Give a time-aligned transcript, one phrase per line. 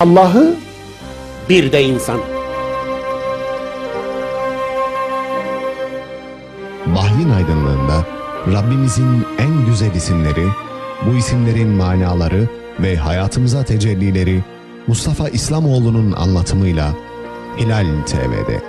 [0.00, 0.54] Allah'ı
[1.48, 2.20] bir de insan.
[6.86, 8.06] Vahyin aydınlığında
[8.52, 10.46] Rabbimizin en güzel isimleri,
[11.06, 12.48] bu isimlerin manaları
[12.80, 14.44] ve hayatımıza tecellileri
[14.86, 16.92] Mustafa İslamoğlu'nun anlatımıyla
[17.56, 18.62] Hilal TV'de.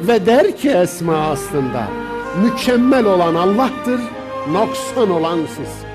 [0.00, 1.88] Ve der ki Esma aslında
[2.42, 4.00] mükemmel olan Allah'tır,
[4.52, 5.91] noksan olan siz.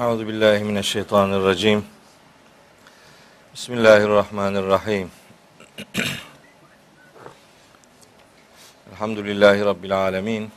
[0.00, 1.84] Euzu billahi mineşşeytanirracim.
[3.54, 5.10] Bismillahirrahmanirrahim.
[8.92, 10.50] Elhamdülillahi rabbil alamin.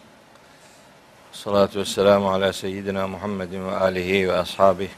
[1.32, 4.92] Salatu vesselamu ala seyyidina Muhammedin ve alihi ve ashabihi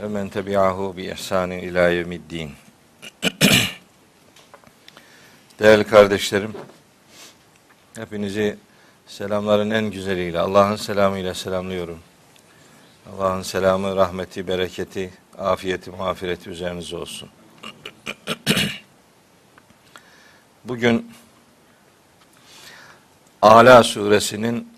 [0.00, 2.52] ve men tebi'ahu bi ihsanin ila yevmiddin.
[5.58, 6.54] Değerli kardeşlerim,
[7.96, 8.56] hepinizi
[9.06, 11.98] selamların en güzeliyle, Allah'ın selamıyla selamlıyorum.
[13.12, 17.28] Allah'ın selamı, rahmeti, bereketi, afiyeti, mağfireti üzerinize olsun.
[20.64, 21.12] Bugün
[23.42, 24.72] Ala suresinin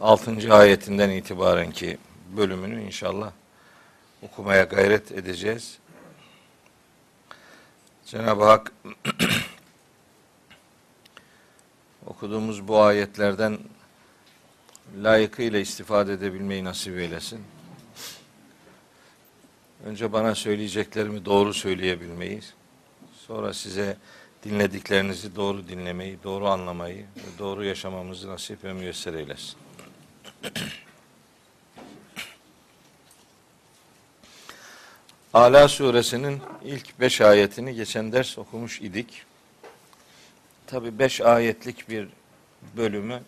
[0.00, 0.54] 6.
[0.54, 1.98] ayetinden itibaren ki
[2.36, 3.30] bölümünü inşallah
[4.22, 5.78] okumaya gayret edeceğiz.
[8.06, 8.72] Cenab-ı Hak
[12.06, 13.58] okuduğumuz bu ayetlerden
[15.02, 17.55] layıkıyla istifade edebilmeyi nasip eylesin.
[19.86, 22.40] Önce bana söyleyeceklerimi doğru söyleyebilmeyi,
[23.26, 23.96] sonra size
[24.44, 29.56] dinlediklerinizi doğru dinlemeyi, doğru anlamayı ve doğru yaşamamızı nasip ve müyesser eylesin.
[35.34, 39.22] Ala suresinin ilk beş ayetini geçen ders okumuş idik.
[40.66, 42.08] Tabi beş ayetlik bir
[42.76, 43.22] bölümü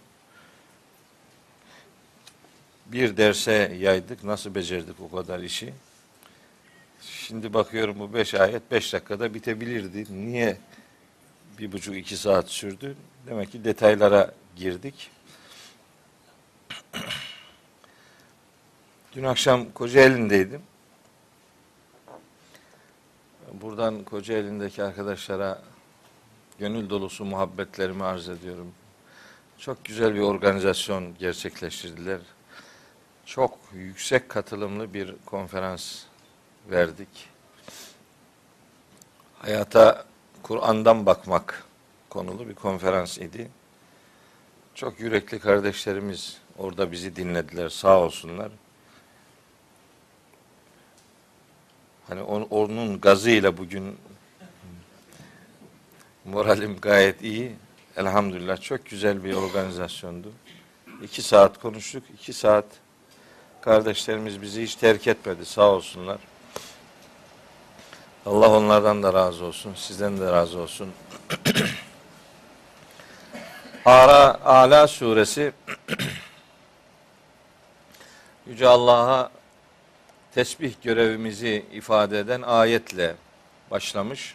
[2.87, 4.25] bir derse yaydık.
[4.25, 5.75] Nasıl becerdik o kadar işi?
[7.01, 10.07] Şimdi bakıyorum bu beş ayet beş dakikada bitebilirdi.
[10.11, 10.57] Niye
[11.59, 12.97] bir buçuk iki saat sürdü?
[13.27, 15.11] Demek ki detaylara girdik.
[19.13, 20.63] Dün akşam Kocaeli'ndeydim.
[23.53, 25.63] Buradan Kocaeli'ndeki arkadaşlara
[26.59, 28.73] gönül dolusu muhabbetlerimi arz ediyorum.
[29.59, 32.21] Çok güzel bir organizasyon gerçekleştirdiler.
[33.27, 36.08] Çok yüksek katılımlı bir konferans
[36.71, 37.09] verdik.
[39.39, 40.05] Hayata
[40.43, 41.65] Kur'an'dan bakmak
[42.11, 43.51] konulu bir konferans idi.
[44.75, 47.69] Çok yürekli kardeşlerimiz orada bizi dinlediler.
[47.69, 48.51] Sağ olsunlar.
[52.09, 53.97] Hani onun gazıyla bugün
[56.25, 57.53] moralim gayet iyi.
[57.97, 60.33] Elhamdülillah çok güzel bir organizasyondu.
[61.03, 62.03] İki saat konuştuk.
[62.15, 62.65] iki saat
[63.61, 65.45] kardeşlerimiz bizi hiç terk etmedi.
[65.45, 66.19] Sağ olsunlar.
[68.29, 69.75] Allah onlardan da razı olsun.
[69.75, 70.93] Sizden de razı olsun.
[73.85, 75.53] Ara Ala suresi
[78.47, 79.31] Yüce Allah'a
[80.35, 83.15] tesbih görevimizi ifade eden ayetle
[83.71, 84.35] başlamış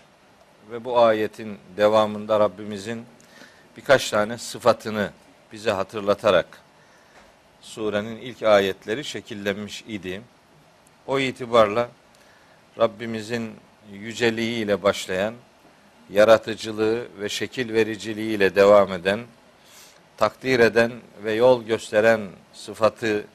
[0.71, 3.05] ve bu ayetin devamında Rabbimizin
[3.77, 5.11] birkaç tane sıfatını
[5.51, 6.61] bize hatırlatarak
[7.61, 10.21] surenin ilk ayetleri şekillenmiş idi.
[11.07, 11.89] O itibarla
[12.79, 13.53] Rabbimizin
[13.91, 15.33] yüceliğiyle başlayan,
[16.09, 19.19] yaratıcılığı ve şekil vericiliğiyle devam eden,
[20.17, 20.91] takdir eden
[21.23, 22.21] ve yol gösteren
[22.53, 23.25] sıfatı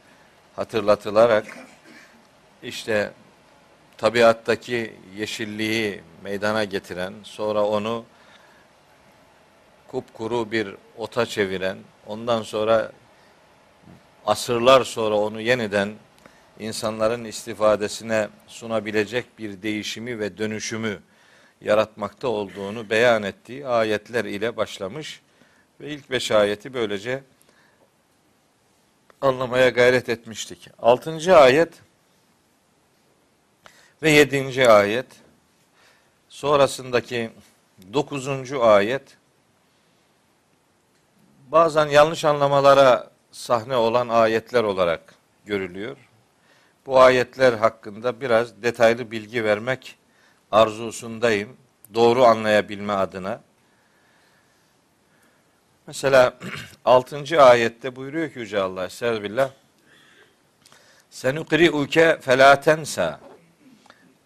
[0.56, 1.46] hatırlatılarak
[2.62, 3.12] işte
[3.96, 8.04] tabiattaki yeşilliği meydana getiren, sonra onu
[9.88, 12.92] kupkuru bir ota çeviren, ondan sonra
[14.26, 15.94] asırlar sonra onu yeniden
[16.58, 21.00] insanların istifadesine sunabilecek bir değişimi ve dönüşümü
[21.60, 25.20] yaratmakta olduğunu beyan ettiği ayetler ile başlamış
[25.80, 27.22] ve ilk beş ayeti böylece
[29.20, 30.68] anlamaya gayret etmiştik.
[30.78, 31.72] Altıncı ayet
[34.02, 35.06] ve yedinci ayet
[36.28, 37.30] sonrasındaki
[37.92, 39.02] dokuzuncu ayet
[41.48, 45.14] bazen yanlış anlamalara sahne olan ayetler olarak
[45.46, 46.07] görülüyor.
[46.88, 49.98] Bu ayetler hakkında biraz detaylı bilgi vermek
[50.52, 51.56] arzusundayım.
[51.94, 53.40] Doğru anlayabilme adına.
[55.86, 56.38] Mesela
[56.84, 57.42] 6.
[57.42, 59.50] ayette buyuruyor ki Yüce Allah Estağfirullah.
[61.10, 63.20] Senukri'uke felâ tensa.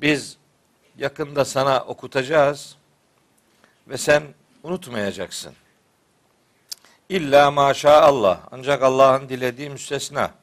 [0.00, 0.36] Biz
[0.98, 2.76] yakında sana okutacağız
[3.88, 4.22] ve sen
[4.62, 5.52] unutmayacaksın.
[7.08, 8.40] İlla maşa Allah.
[8.50, 10.41] Ancak Allah'ın dilediği müstesna.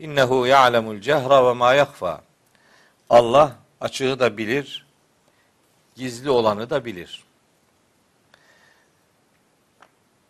[0.00, 2.20] İnnehu ya'lemul cehra ve ma yakfa.
[3.10, 4.86] Allah açığı da bilir,
[5.94, 7.24] gizli olanı da bilir.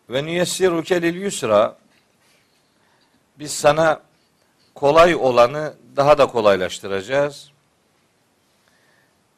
[0.09, 1.77] Ve niyessiruke lil yusra.
[3.39, 4.01] Biz sana
[4.75, 7.51] kolay olanı daha da kolaylaştıracağız.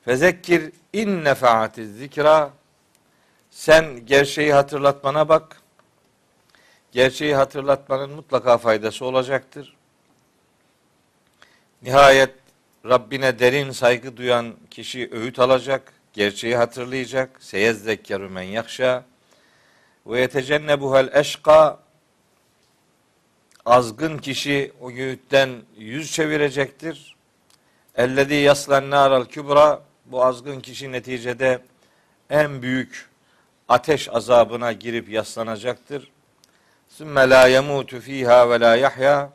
[0.06, 2.52] Fezekkir in nefaatiz zikra.
[3.52, 5.62] Sen gerçeği hatırlatmana bak.
[6.92, 9.76] Gerçeği hatırlatmanın mutlaka faydası olacaktır.
[11.84, 12.36] Nihayet
[12.86, 17.44] Rabbine derin saygı duyan kişi öğüt alacak, gerçeği hatırlayacak.
[17.44, 19.04] Seyezdekkeru men yakşa
[20.08, 21.80] ve yetecennebuhel eşka
[23.66, 27.16] azgın kişi o öğütten yüz çevirecektir.
[27.96, 31.62] Ellezî yaslen nâral kübra bu azgın kişi neticede
[32.30, 33.10] en büyük
[33.70, 36.12] ateş azabına girip yaslanacaktır.
[36.90, 39.30] Sümme la yemutu fiha ve la yahya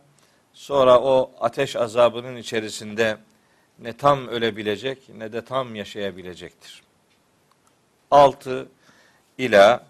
[0.59, 3.17] Sonra o ateş azabının içerisinde
[3.79, 6.83] ne tam ölebilecek ne de tam yaşayabilecektir.
[8.11, 8.69] 6
[9.39, 9.87] ila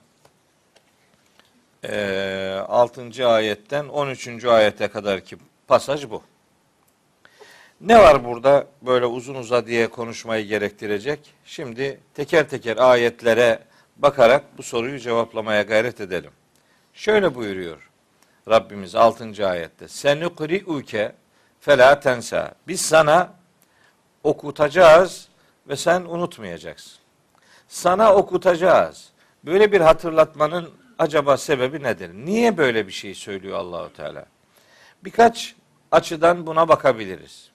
[1.85, 3.29] e, 6.
[3.29, 4.45] ayetten 13.
[4.45, 5.37] ayete kadar ki
[5.69, 6.23] pasaj bu.
[7.81, 11.35] Ne var burada böyle uzun uza diye konuşmayı gerektirecek?
[11.45, 13.59] Şimdi teker teker ayetlere
[13.97, 16.33] bakarak bu soruyu cevaplamaya gayret edelim.
[16.95, 17.88] Şöyle buyuruyor.
[18.49, 19.49] Rabbimiz 6.
[19.49, 19.89] ayette.
[19.89, 21.15] Senukri'uke
[21.61, 22.55] fela tensa.
[22.69, 23.35] Biz sana
[24.25, 25.29] okutacağız
[25.69, 26.99] ve sen unutmayacaksın.
[27.69, 29.09] Sana okutacağız.
[29.45, 32.11] Böyle bir hatırlatmanın acaba sebebi nedir?
[32.15, 34.27] Niye böyle bir şey söylüyor Allahu Teala?
[35.05, 35.55] Birkaç
[35.91, 37.51] açıdan buna bakabiliriz.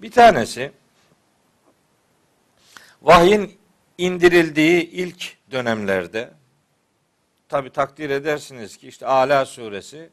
[0.00, 0.72] Bir tanesi
[3.02, 3.58] vahyin
[3.98, 6.30] indirildiği ilk dönemlerde
[7.48, 10.10] tabi takdir edersiniz ki işte Ala suresi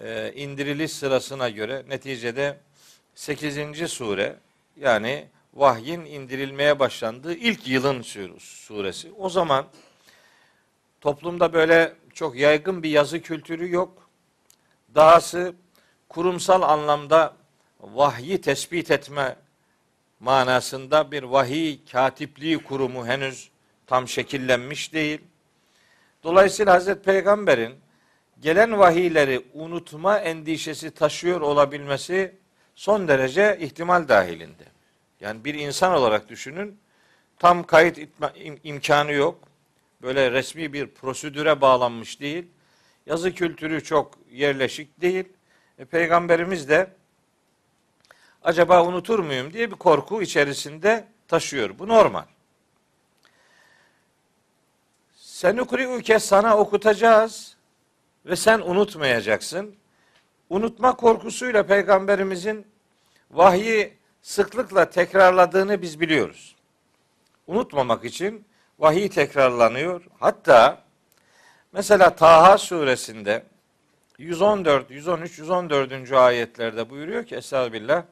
[0.00, 2.58] e, indiriliş sırasına göre neticede
[3.14, 3.88] 8.
[3.88, 4.36] sure
[4.76, 8.02] yani vahyin indirilmeye başlandığı ilk yılın
[8.38, 9.12] suresi.
[9.18, 9.66] O zaman
[11.00, 14.10] toplumda böyle çok yaygın bir yazı kültürü yok.
[14.94, 15.54] Dahası
[16.08, 17.36] kurumsal anlamda
[17.80, 19.36] vahyi tespit etme
[20.20, 23.50] manasında bir vahiy katipliği kurumu henüz
[23.86, 25.20] tam şekillenmiş değil.
[26.22, 27.74] Dolayısıyla Hazreti Peygamber'in
[28.42, 32.34] gelen vahiyleri unutma endişesi taşıyor olabilmesi
[32.74, 34.64] son derece ihtimal dahilinde.
[35.20, 36.78] Yani bir insan olarak düşünün
[37.38, 37.98] tam kayıt
[38.34, 39.38] im, imkanı yok.
[40.02, 42.46] Böyle resmi bir prosedüre bağlanmış değil.
[43.06, 45.24] Yazı kültürü çok yerleşik değil.
[45.78, 46.90] E, Peygamberimiz de
[48.42, 51.78] acaba unutur muyum diye bir korku içerisinde taşıyor.
[51.78, 52.24] Bu normal.
[55.16, 57.56] Sen ukri'uke sana okutacağız
[58.26, 59.76] ve sen unutmayacaksın.
[60.50, 62.66] Unutma korkusuyla peygamberimizin
[63.30, 66.56] vahyi sıklıkla tekrarladığını biz biliyoruz.
[67.46, 68.44] Unutmamak için
[68.78, 70.02] vahiy tekrarlanıyor.
[70.20, 70.82] Hatta
[71.72, 73.44] mesela Taha suresinde
[74.18, 76.12] 114, 113, 114.
[76.12, 78.02] ayetlerde buyuruyor ki Estağfirullah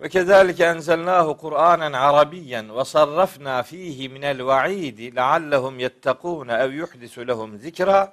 [0.00, 7.58] ve kezalike enzelnahu Kur'anen Arabiyen ve sarrafna fihi minel va'idi leallehum yettekûne ev yuhdisu lehum
[7.58, 8.12] zikra.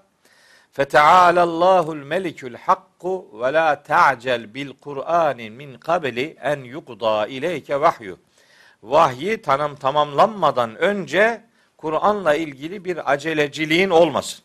[0.72, 8.18] Feteala Allahul Melikul Hakku ve la ta'cel bil Kur'ani min kabli en yuqda ileyke vahyu.
[8.84, 11.42] Vahyi tanım tamamlanmadan önce
[11.78, 14.44] Kur'an'la ilgili bir aceleciliğin olmasın.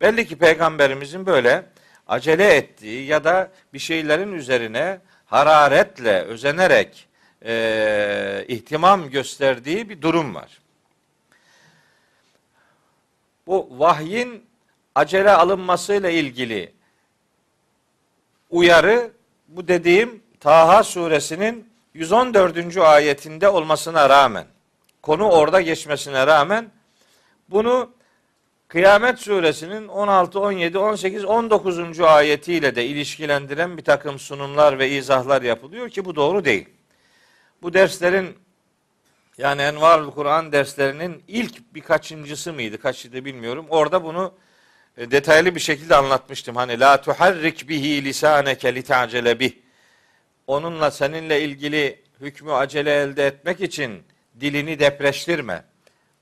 [0.00, 1.66] Belli ki peygamberimizin böyle
[2.06, 5.00] acele ettiği ya da bir şeylerin üzerine
[5.36, 7.08] hararetle, özenerek
[7.44, 10.58] e, ihtimam gösterdiği bir durum var.
[13.46, 14.46] Bu vahyin
[14.94, 16.72] acele alınmasıyla ilgili
[18.50, 19.10] uyarı
[19.48, 22.76] bu dediğim Taha suresinin 114.
[22.76, 24.46] ayetinde olmasına rağmen
[25.02, 26.70] konu orada geçmesine rağmen
[27.48, 27.90] bunu
[28.68, 32.00] Kıyamet suresinin 16, 17, 18, 19.
[32.00, 36.68] ayetiyle de ilişkilendiren bir takım sunumlar ve izahlar yapılıyor ki bu doğru değil.
[37.62, 38.36] Bu derslerin
[39.38, 43.66] yani Envarul Kur'an derslerinin ilk birkaçıncısı mıydı, kaçıydı bilmiyorum.
[43.68, 44.34] Orada bunu
[44.96, 46.56] e, detaylı bir şekilde anlatmıştım.
[46.56, 49.52] Hani la tuharrik bihi lisaneke li ta'cele bih.
[50.46, 54.02] Onunla seninle ilgili hükmü acele elde etmek için
[54.40, 55.64] dilini depreştirme.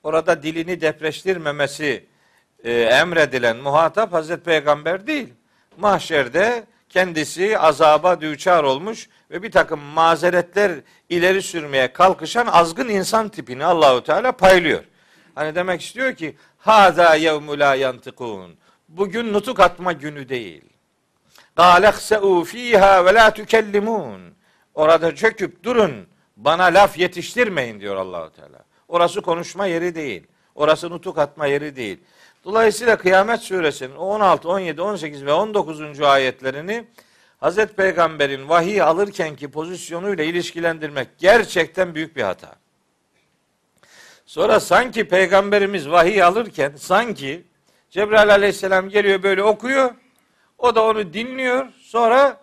[0.03, 2.14] Orada dilini depreştirmemesi
[2.65, 5.29] e, emredilen muhatap Hazreti Peygamber değil.
[5.79, 10.73] Mahşerde kendisi azaba düçar olmuş ve bir takım mazeretler
[11.09, 14.85] ileri sürmeye kalkışan azgın insan tipini Allahu Teala paylıyor.
[15.35, 18.57] Hani demek istiyor ki haza yevmu la yantikun.
[18.89, 20.63] Bugün nutuk atma günü değil.
[21.57, 24.21] Galehse'u fiha ve la tükellimun.
[24.75, 26.07] Orada çöküp durun.
[26.37, 28.65] Bana laf yetiştirmeyin diyor Allahu Teala.
[28.89, 30.27] Orası konuşma yeri değil.
[30.55, 32.01] Orası nutuk atma yeri değil.
[32.45, 36.01] Dolayısıyla Kıyamet Suresinin 16, 17, 18 ve 19.
[36.01, 36.85] ayetlerini
[37.41, 42.57] Hazreti Peygamber'in vahiy alırkenki pozisyonuyla ilişkilendirmek gerçekten büyük bir hata.
[44.27, 47.45] Sonra sanki Peygamberimiz vahiy alırken sanki
[47.91, 49.95] Cebrail aleyhisselam geliyor böyle okuyor.
[50.59, 51.67] O da onu dinliyor.
[51.81, 52.41] Sonra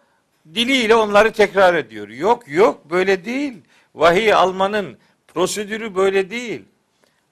[0.53, 2.09] diliyle onları tekrar ediyor.
[2.09, 3.53] Yok yok böyle değil.
[3.95, 6.65] Vahiy almanın prosedürü böyle değil.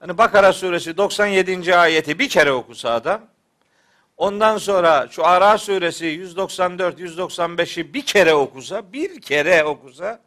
[0.00, 1.76] Hani Bakara suresi 97.
[1.76, 3.20] ayeti bir kere okusa adam,
[4.16, 10.20] ondan sonra şu Ara suresi 194 195'i bir kere okusa, bir kere okusa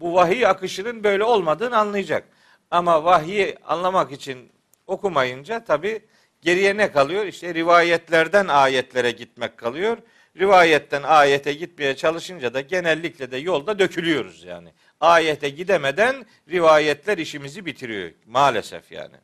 [0.00, 2.24] bu vahiy akışının böyle olmadığını anlayacak.
[2.70, 4.52] Ama vahiy anlamak için
[4.86, 6.00] okumayınca tabi
[6.42, 7.26] geriye ne kalıyor?
[7.26, 9.98] İşte rivayetlerden ayetlere gitmek kalıyor.
[10.38, 14.72] Rivayetten ayete gitmeye çalışınca da genellikle de yolda dökülüyoruz yani
[15.04, 18.10] ayete gidemeden rivayetler işimizi bitiriyor.
[18.26, 19.16] Maalesef yani.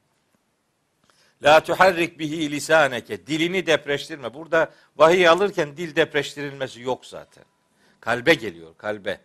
[1.42, 3.26] La tuharrik bihi lisaneke.
[3.26, 4.34] Dilini depreştirme.
[4.34, 7.44] Burada vahiy alırken dil depreştirilmesi yok zaten.
[8.00, 9.20] Kalbe geliyor, kalbe.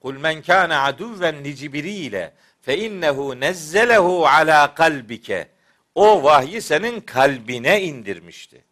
[0.00, 5.48] Kul men kana aduven li Cibriyle fe innehu nezzelehu ala kalbike.
[5.94, 8.64] O vahyi senin kalbine indirmişti.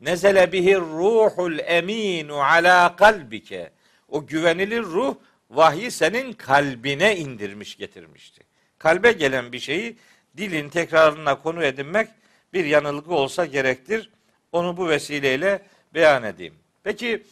[0.00, 3.70] Nezele bihi ruhul eminu ala kalbike.
[4.08, 5.14] O güvenilir ruh
[5.50, 8.44] vahyi senin kalbine indirmiş getirmişti.
[8.78, 9.96] Kalbe gelen bir şeyi
[10.36, 12.08] dilin tekrarına konu edinmek
[12.52, 14.10] bir yanılgı olsa gerektir.
[14.52, 15.62] Onu bu vesileyle
[15.94, 16.54] beyan edeyim.
[16.84, 17.22] Peki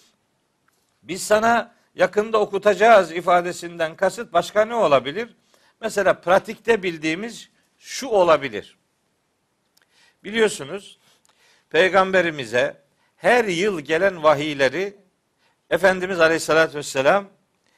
[1.03, 5.29] biz sana yakında okutacağız ifadesinden kasıt başka ne olabilir?
[5.81, 8.77] Mesela pratikte bildiğimiz şu olabilir.
[10.25, 10.99] Biliyorsunuz
[11.71, 12.77] peygamberimize
[13.17, 14.97] her yıl gelen vahiyleri
[15.71, 17.29] Efendimiz Aleyhisselatü Vesselam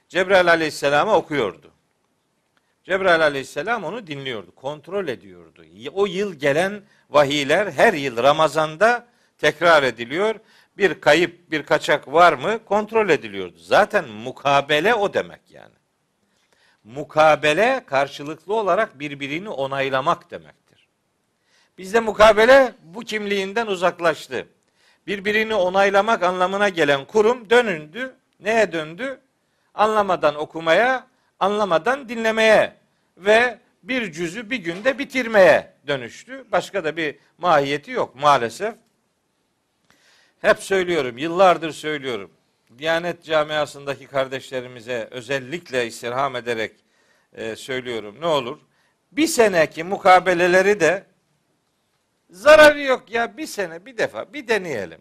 [0.08, 1.70] Cebrail Aleyhisselam'a okuyordu.
[2.84, 5.64] Cebrail Aleyhisselam onu dinliyordu, kontrol ediyordu.
[5.92, 9.06] O yıl gelen vahiyler her yıl Ramazan'da
[9.38, 10.34] tekrar ediliyor.
[10.78, 13.56] Bir kayıp, bir kaçak var mı kontrol ediliyordu.
[13.58, 15.74] Zaten mukabele o demek yani.
[16.84, 20.88] Mukabele karşılıklı olarak birbirini onaylamak demektir.
[21.78, 24.46] Bizde mukabele bu kimliğinden uzaklaştı.
[25.06, 28.14] Birbirini onaylamak anlamına gelen kurum dönündü.
[28.40, 29.20] Neye döndü?
[29.74, 31.06] Anlamadan okumaya,
[31.40, 32.74] anlamadan dinlemeye
[33.16, 36.44] ve bir cüzü bir günde bitirmeye dönüştü.
[36.52, 38.74] Başka da bir mahiyeti yok maalesef.
[40.40, 42.30] Hep söylüyorum, yıllardır söylüyorum.
[42.78, 46.72] Diyanet camiasındaki kardeşlerimize özellikle istirham ederek
[47.32, 48.16] e, söylüyorum.
[48.20, 48.58] Ne olur?
[49.12, 51.04] Bir seneki mukabeleleri de
[52.30, 55.00] zararı yok ya bir sene bir defa bir deneyelim.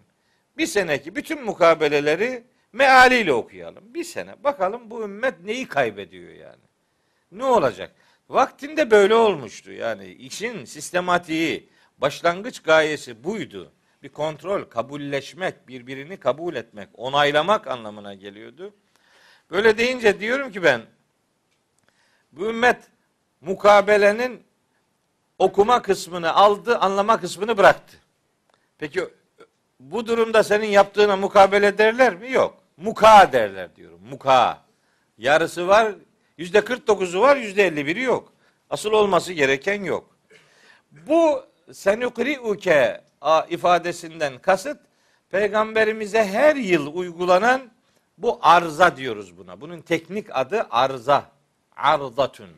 [0.58, 2.44] Bir seneki bütün mukabeleleri
[2.74, 3.94] mealiyle okuyalım.
[3.94, 6.64] Bir sene bakalım bu ümmet neyi kaybediyor yani.
[7.32, 7.96] Ne olacak?
[8.30, 9.72] Vaktinde böyle olmuştu.
[9.72, 13.72] Yani işin sistematiği, başlangıç gayesi buydu.
[14.04, 18.74] Bir kontrol, kabulleşmek, birbirini kabul etmek, onaylamak anlamına geliyordu.
[19.52, 20.82] Böyle deyince diyorum ki ben,
[22.32, 22.84] bu ümmet
[23.42, 24.44] mukabelenin
[25.40, 27.98] okuma kısmını aldı, anlama kısmını bıraktı.
[28.78, 29.10] Peki
[29.80, 32.32] bu durumda senin yaptığına mukabele derler mi?
[32.32, 32.58] Yok.
[32.78, 34.00] Muka derler diyorum.
[34.10, 34.62] Muka.
[35.18, 35.96] Yarısı var,
[36.38, 38.34] yüzde 49'u var, yüzde 51'i yok.
[38.70, 40.18] Asıl olması gereken yok.
[40.92, 43.02] Bu senukri'uke
[43.50, 44.78] ifadesinden kasıt
[45.30, 47.62] peygamberimize her yıl uygulanan
[48.18, 49.62] bu arza diyoruz buna.
[49.62, 51.32] Bunun teknik adı arza.
[51.76, 52.50] Ardatun.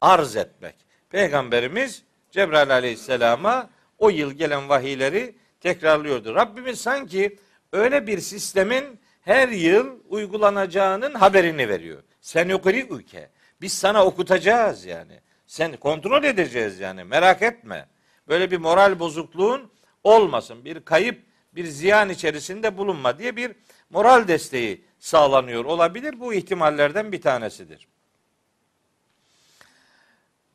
[0.00, 0.74] Arz etmek.
[1.10, 6.34] Peygamberimiz Cebrail aleyhisselama o yıl gelen vahiyleri tekrarlıyordu.
[6.34, 7.38] Rabbimiz sanki
[7.72, 12.02] öyle bir sistemin her yıl uygulanacağının haberini veriyor.
[12.20, 13.30] Senukri ülke.
[13.60, 15.20] Biz sana okutacağız yani.
[15.46, 17.04] Sen kontrol edeceğiz yani.
[17.04, 17.88] Merak etme.
[18.28, 19.70] Böyle bir moral bozukluğun
[20.04, 20.64] olmasın.
[20.64, 23.52] Bir kayıp, bir ziyan içerisinde bulunma diye bir
[23.90, 26.20] moral desteği sağlanıyor olabilir.
[26.20, 27.88] Bu ihtimallerden bir tanesidir.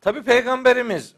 [0.02, 1.16] Tabi peygamberimiz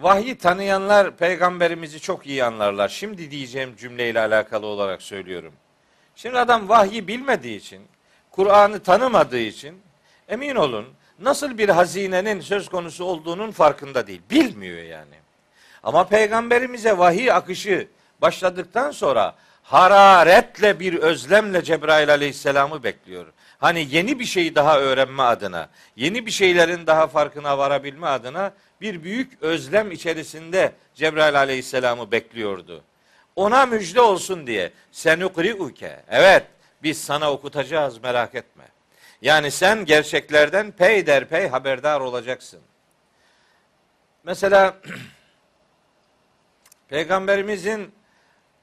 [0.00, 2.88] vahyi tanıyanlar peygamberimizi çok iyi anlarlar.
[2.88, 5.52] Şimdi diyeceğim cümleyle alakalı olarak söylüyorum.
[6.16, 7.82] Şimdi adam vahyi bilmediği için,
[8.30, 9.82] Kur'an'ı tanımadığı için
[10.28, 10.86] emin olun
[11.18, 14.22] nasıl bir hazinenin söz konusu olduğunun farkında değil.
[14.30, 15.14] Bilmiyor yani.
[15.82, 17.88] Ama peygamberimize vahiy akışı
[18.22, 23.26] başladıktan sonra hararetle bir özlemle Cebrail aleyhisselamı bekliyor.
[23.60, 29.04] Hani yeni bir şey daha öğrenme adına, yeni bir şeylerin daha farkına varabilme adına bir
[29.04, 32.84] büyük özlem içerisinde Cebrail aleyhisselamı bekliyordu.
[33.36, 36.02] Ona müjde olsun diye senukri'uke.
[36.08, 36.46] Evet
[36.82, 38.64] biz sana okutacağız merak etme.
[39.22, 42.60] Yani sen gerçeklerden peyderpey haberdar olacaksın.
[44.24, 44.76] Mesela
[46.88, 47.94] Peygamberimizin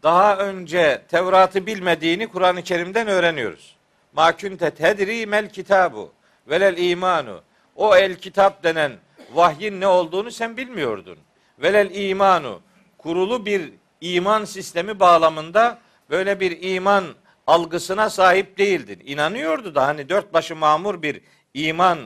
[0.03, 3.76] daha önce Tevrat'ı bilmediğini Kur'an-ı Kerim'den öğreniyoruz.
[4.17, 6.11] Ma kunte tedri mel kitabu
[6.47, 7.41] velel imanu.
[7.75, 8.91] O el kitap denen
[9.33, 11.17] vahyin ne olduğunu sen bilmiyordun.
[11.59, 12.61] Velel imanu.
[12.97, 17.05] Kurulu bir iman sistemi bağlamında böyle bir iman
[17.47, 19.01] algısına sahip değildin.
[19.05, 21.21] İnanıyordu da hani dört başı mamur bir
[21.53, 21.99] iman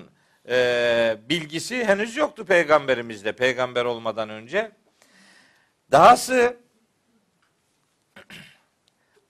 [0.50, 4.71] e, bilgisi henüz yoktu peygamberimizde peygamber olmadan önce.
[5.91, 6.58] Dahası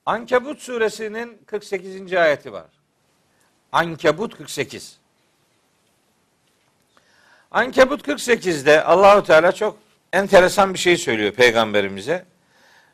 [0.06, 2.14] Ankebut suresinin 48.
[2.14, 2.66] ayeti var.
[3.72, 4.98] Ankebut 48.
[7.52, 9.78] Ankebut 48'de Allahu Teala çok
[10.14, 12.26] enteresan bir şey söylüyor peygamberimize.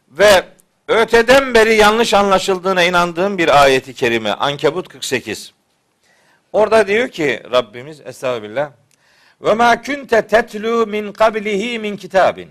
[0.10, 0.44] Ve
[0.88, 4.32] öteden beri yanlış anlaşıldığına inandığım bir ayeti kerime.
[4.32, 5.54] Ankebut 48.
[6.54, 8.72] Orada diyor ki Rabbimiz Estağfirullah.
[9.42, 12.50] Ve ma kunte tetlu min qablihi min kitabin.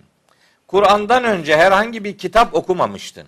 [0.68, 3.26] Kur'an'dan önce herhangi bir kitap okumamıştın.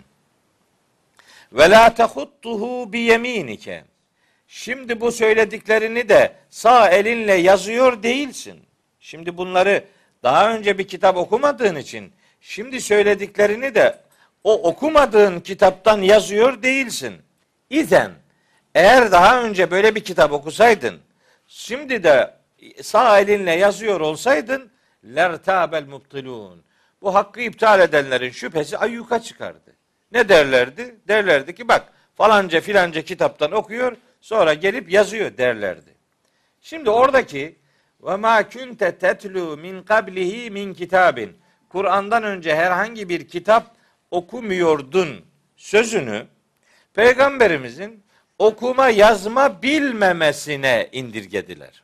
[1.53, 3.83] Ve la tehuttuhu bi yeminike.
[4.47, 8.59] Şimdi bu söylediklerini de sağ elinle yazıyor değilsin.
[8.99, 9.83] Şimdi bunları
[10.23, 13.99] daha önce bir kitap okumadığın için şimdi söylediklerini de
[14.43, 17.15] o okumadığın kitaptan yazıyor değilsin.
[17.69, 18.11] İzen
[18.75, 20.99] eğer daha önce böyle bir kitap okusaydın
[21.47, 22.33] şimdi de
[22.81, 24.71] sağ elinle yazıyor olsaydın
[25.03, 26.63] lertabel mubtilun.
[27.01, 29.68] Bu hakkı iptal edenlerin şüphesi ayyuka çıkardı.
[30.11, 30.95] Ne derlerdi?
[31.07, 35.95] Derlerdi ki bak falanca filanca kitaptan okuyor sonra gelip yazıyor derlerdi.
[36.61, 37.55] Şimdi oradaki
[38.01, 41.37] ve ma kunte tetlu min qablihi min kitabin.
[41.69, 43.75] Kur'an'dan önce herhangi bir kitap
[44.11, 45.25] okumuyordun
[45.57, 46.27] sözünü
[46.93, 48.03] peygamberimizin
[48.39, 51.83] okuma yazma bilmemesine indirgediler.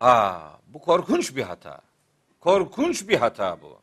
[0.00, 1.80] Aa, bu korkunç bir hata.
[2.40, 3.81] Korkunç bir hata bu.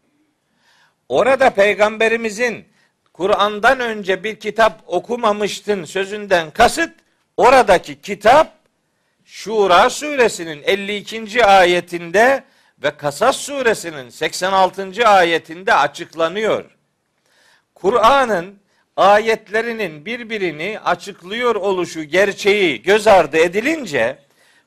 [1.10, 2.66] Orada peygamberimizin
[3.14, 6.92] Kur'an'dan önce bir kitap okumamıştın sözünden kasıt
[7.38, 8.60] oradaki kitap
[9.26, 11.46] Şura suresinin 52.
[11.46, 12.44] ayetinde
[12.84, 15.08] ve Kasas suresinin 86.
[15.08, 16.66] ayetinde açıklanıyor.
[17.76, 18.60] Kur'an'ın
[18.98, 24.20] ayetlerinin birbirini açıklıyor oluşu gerçeği göz ardı edilince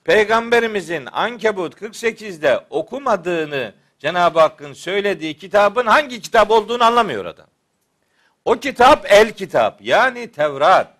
[0.04, 7.46] Peygamberimizin Ankebut 48'de okumadığını Cenab-ı Hakk'ın söylediği kitabın hangi kitap olduğunu anlamıyor adam.
[8.44, 10.94] O kitap el kitap yani Tevrat.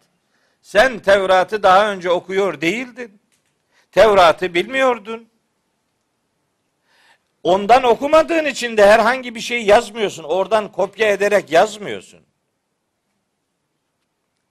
[0.61, 3.21] Sen Tevrat'ı daha önce okuyor değildin.
[3.93, 5.29] Tevrat'ı bilmiyordun.
[7.43, 10.25] Ondan okumadığın için de herhangi bir şey yazmıyorsun.
[10.25, 12.21] Oradan kopya ederek yazmıyorsun.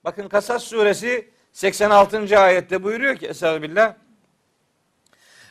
[0.04, 2.40] Bakın Kasas suresi 86.
[2.40, 3.96] ayette buyuruyor ki Estağfirullah.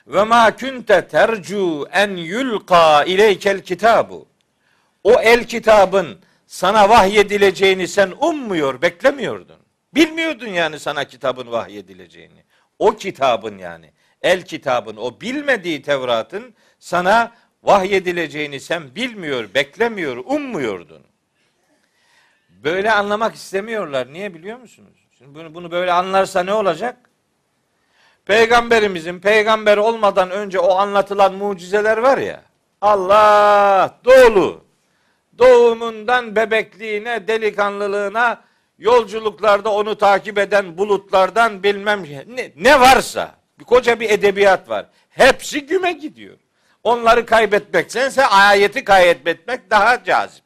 [0.06, 4.28] Ve ma kunte tercu en yulqa ileykel kitabu.
[5.04, 9.56] O el kitabın sana vahyedileceğini sen ummuyor, beklemiyordun.
[9.94, 12.44] Bilmiyordun yani sana kitabın vahyedileceğini.
[12.78, 17.32] O kitabın yani el kitabın o bilmediği Tevrat'ın sana
[17.62, 21.02] vahyedileceğini sen bilmiyor, beklemiyor, ummuyordun.
[22.48, 24.12] Böyle anlamak istemiyorlar.
[24.12, 25.08] Niye biliyor musunuz?
[25.18, 27.09] Şimdi bunu, bunu böyle anlarsa ne olacak?
[28.26, 32.42] Peygamberimizin peygamber olmadan önce o anlatılan mucizeler var ya.
[32.80, 34.64] Allah dolu.
[35.38, 38.42] Doğumundan bebekliğine, delikanlılığına,
[38.78, 44.86] yolculuklarda onu takip eden bulutlardan bilmem ne, ne varsa bir koca bir edebiyat var.
[45.10, 46.36] Hepsi güme gidiyor.
[46.84, 50.44] Onları kaybetmektense ayeti kaybetmek daha cazip.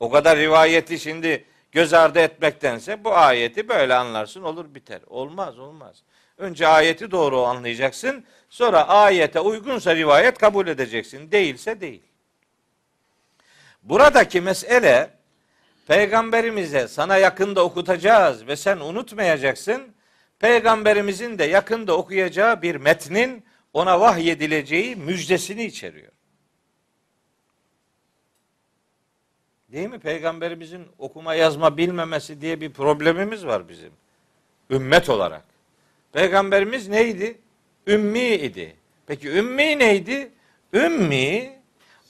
[0.00, 5.00] O kadar rivayeti şimdi göz ardı etmektense bu ayeti böyle anlarsın olur biter.
[5.06, 6.02] Olmaz olmaz.
[6.38, 8.24] Önce ayeti doğru anlayacaksın.
[8.48, 11.32] Sonra ayete uygunsa rivayet kabul edeceksin.
[11.32, 12.02] Değilse değil.
[13.82, 15.10] Buradaki mesele
[15.86, 19.82] peygamberimize sana yakında okutacağız ve sen unutmayacaksın.
[20.38, 26.12] Peygamberimizin de yakında okuyacağı bir metnin ona vahyedileceği müjdesini içeriyor.
[29.68, 29.98] Değil mi?
[29.98, 33.92] Peygamberimizin okuma yazma bilmemesi diye bir problemimiz var bizim.
[34.70, 35.44] Ümmet olarak.
[36.12, 37.38] Peygamberimiz neydi?
[37.86, 38.76] Ümmi idi.
[39.06, 40.32] Peki ümmi neydi?
[40.72, 41.58] Ümmi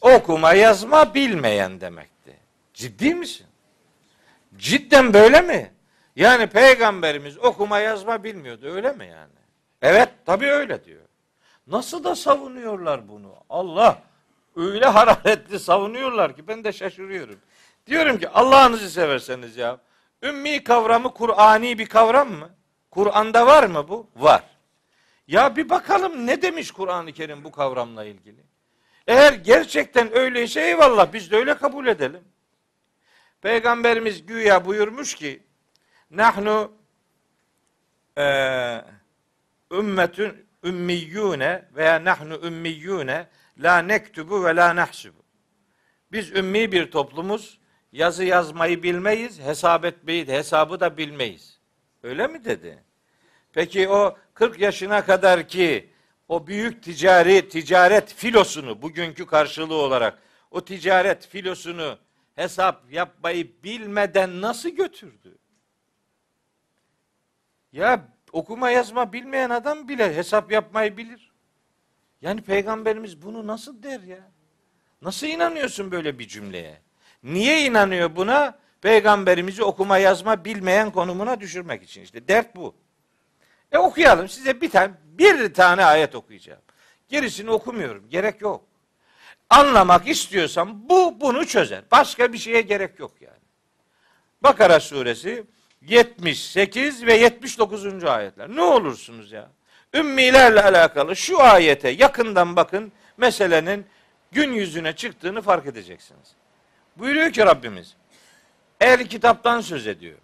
[0.00, 2.36] okuma yazma bilmeyen demekti.
[2.74, 3.46] Ciddi misin?
[4.56, 5.72] Cidden böyle mi?
[6.16, 9.32] Yani peygamberimiz okuma yazma bilmiyordu öyle mi yani?
[9.82, 11.02] Evet tabii öyle diyor.
[11.66, 13.34] Nasıl da savunuyorlar bunu?
[13.50, 14.02] Allah
[14.56, 17.38] öyle hararetli savunuyorlar ki ben de şaşırıyorum.
[17.86, 19.78] Diyorum ki Allah'ınızı severseniz ya.
[20.22, 22.50] Ümmi kavramı Kur'ani bir kavram mı?
[22.90, 24.10] Kur'an'da var mı bu?
[24.16, 24.44] Var.
[25.28, 28.44] Ya bir bakalım ne demiş Kur'an-ı Kerim bu kavramla ilgili.
[29.06, 32.24] Eğer gerçekten öyleyse eyvallah biz de öyle kabul edelim.
[33.40, 35.42] Peygamberimiz güya buyurmuş ki
[36.10, 36.72] nahnu
[38.18, 38.24] e,
[39.72, 43.26] ümmetün ümmiyyune veya nahnu ümmiyyune
[43.58, 45.22] la nektubu ve la nahsubu.
[46.12, 47.58] Biz ümmi bir toplumuz.
[47.92, 51.57] Yazı yazmayı bilmeyiz, hesap etmeyi, hesabı da bilmeyiz.
[52.08, 52.82] Öyle mi dedi?
[53.52, 55.90] Peki o 40 yaşına kadar ki
[56.28, 60.18] o büyük ticari ticaret filosunu bugünkü karşılığı olarak
[60.50, 61.98] o ticaret filosunu
[62.34, 65.38] hesap yapmayı bilmeden nasıl götürdü?
[67.72, 71.32] Ya okuma yazma bilmeyen adam bile hesap yapmayı bilir.
[72.20, 74.30] Yani peygamberimiz bunu nasıl der ya?
[75.02, 76.80] Nasıl inanıyorsun böyle bir cümleye?
[77.22, 78.58] Niye inanıyor buna?
[78.82, 82.28] Peygamberimizi okuma yazma bilmeyen konumuna düşürmek için işte.
[82.28, 82.74] Dert bu.
[83.72, 86.60] E okuyalım size bir tane bir tane ayet okuyacağım.
[87.08, 88.08] Gerisini okumuyorum.
[88.10, 88.64] Gerek yok.
[89.50, 91.82] Anlamak istiyorsam bu bunu çözer.
[91.92, 93.38] Başka bir şeye gerek yok yani.
[94.42, 95.44] Bakara suresi
[95.82, 98.04] 78 ve 79.
[98.04, 98.48] ayetler.
[98.48, 99.50] Ne olursunuz ya?
[99.94, 103.86] Ümmilerle alakalı şu ayete yakından bakın meselenin
[104.32, 106.34] gün yüzüne çıktığını fark edeceksiniz.
[106.96, 107.96] Buyuruyor ki Rabbimiz
[108.80, 110.18] ehl kitaptan söz ediyor.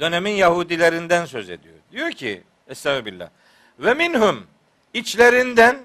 [0.00, 1.74] Dönemin Yahudilerinden söz ediyor.
[1.92, 3.28] Diyor ki Estağfirullah.
[3.78, 4.46] Ve minhum
[4.94, 5.78] içlerinden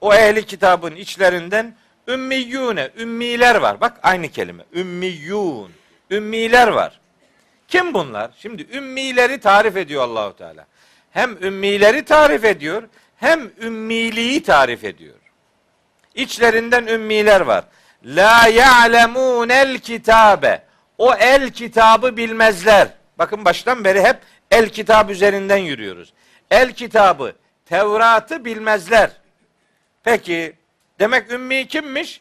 [0.00, 1.76] o ehli kitabın içlerinden
[2.08, 3.80] ümmiyyune, ümmiler var.
[3.80, 4.64] Bak aynı kelime.
[4.74, 5.72] Ümmiyyun.
[6.10, 7.00] Ümmiler var.
[7.68, 8.30] Kim bunlar?
[8.38, 10.66] Şimdi ümmileri tarif ediyor Allahu Teala.
[11.10, 12.82] Hem ümmileri tarif ediyor,
[13.16, 15.14] hem ümmiliği tarif ediyor.
[16.14, 17.64] İçlerinden ümmiler var.
[18.04, 20.62] La ya'lemunel kitabe.
[20.98, 22.88] O el kitabı bilmezler.
[23.18, 24.16] Bakın baştan beri hep
[24.50, 26.12] el kitab üzerinden yürüyoruz.
[26.50, 27.32] El kitabı,
[27.66, 29.10] Tevrat'ı bilmezler.
[30.04, 30.56] Peki
[30.98, 32.20] demek ümmi kimmiş?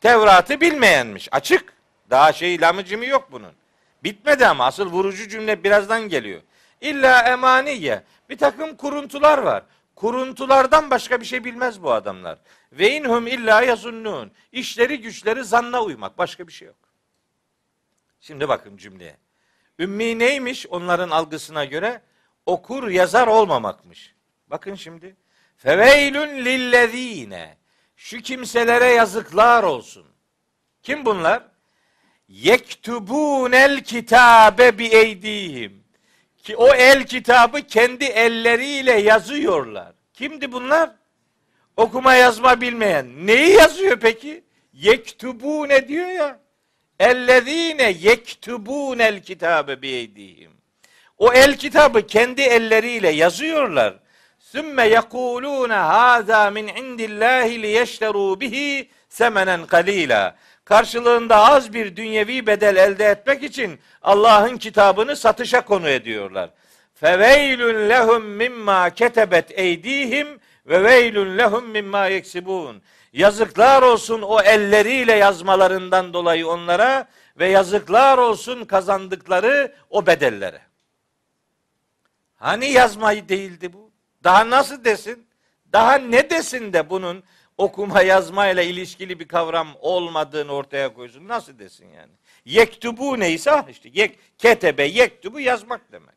[0.00, 1.28] Tevrat'ı bilmeyenmiş.
[1.32, 1.74] Açık.
[2.10, 3.52] Daha şey lamıcımı yok bunun.
[4.04, 6.40] Bitmedi ama asıl vurucu cümle birazdan geliyor.
[6.80, 8.02] İlla emaniye.
[8.30, 9.62] Bir takım kuruntular var.
[9.96, 12.38] Kuruntulardan başka bir şey bilmez bu adamlar.
[12.78, 14.32] Ve inhum illa yazunnun.
[14.52, 16.18] İşleri güçleri zanna uymak.
[16.18, 16.76] Başka bir şey yok.
[18.20, 19.16] Şimdi bakın cümleye.
[19.78, 22.02] Ümmi neymiş onların algısına göre?
[22.46, 24.14] Okur yazar olmamakmış.
[24.46, 25.16] Bakın şimdi.
[25.56, 27.56] Feveylün lillezine.
[27.96, 30.06] Şu kimselere yazıklar olsun.
[30.82, 31.42] Kim bunlar?
[32.28, 35.84] Yektubunel kitabe bi eydihim.
[36.36, 39.92] Ki o el kitabı kendi elleriyle yazıyorlar.
[40.14, 40.90] Kimdi bunlar?
[41.76, 43.26] Okuma yazma bilmeyen.
[43.26, 44.44] Neyi yazıyor peki?
[44.72, 46.40] Yektubune diyor ya.
[47.00, 50.50] Ellezine yektubunel kitabe bi eydihim.
[51.18, 53.94] O el kitabı kendi elleriyle yazıyorlar.
[54.38, 60.36] Sümme yekulune haza min indillahi liyeşteru bihi semenen kalila.
[60.64, 66.50] Karşılığında az bir dünyevi bedel elde etmek için Allah'ın kitabını satışa konu ediyorlar.
[66.94, 70.28] Feveylün lehum mimma ketebet eydihim
[70.66, 72.82] ve veylün lehum mimma yeksibun.
[73.12, 80.60] Yazıklar olsun o elleriyle yazmalarından dolayı onlara ve yazıklar olsun kazandıkları o bedellere.
[82.36, 83.90] Hani yazmayı değildi bu?
[84.24, 85.26] Daha nasıl desin?
[85.72, 87.22] Daha ne desin de bunun
[87.58, 91.28] okuma yazmayla ilişkili bir kavram olmadığını ortaya koysun.
[91.28, 92.12] Nasıl desin yani?
[92.44, 96.14] Yektubu neyse ah işte yek, ketebe yektubu yazmak demek.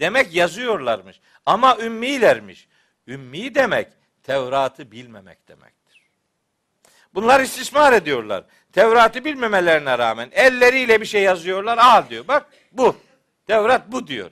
[0.00, 1.20] Demek yazıyorlarmış.
[1.46, 2.68] Ama ümmilermiş.
[3.06, 3.88] Ümmi demek
[4.22, 6.10] Tevrat'ı bilmemek demektir.
[7.14, 8.44] Bunlar istismar ediyorlar.
[8.72, 11.78] Tevrat'ı bilmemelerine rağmen elleriyle bir şey yazıyorlar.
[11.78, 12.28] Al diyor.
[12.28, 12.96] Bak bu.
[13.46, 14.30] Tevrat bu diyor.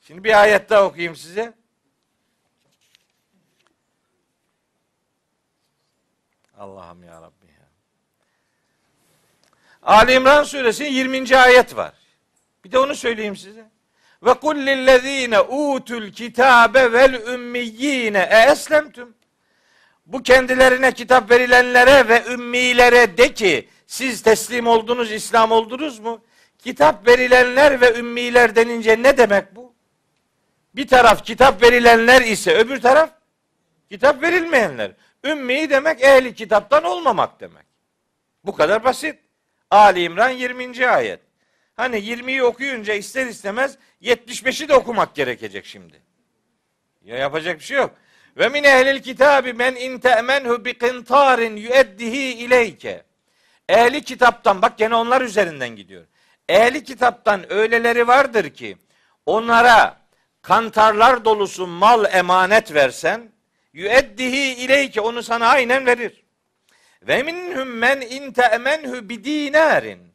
[0.00, 1.54] Şimdi bir ayet daha okuyayım size.
[6.58, 7.68] Allah'ım ya Rabbi ya.
[9.82, 11.36] Ali İmran suresi 20.
[11.36, 11.94] ayet var.
[12.64, 13.69] Bir de onu söyleyeyim size.
[14.22, 19.14] Ve kul lillezine utul kitabe vel ümmiyine e eslemtüm.
[20.06, 26.24] Bu kendilerine kitap verilenlere ve ümmilere de ki siz teslim oldunuz, İslam oldunuz mu?
[26.58, 29.74] Kitap verilenler ve ümmiler denince ne demek bu?
[30.74, 33.10] Bir taraf kitap verilenler ise öbür taraf
[33.88, 34.92] kitap verilmeyenler.
[35.24, 37.66] Ümmi demek ehli kitaptan olmamak demek.
[38.44, 39.18] Bu kadar basit.
[39.70, 40.88] Ali İmran 20.
[40.88, 41.20] ayet.
[41.76, 46.02] Hani 20'yi okuyunca ister istemez 75'i de okumak gerekecek şimdi.
[47.04, 47.94] Ya yapacak bir şey yok.
[48.36, 53.02] Ve min ehlil kitabi men in te'menhu bi qintarin yueddihi ileyke.
[53.68, 56.04] Ehli kitaptan bak gene onlar üzerinden gidiyor.
[56.48, 58.76] Ehli kitaptan öyleleri vardır ki
[59.26, 60.00] onlara
[60.42, 63.32] kantarlar dolusu mal emanet versen
[63.72, 66.24] yüeddihi ileyke onu sana aynen verir.
[67.02, 70.09] Ve minhum men in te'menhu bi dinarin.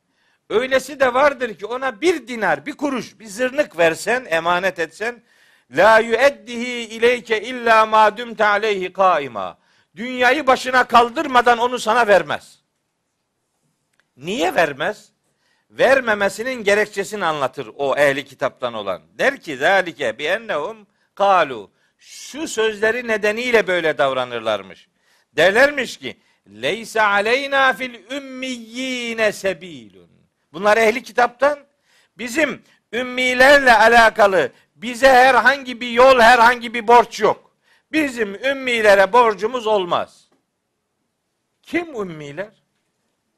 [0.50, 5.24] Öylesi de vardır ki ona bir dinar, bir kuruş, bir zırnık versen, emanet etsen
[5.72, 9.58] la yüeddihi ileyke illa ma dumte aleyhi kaima.
[9.96, 12.60] Dünyayı başına kaldırmadan onu sana vermez.
[14.18, 15.10] Niye vermez?
[15.70, 19.02] Vermemesinin gerekçesini anlatır o ehli kitaptan olan.
[19.18, 24.88] Der ki zalike bi ennehum kalu şu sözleri nedeniyle böyle davranırlarmış.
[25.36, 30.05] Derlermiş ki leysa aleyna fil ümmiyine sebilun.
[30.56, 31.60] Bunlar ehli kitaptan
[32.18, 32.64] bizim
[32.94, 37.56] ümmilerle alakalı bize herhangi bir yol, herhangi bir borç yok.
[37.92, 40.30] Bizim ümmilere borcumuz olmaz.
[41.64, 42.54] Kim ümmiler?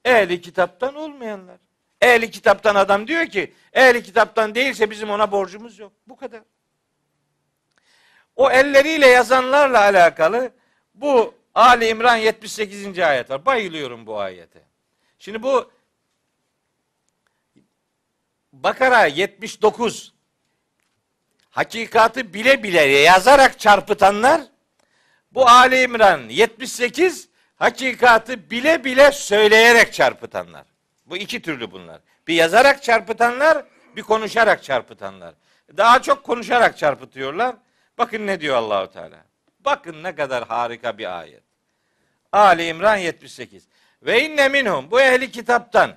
[0.06, 1.58] Ehli kitaptan olmayanlar.
[2.02, 5.92] Ehli kitaptan adam diyor ki, ehli kitaptan değilse bizim ona borcumuz yok.
[6.08, 6.42] Bu kadar.
[8.36, 10.52] O elleriyle yazanlarla alakalı
[10.96, 13.00] bu Ali İmran 78.
[13.00, 13.46] ayet var.
[13.46, 14.62] Bayılıyorum bu ayete.
[15.20, 15.72] Şimdi bu
[18.54, 20.14] Bakara 79
[21.50, 24.42] hakikatı bile bile yazarak çarpıtanlar
[25.32, 30.66] bu Ali İmran 78 hakikatı bile bile söyleyerek çarpıtanlar.
[31.06, 32.02] Bu iki türlü bunlar.
[32.28, 35.34] Bir yazarak çarpıtanlar, bir konuşarak çarpıtanlar.
[35.78, 37.56] Daha çok konuşarak çarpıtıyorlar.
[37.98, 39.26] Bakın ne diyor Allahu Teala.
[39.60, 41.44] Bakın ne kadar harika bir ayet.
[42.32, 43.68] Ali İmran 78.
[44.02, 45.96] Ve inne minhum bu ehli kitaptan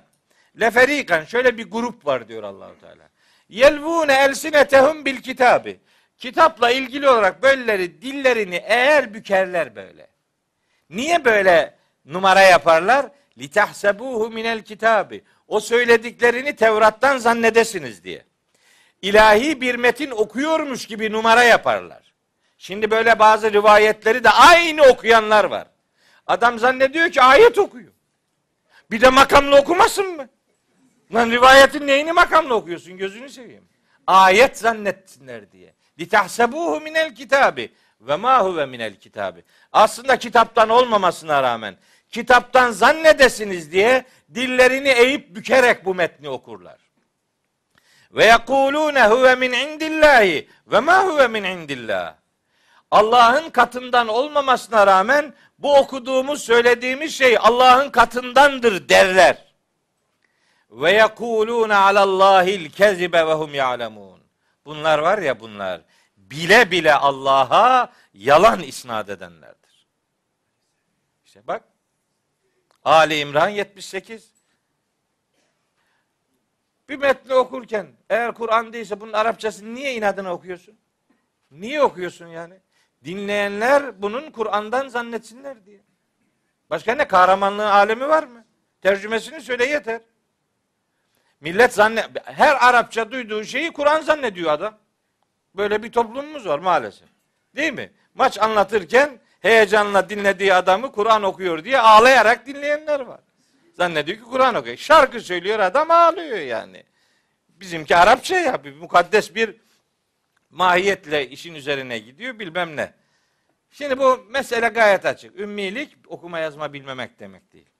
[0.59, 3.09] leferikan şöyle bir grup var diyor Allahu Teala.
[3.49, 5.79] Yelvune elsinetehum bil kitabi.
[6.17, 10.07] Kitapla ilgili olarak böyleleri dillerini eğer bükerler böyle.
[10.89, 13.05] Niye böyle numara yaparlar?
[13.37, 15.23] Litahsebuhu minel kitabi.
[15.47, 18.25] O söylediklerini Tevrat'tan zannedesiniz diye.
[19.01, 22.13] İlahi bir metin okuyormuş gibi numara yaparlar.
[22.57, 25.67] Şimdi böyle bazı rivayetleri de aynı okuyanlar var.
[26.27, 27.91] Adam zannediyor ki ayet okuyor.
[28.91, 30.29] Bir de makamlı okumasın mı?
[31.13, 33.63] Lan rivayetin neyini makamlı okuyorsun gözünü seveyim.
[34.07, 35.73] Ayet zannetsinler diye.
[35.99, 37.71] Litahsebuhu minel kitabi
[38.01, 39.43] ve ma huve minel kitabi.
[39.71, 41.75] Aslında kitaptan olmamasına rağmen
[42.09, 46.77] kitaptan zannedesiniz diye dillerini eğip bükerek bu metni okurlar.
[48.11, 52.15] Ve yekulune huve min indillahi ve ma huve min indillah.
[52.91, 59.50] Allah'ın katından olmamasına rağmen bu okuduğumuz, söylediğimiz şey Allah'ın katındandır derler.
[60.71, 64.21] Ve yekulune alallahil kezibe ve hum ya'lemun.
[64.65, 65.81] Bunlar var ya bunlar
[66.17, 69.87] bile bile Allah'a yalan isnat edenlerdir.
[71.25, 71.63] İşte bak
[72.83, 74.31] Ali İmran 78
[76.89, 80.79] bir metni okurken eğer Kur'an değilse bunun Arapçası niye inadına okuyorsun?
[81.51, 82.59] Niye okuyorsun yani?
[83.03, 85.79] Dinleyenler bunun Kur'an'dan zannetsinler diye.
[86.69, 88.45] Başka ne kahramanlığın alemi var mı?
[88.81, 90.01] Tercümesini söyle yeter.
[91.41, 94.77] Millet zannet her Arapça duyduğu şeyi Kur'an zannediyor adam.
[95.55, 97.09] Böyle bir toplumumuz var maalesef.
[97.55, 97.91] Değil mi?
[98.15, 103.19] Maç anlatırken heyecanla dinlediği adamı Kur'an okuyor diye ağlayarak dinleyenler var.
[103.73, 104.77] Zannediyor ki Kur'an okuyor.
[104.77, 106.83] Şarkı söylüyor adam ağlıyor yani.
[107.49, 109.55] Bizimki Arapça ya bir mukaddes bir
[110.49, 112.93] mahiyetle işin üzerine gidiyor bilmem ne.
[113.71, 115.39] Şimdi bu mesele gayet açık.
[115.39, 117.70] Ümmilik okuma yazma bilmemek demek değil.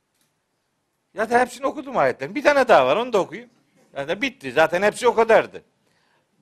[1.16, 2.36] Zaten hepsini okudum ayetlerin.
[2.36, 3.50] Bir tane daha var onu da okuyayım.
[3.96, 4.52] Zaten bitti.
[4.52, 5.64] Zaten hepsi o kadardı.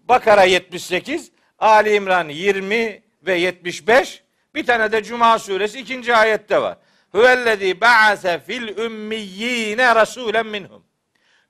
[0.09, 4.23] Bakara 78, Ali İmran 20 ve 75,
[4.55, 6.77] bir tane de Cuma suresi ikinci ayette var.
[7.11, 10.83] Huvellezî ba'ase fil ümmiyyine rasulen minhum.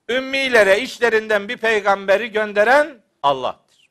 [0.10, 3.90] Ümmilere içlerinden bir peygamberi gönderen Allah'tır.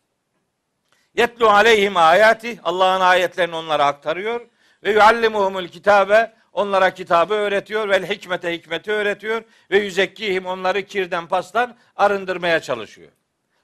[1.15, 4.41] Yetlu aleyhim ayati Allah'ın ayetlerini onlara aktarıyor
[4.85, 11.77] ve yuallimuhumul kitabe onlara kitabı öğretiyor ve hikmete hikmeti öğretiyor ve yüzekkihim onları kirden pastan
[11.97, 13.11] arındırmaya çalışıyor.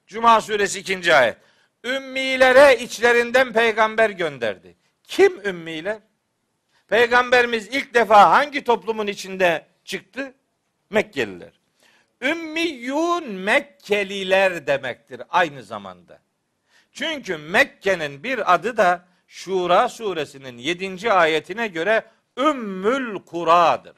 [0.07, 1.15] Cuma suresi 2.
[1.15, 1.37] ayet.
[1.85, 4.77] Ümmilere içlerinden peygamber gönderdi.
[5.05, 5.99] Kim ümmiler?
[6.89, 10.35] Peygamberimiz ilk defa hangi toplumun içinde çıktı?
[10.91, 11.53] Mekkeliler.
[12.23, 16.19] Ümmiyun Mekkeliler demektir aynı zamanda.
[16.93, 21.13] Çünkü Mekke'nin bir adı da Şura suresinin 7.
[21.13, 22.05] ayetine göre
[22.39, 23.97] Ümmül Kura'dır.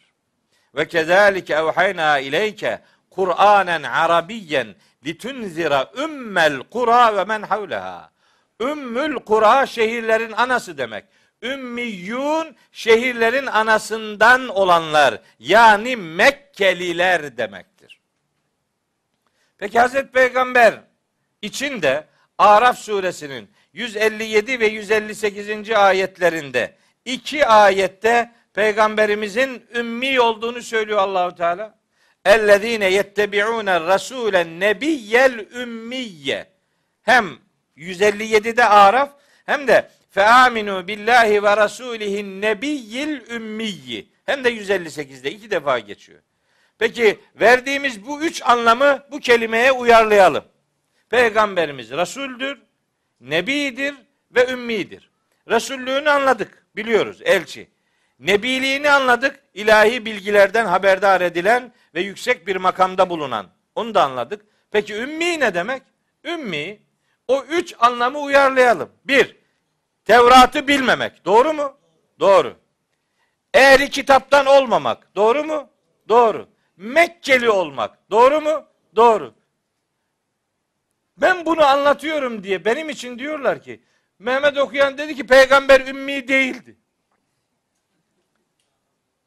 [0.75, 4.75] Ve kezalike evhayna ileyke Kur'anen Arabiyyen
[5.07, 8.11] litunzira ümmel kura ve men havleha.
[8.61, 11.05] Ümmül kura şehirlerin anası demek.
[11.43, 18.01] Ümmiyun şehirlerin anasından olanlar yani Mekkeliler demektir.
[19.59, 20.81] Peki Hazreti Peygamber
[21.43, 22.07] için de
[22.39, 25.71] Araf suresinin 157 ve 158.
[25.71, 31.79] ayetlerinde iki ayette peygamberimizin ümmi olduğunu söylüyor Allahu Teala.
[32.25, 36.47] Ellezine yettebi'une rasulen nebiyyel ümmiyye.
[37.03, 37.39] Hem
[37.77, 39.11] 157'de Araf
[39.47, 44.09] hem de fe aminu billahi ve rasulihin nebiyyil ümmiyyi.
[44.27, 46.21] Hem de 158'de iki defa geçiyor.
[46.79, 50.45] Peki verdiğimiz bu üç anlamı bu kelimeye uyarlayalım.
[51.11, 52.59] Peygamberimiz Resuldür,
[53.21, 53.95] Nebidir
[54.31, 55.11] ve Ümmidir.
[55.49, 57.69] Resullüğünü anladık, biliyoruz, elçi.
[58.19, 63.47] Nebiliğini anladık, ilahi bilgilerden haberdar edilen ve yüksek bir makamda bulunan.
[63.75, 64.47] Onu da anladık.
[64.71, 65.83] Peki ümmi ne demek?
[66.25, 66.79] Ümmi,
[67.29, 68.91] o üç anlamı uyarlayalım.
[69.05, 69.37] Bir,
[70.05, 71.25] Tevrat'ı bilmemek.
[71.25, 71.77] Doğru mu?
[72.21, 72.57] Doğru.
[73.55, 75.15] Ehli kitaptan olmamak.
[75.17, 75.71] Doğru mu?
[76.09, 76.49] Doğru.
[76.77, 78.11] Mekkeli olmak.
[78.11, 78.65] Doğru mu?
[78.97, 79.35] Doğru.
[81.17, 83.81] Ben bunu anlatıyorum diye benim için diyorlar ki
[84.19, 86.77] Mehmet okuyan dedi ki peygamber ümmi değildi.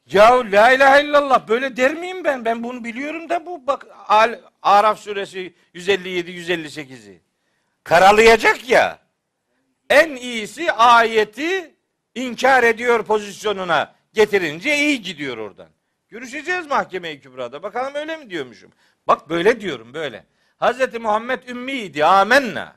[0.06, 2.44] Ya la ilahe illallah böyle der miyim ben?
[2.44, 7.20] Ben bunu biliyorum da bu bak Al- Araf suresi 157 158'i.
[7.84, 8.98] Karalayacak ya.
[9.90, 11.74] En iyisi ayeti
[12.14, 15.68] inkar ediyor pozisyonuna getirince iyi gidiyor oradan.
[16.08, 17.62] Görüşeceğiz mahkeme-i kübrada.
[17.62, 18.72] Bakalım öyle mi diyormuşum.
[19.06, 20.24] Bak böyle diyorum böyle.
[20.56, 22.04] Hazreti Muhammed ümmiydi.
[22.04, 22.76] Amenna.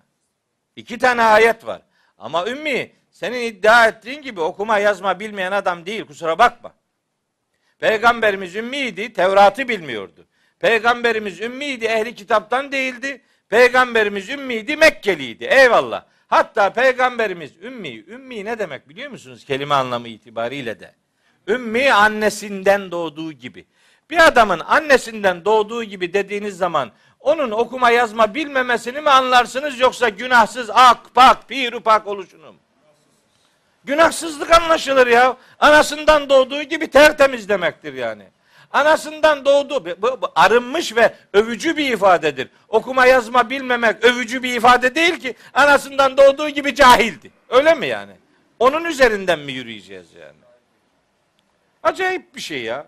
[0.76, 1.82] İki tane ayet var.
[2.24, 6.06] Ama ümmi senin iddia ettiğin gibi okuma yazma bilmeyen adam değil.
[6.06, 6.74] Kusura bakma.
[7.80, 9.14] Peygamberimiz ümmiydi.
[9.14, 10.26] Tevrat'ı bilmiyordu.
[10.60, 11.86] Peygamberimiz ümmiydi.
[11.86, 13.22] Ehli kitaptan değildi.
[13.50, 14.78] Peygamberimiz ümmiydi.
[14.78, 15.44] Mekkeliydi.
[15.44, 16.06] Eyvallah.
[16.28, 18.06] Hatta peygamberimiz ümmi.
[18.08, 19.46] Ümmi ne demek biliyor musunuz?
[19.46, 20.96] Kelime anlamı itibariyle de.
[21.48, 23.66] Ümmi annesinden doğduğu gibi.
[24.10, 26.92] Bir adamın annesinden doğduğu gibi dediğiniz zaman
[27.24, 32.60] onun okuma yazma bilmemesini mi anlarsınız yoksa günahsız ak pak pirupak oluşunu mu?
[33.84, 35.38] Günahsızlık anlaşılır ya.
[35.60, 38.24] Anasından doğduğu gibi tertemiz demektir yani.
[38.72, 39.86] Anasından doğdu.
[39.86, 42.50] Bu, bu arınmış ve övücü bir ifadedir.
[42.70, 45.36] Okuma yazma bilmemek övücü bir ifade değil ki.
[45.54, 47.32] Anasından doğduğu gibi cahildi.
[47.50, 48.14] Öyle mi yani?
[48.60, 50.38] Onun üzerinden mi yürüyeceğiz yani?
[51.84, 52.86] Acayip bir şey ya.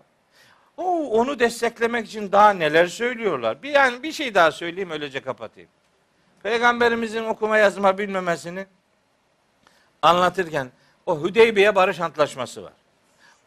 [0.76, 3.62] Oo, onu desteklemek için daha neler söylüyorlar.
[3.62, 5.70] Bir yani bir şey daha söyleyeyim öylece kapatayım.
[6.42, 8.66] Peygamberimizin okuma yazma bilmemesini
[10.02, 10.70] anlatırken
[11.06, 12.72] o Hüdeybiye Barış Antlaşması var.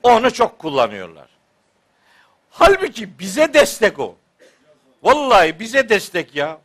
[0.03, 1.27] Onu çok kullanıyorlar.
[2.49, 4.15] Halbuki bize destek o.
[5.03, 6.59] Vallahi bize destek ya.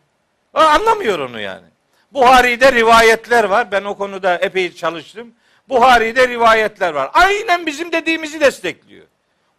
[0.54, 1.66] Anlamıyor onu yani.
[2.12, 3.72] Buhari'de rivayetler var.
[3.72, 5.34] Ben o konuda epey çalıştım.
[5.68, 7.10] Buhari'de rivayetler var.
[7.12, 9.06] Aynen bizim dediğimizi destekliyor.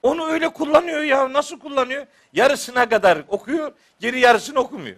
[0.05, 1.33] Onu öyle kullanıyor ya.
[1.33, 2.05] Nasıl kullanıyor?
[2.33, 4.95] Yarısına kadar okuyor, geri yarısını okumuyor.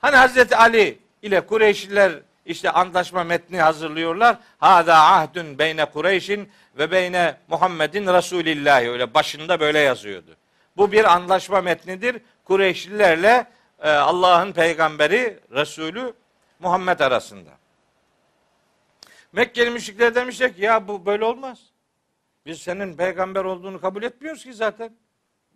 [0.00, 2.12] Hani Hazreti Ali ile Kureyşliler
[2.46, 4.36] işte antlaşma metni hazırlıyorlar.
[4.58, 10.36] Hada ahdün beyne Kureyş'in ve beyne Muhammedin Resulillahi öyle başında böyle yazıyordu.
[10.76, 12.20] Bu bir anlaşma metnidir.
[12.44, 13.46] Kureyşlilerle
[13.82, 16.12] e, Allah'ın peygamberi Resulü
[16.58, 17.50] Muhammed arasında.
[19.32, 21.69] Mekkeli müşrikler demişler ki ya bu böyle olmaz.
[22.46, 24.96] Biz senin peygamber olduğunu kabul etmiyoruz ki zaten.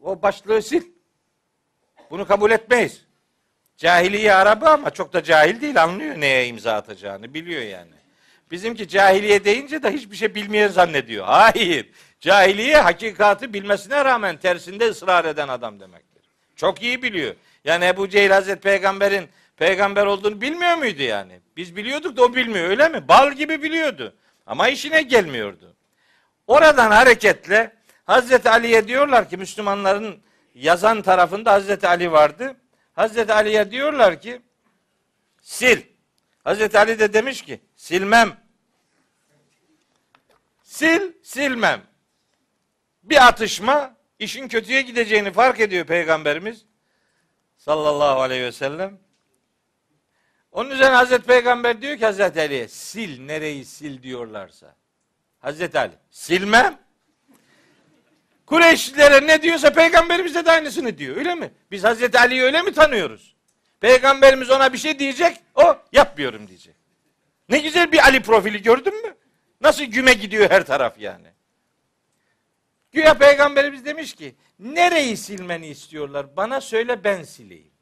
[0.00, 0.84] O başlığı sil.
[2.10, 3.04] Bunu kabul etmeyiz.
[3.76, 7.94] Cahiliye Arabı ama çok da cahil değil anlıyor neye imza atacağını biliyor yani.
[8.50, 11.24] Bizimki cahiliye deyince de hiçbir şey bilmeyen zannediyor.
[11.24, 11.90] Hayır.
[12.20, 16.22] Cahiliye hakikati bilmesine rağmen tersinde ısrar eden adam demektir.
[16.56, 17.34] Çok iyi biliyor.
[17.64, 21.40] Yani Ebu Cehil Hazreti Peygamber'in peygamber olduğunu bilmiyor muydu yani?
[21.56, 23.08] Biz biliyorduk da o bilmiyor öyle mi?
[23.08, 24.14] Bal gibi biliyordu.
[24.46, 25.74] Ama işine gelmiyordu.
[26.46, 30.22] Oradan hareketle Hazreti Ali'ye diyorlar ki Müslümanların
[30.54, 32.56] yazan tarafında Hazreti Ali vardı.
[32.92, 34.42] Hazreti Ali'ye diyorlar ki
[35.56, 35.80] sil.
[36.44, 38.36] Hazreti Ali de demiş ki silmem.
[40.76, 41.82] Sil, silmem.
[43.02, 46.64] Bir atışma işin kötüye gideceğini fark ediyor Peygamberimiz
[47.56, 48.98] sallallahu aleyhi ve sellem.
[50.52, 54.76] Onun üzerine Hazreti Peygamber diyor ki Hazreti Ali'ye sil nereyi sil diyorlarsa.
[55.44, 56.78] Hazreti Ali silmem.
[58.46, 61.16] Kureyşlilere ne diyorsa peygamberimiz de aynısını diyor.
[61.16, 61.52] Öyle mi?
[61.70, 63.34] Biz Hazreti Ali'yi öyle mi tanıyoruz?
[63.80, 66.74] Peygamberimiz ona bir şey diyecek, o yapmıyorum diyecek.
[67.48, 69.16] Ne güzel bir Ali profili gördün mü?
[69.60, 71.28] Nasıl güme gidiyor her taraf yani.
[72.92, 76.36] Güya peygamberimiz demiş ki, nereyi silmeni istiyorlar?
[76.36, 77.72] Bana söyle ben sileyim.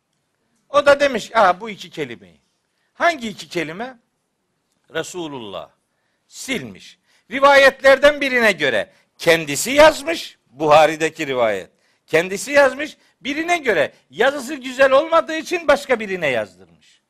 [0.68, 2.40] O da demiş, aa bu iki kelimeyi.
[2.92, 3.98] Hangi iki kelime?
[4.94, 5.70] Resulullah.
[6.26, 7.01] Silmiş.
[7.32, 11.70] Rivayetlerden birine göre kendisi yazmış, Buhari'deki rivayet.
[12.06, 17.02] Kendisi yazmış, birine göre yazısı güzel olmadığı için başka birine yazdırmış.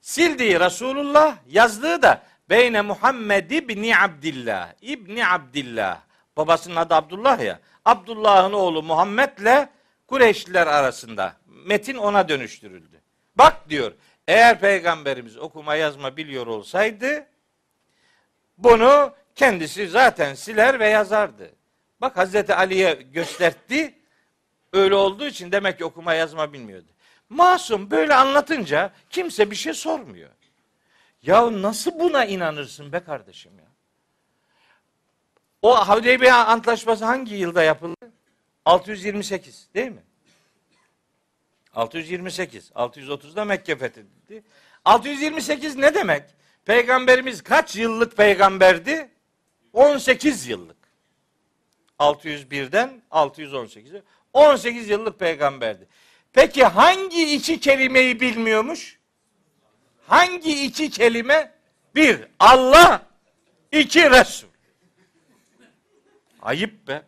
[0.00, 4.72] Sildiği Resulullah, yazdığı da Beyne Muhammed İbni Abdillah.
[4.82, 6.00] İbni Abdillah.
[6.36, 7.60] Babasının adı Abdullah ya.
[7.84, 9.68] Abdullah'ın oğlu Muhammed'le
[10.06, 11.32] Kureyşliler arasında.
[11.46, 13.00] Metin ona dönüştürüldü.
[13.36, 13.92] Bak diyor,
[14.28, 17.26] eğer peygamberimiz okuma yazma biliyor olsaydı
[18.58, 21.50] bunu kendisi zaten siler ve yazardı.
[22.00, 23.94] Bak Hazreti Ali'ye gösterdi.
[24.72, 26.86] Öyle olduğu için demek ki okuma yazma bilmiyordu.
[27.28, 30.30] Masum böyle anlatınca kimse bir şey sormuyor.
[31.22, 33.64] Ya nasıl buna inanırsın be kardeşim ya?
[35.62, 38.12] O Hudeybiye Antlaşması hangi yılda yapıldı?
[38.64, 40.02] 628 değil mi?
[41.74, 42.70] 628.
[42.70, 44.42] 630'da Mekke fethedildi.
[44.84, 46.22] 628 ne demek?
[46.64, 49.10] Peygamberimiz kaç yıllık peygamberdi?
[49.78, 50.76] 18 yıllık.
[51.98, 54.02] 601'den 618'e
[54.32, 55.88] 18 yıllık peygamberdi.
[56.32, 58.98] Peki hangi iki kelimeyi bilmiyormuş?
[60.06, 61.52] Hangi iki kelime?
[61.94, 63.02] Bir, Allah,
[63.72, 64.48] iki Resul.
[66.42, 67.02] Ayıp be.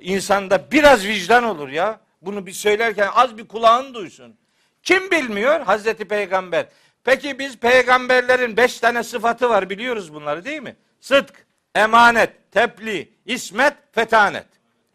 [0.00, 2.00] İnsanda biraz vicdan olur ya.
[2.22, 4.36] Bunu bir söylerken az bir kulağın duysun.
[4.82, 5.60] Kim bilmiyor?
[5.60, 6.66] Hazreti Peygamber.
[7.04, 10.76] Peki biz peygamberlerin beş tane sıfatı var biliyoruz bunları değil mi?
[11.00, 11.43] Sıdk,
[11.74, 14.46] emanet, tebliğ, ismet, fetanet.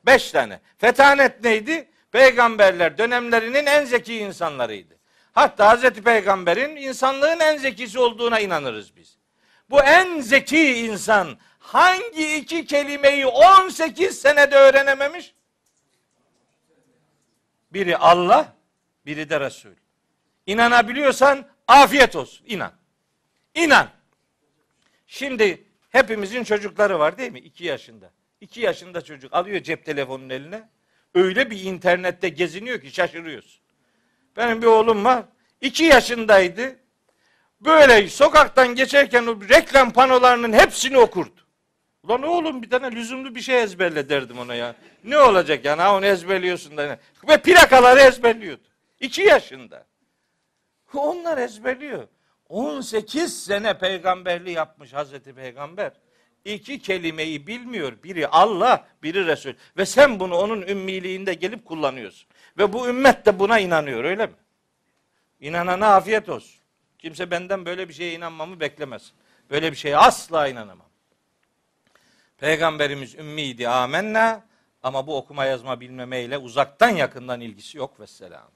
[0.06, 0.60] Beş tane.
[0.78, 1.90] Fetanet neydi?
[2.12, 5.00] Peygamberler dönemlerinin en zeki insanlarıydı.
[5.32, 9.18] Hatta Hazreti Peygamber'in insanlığın en zekisi olduğuna inanırız biz.
[9.70, 15.34] Bu en zeki insan hangi iki kelimeyi 18 senede öğrenememiş?
[17.74, 18.54] Biri Allah,
[19.06, 19.70] biri de Resul.
[20.46, 22.46] İnanabiliyorsan afiyet olsun.
[22.48, 22.72] İnan.
[23.56, 23.90] İnan.
[25.08, 27.40] Şimdi hepimizin çocukları var değil mi?
[27.40, 28.12] İki yaşında.
[28.42, 30.70] İki yaşında çocuk alıyor cep telefonunun eline.
[31.16, 33.62] Öyle bir internette geziniyor ki şaşırıyorsun.
[34.38, 35.24] Benim bir oğlum var.
[35.62, 36.76] iki yaşındaydı.
[37.62, 41.40] Böyle sokaktan geçerken o reklam panolarının hepsini okurdu.
[42.04, 44.76] Ulan oğlum bir tane lüzumlu bir şey ezberle derdim ona ya.
[45.04, 47.00] Ne olacak yani ha onu ezberliyorsun da.
[47.28, 48.64] Ve plakaları ezberliyordu.
[49.00, 49.88] İki yaşında.
[50.94, 52.08] Onlar ezberliyor.
[52.50, 55.91] 18 sene peygamberliği yapmış Hazreti Peygamber.
[56.45, 58.04] İki kelimeyi bilmiyor.
[58.04, 59.54] Biri Allah, biri Resul.
[59.78, 62.30] Ve sen bunu onun ümmiliğinde gelip kullanıyorsun.
[62.58, 64.34] Ve bu ümmet de buna inanıyor öyle mi?
[65.39, 66.60] İnanana afiyet olsun.
[67.00, 69.12] Kimse benden böyle bir şeye inanmamı beklemesin.
[69.50, 70.89] Böyle bir şeye asla inanamam.
[72.38, 74.43] Peygamberimiz ümmiydi amenna
[74.84, 78.52] ama bu okuma yazma bilmemeyle uzaktan yakından ilgisi yok vesselam.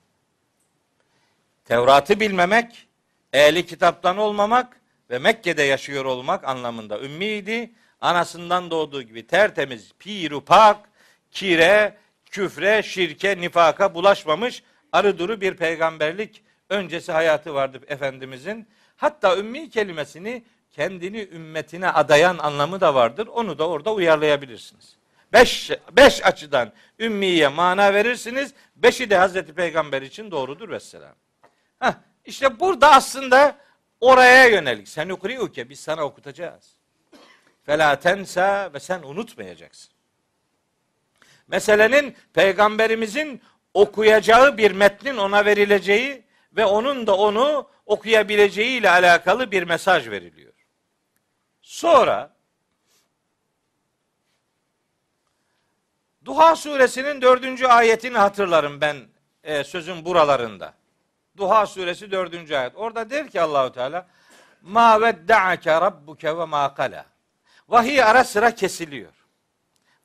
[1.66, 2.88] Tevrat'ı bilmemek,
[3.34, 7.72] ehli kitaptan olmamak ve Mekke'de yaşıyor olmak anlamında ümmiydi.
[8.02, 10.78] Anasından doğduğu gibi tertemiz, piru pak,
[11.32, 18.68] kire, küfre, şirke, nifaka bulaşmamış arı duru bir peygamberlik öncesi hayatı vardı Efendimizin.
[18.96, 23.28] Hatta ümmi kelimesini kendini ümmetine adayan anlamı da vardır.
[23.28, 24.96] Onu da orada uyarlayabilirsiniz.
[25.34, 28.54] Beş, beş açıdan ümmiye mana verirsiniz.
[28.76, 31.16] Beşi de Hazreti Peygamber için doğrudur vesselam.
[31.80, 31.94] Heh,
[32.26, 33.58] işte burada aslında
[34.02, 34.88] oraya yönelik.
[34.88, 36.76] Sen ukriuke biz sana okutacağız.
[37.64, 39.94] Fela tensa ve sen unutmayacaksın.
[41.48, 43.42] Meselenin peygamberimizin
[43.74, 50.54] okuyacağı bir metnin ona verileceği ve onun da onu okuyabileceği ile alakalı bir mesaj veriliyor.
[51.62, 52.34] Sonra
[56.26, 58.98] Duha suresinin dördüncü ayetini hatırlarım ben
[59.44, 60.74] e, sözün buralarında.
[61.38, 62.76] Duha suresi dördüncü ayet.
[62.76, 64.08] Orada der ki Allahu Teala
[64.62, 67.06] Ma vedda'ake rabbuke ve ma kala.
[67.70, 69.14] Vahiy ara sıra kesiliyor.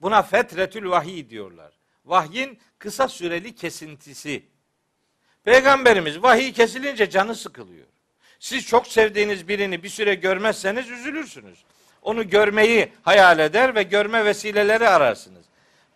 [0.00, 1.72] Buna fetretül vahiy diyorlar.
[2.04, 4.44] Vahyin kısa süreli kesintisi.
[5.44, 7.86] Peygamberimiz vahiy kesilince canı sıkılıyor.
[8.38, 11.64] Siz çok sevdiğiniz birini bir süre görmezseniz üzülürsünüz.
[12.02, 15.46] Onu görmeyi hayal eder ve görme vesileleri ararsınız.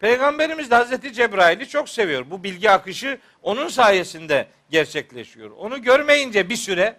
[0.03, 2.31] Peygamberimiz de Hazreti Cebrail'i çok seviyor.
[2.31, 5.51] Bu bilgi akışı onun sayesinde gerçekleşiyor.
[5.51, 6.97] Onu görmeyince bir süre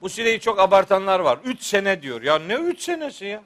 [0.00, 1.38] bu süreyi çok abartanlar var.
[1.44, 2.22] Üç sene diyor.
[2.22, 3.42] Ya ne üç senesi ya?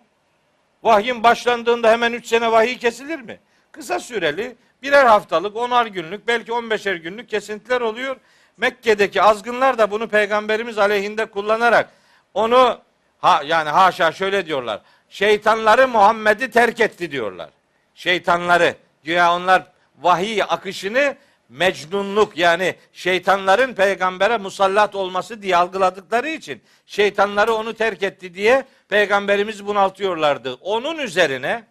[0.83, 3.41] Vahyin başlandığında hemen üç sene vahiy kesilir mi?
[3.73, 8.17] Kısa süreli birer haftalık, onar günlük, belki on beşer günlük kesintiler oluyor.
[8.57, 11.91] Mekke'deki azgınlar da bunu peygamberimiz aleyhinde kullanarak
[12.35, 12.81] onu
[13.19, 14.81] ha yani haşa şöyle diyorlar.
[15.09, 17.51] Şeytanları Muhammed'i terk etti diyorlar.
[17.97, 18.75] Şeytanları
[19.05, 21.17] güya onlar vahiy akışını
[21.49, 29.67] mecnunluk yani şeytanların peygambere musallat olması diye algıladıkları için şeytanları onu terk etti diye peygamberimiz
[29.67, 30.55] bunaltıyorlardı.
[30.55, 31.65] Onun üzerine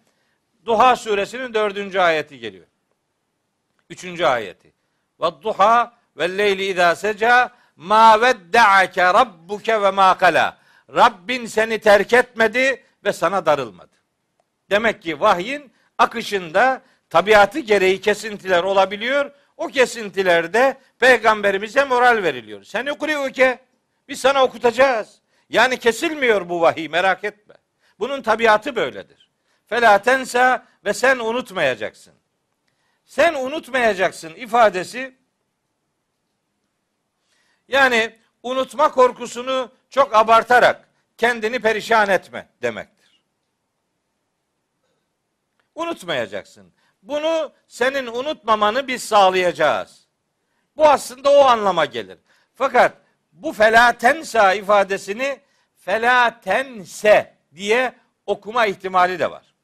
[0.65, 2.65] Duha suresinin dördüncü ayeti geliyor.
[3.89, 4.73] Üçüncü ayeti.
[5.21, 10.57] Ve duha ve leyli izâ seca ma vedde'ake rabbuke ve ma kala.
[10.95, 13.95] Rabbin seni terk etmedi ve sana darılmadı.
[14.69, 19.31] Demek ki vahyin akışında tabiatı gereği kesintiler olabiliyor.
[19.57, 22.63] O kesintilerde peygamberimize moral veriliyor.
[22.63, 23.59] Sen ukriuke
[24.07, 25.21] biz sana okutacağız.
[25.49, 27.55] Yani kesilmiyor bu vahiy merak etme.
[27.99, 29.29] Bunun tabiatı böyledir.
[29.67, 32.13] Fela tensa ve sen unutmayacaksın.
[33.05, 35.15] Sen unutmayacaksın ifadesi
[37.67, 42.94] yani unutma korkusunu çok abartarak kendini perişan etme demektir.
[45.75, 46.73] Unutmayacaksın.
[47.03, 50.07] Bunu senin unutmamanı biz sağlayacağız.
[50.77, 52.17] Bu aslında o anlama gelir.
[52.53, 52.97] Fakat
[53.31, 55.39] bu felatensa ifadesini
[55.77, 57.93] felatense diye
[58.25, 59.55] okuma ihtimali de var.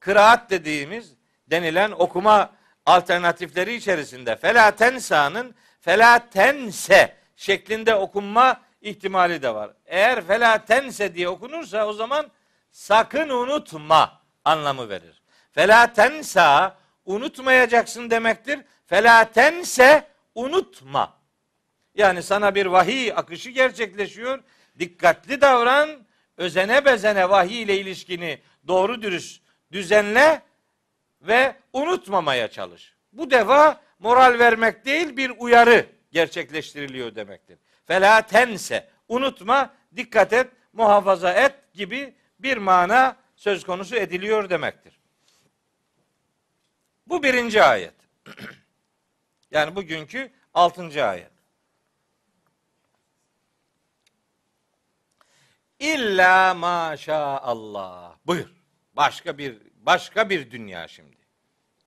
[0.00, 1.14] Kıraat dediğimiz
[1.46, 2.52] denilen okuma
[2.86, 9.70] alternatifleri içerisinde felatensa'nın felatense şeklinde okunma ihtimali de var.
[9.86, 12.30] Eğer felatense diye okunursa o zaman
[12.70, 15.19] sakın unutma anlamı verir.
[15.52, 18.60] Felatensa unutmayacaksın demektir.
[18.86, 21.20] Felatense unutma.
[21.94, 24.42] Yani sana bir vahiy akışı gerçekleşiyor.
[24.78, 25.90] Dikkatli davran.
[26.36, 29.42] Özene bezene vahiy ile ilişkini doğru dürüst
[29.72, 30.42] düzenle
[31.22, 32.94] ve unutmamaya çalış.
[33.12, 37.58] Bu defa moral vermek değil bir uyarı gerçekleştiriliyor demektir.
[37.86, 44.99] Felatense unutma, dikkat et, muhafaza et gibi bir mana söz konusu ediliyor demektir.
[47.10, 47.94] Bu birinci ayet.
[49.50, 51.30] yani bugünkü altıncı ayet.
[55.78, 58.16] İlla maşallah.
[58.26, 58.48] Buyur.
[58.96, 61.16] Başka bir başka bir dünya şimdi.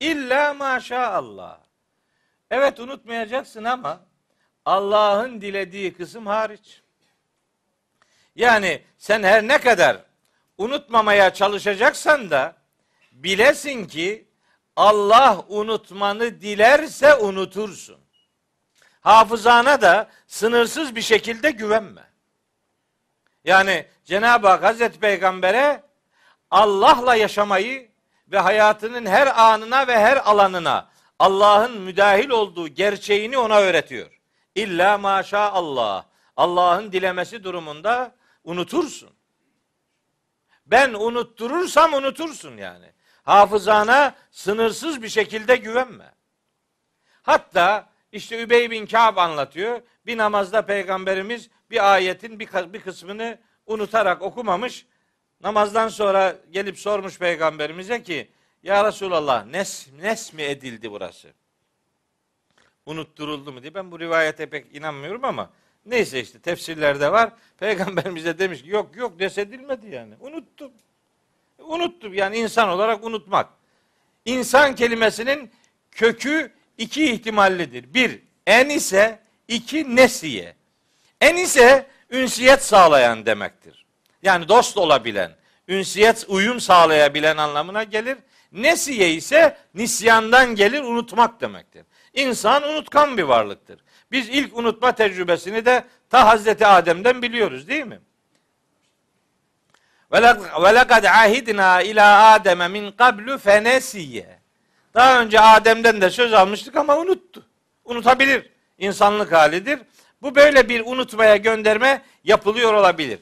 [0.00, 1.60] İlla maşallah.
[2.50, 4.00] Evet unutmayacaksın ama
[4.64, 6.82] Allah'ın dilediği kısım hariç.
[8.36, 10.04] Yani sen her ne kadar
[10.58, 12.56] unutmamaya çalışacaksan da
[13.12, 14.23] bilesin ki
[14.76, 17.98] Allah unutmanı dilerse unutursun.
[19.00, 22.04] Hafızana da sınırsız bir şekilde güvenme.
[23.44, 25.82] Yani Cenab-ı Hak Hazreti Peygamber'e
[26.50, 27.90] Allah'la yaşamayı
[28.28, 34.20] ve hayatının her anına ve her alanına Allah'ın müdahil olduğu gerçeğini ona öğretiyor.
[34.54, 36.06] İlla maşa Allah.
[36.36, 38.14] Allah'ın dilemesi durumunda
[38.44, 39.10] unutursun.
[40.66, 42.92] Ben unutturursam unutursun yani.
[43.24, 46.14] Hafızana sınırsız bir şekilde güvenme.
[47.22, 49.82] Hatta işte Übey bin Ka'b anlatıyor.
[50.06, 54.86] Bir namazda peygamberimiz bir ayetin bir, bir kısmını unutarak okumamış.
[55.40, 58.30] Namazdan sonra gelip sormuş peygamberimize ki
[58.62, 61.28] ya Resulallah nes, nes mi edildi burası?
[62.86, 63.74] Unutturuldu mu diye.
[63.74, 65.50] Ben bu rivayete pek inanmıyorum ama
[65.86, 67.32] neyse işte tefsirlerde var.
[67.58, 70.14] Peygamberimize demiş ki yok yok nesedilmedi yani.
[70.20, 70.72] Unuttum.
[71.68, 73.48] Unuttum yani insan olarak unutmak.
[74.24, 75.50] İnsan kelimesinin
[75.90, 77.94] kökü iki ihtimallidir.
[77.94, 80.56] Bir, en ise, iki nesiye.
[81.20, 83.86] En ise ünsiyet sağlayan demektir.
[84.22, 85.32] Yani dost olabilen,
[85.68, 88.18] ünsiyet uyum sağlayabilen anlamına gelir.
[88.52, 91.84] Nesiye ise nisyandan gelir unutmak demektir.
[92.14, 93.80] İnsan unutkan bir varlıktır.
[94.10, 98.00] Biz ilk unutma tecrübesini de ta Hazreti Adem'den biliyoruz değil mi?
[100.12, 104.38] Ve lekad ahidna ila Adem'e min qablu fenesiye.
[104.94, 107.46] Daha önce Adem'den de söz almıştık ama unuttu.
[107.84, 108.50] Unutabilir.
[108.78, 109.78] İnsanlık halidir.
[110.22, 113.18] Bu böyle bir unutmaya gönderme yapılıyor olabilir.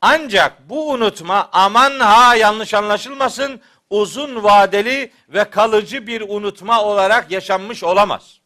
[0.00, 3.60] Ancak bu unutma aman ha yanlış anlaşılmasın
[3.90, 8.40] uzun vadeli ve kalıcı bir unutma olarak yaşanmış olamaz.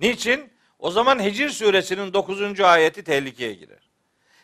[0.00, 0.52] Niçin?
[0.78, 2.60] O zaman Hicr suresinin 9.
[2.60, 3.90] ayeti tehlikeye girer.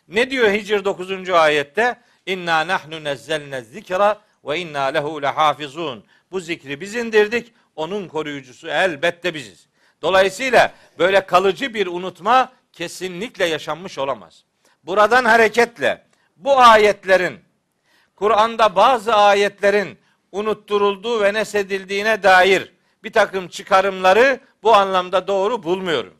[0.07, 1.29] Ne diyor Hicr 9.
[1.29, 1.97] ayette?
[2.25, 6.03] İnna nahnu nezzelne zikra ve inna lehu lehafizun.
[6.31, 7.53] Bu zikri biz indirdik.
[7.75, 9.67] Onun koruyucusu elbette biziz.
[10.01, 14.43] Dolayısıyla böyle kalıcı bir unutma kesinlikle yaşanmış olamaz.
[14.83, 16.05] Buradan hareketle
[16.37, 17.39] bu ayetlerin
[18.15, 19.97] Kur'an'da bazı ayetlerin
[20.31, 22.71] unutturulduğu ve nesedildiğine dair
[23.03, 26.13] bir takım çıkarımları bu anlamda doğru bulmuyorum.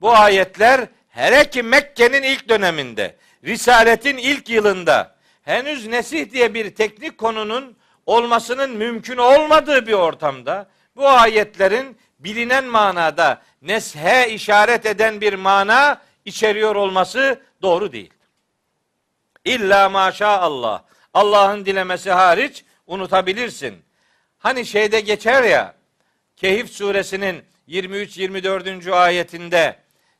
[0.00, 7.18] Bu ayetler hele ki Mekke'nin ilk döneminde, Risaletin ilk yılında henüz nesih diye bir teknik
[7.18, 7.76] konunun
[8.06, 16.76] olmasının mümkün olmadığı bir ortamda bu ayetlerin bilinen manada neshe işaret eden bir mana içeriyor
[16.76, 18.10] olması doğru değil.
[19.44, 20.84] İlla maşa Allah.
[21.14, 23.84] Allah'ın dilemesi hariç unutabilirsin.
[24.38, 25.74] Hani şeyde geçer ya
[26.36, 28.92] Kehif suresinin 23-24.
[28.92, 29.76] ayetinde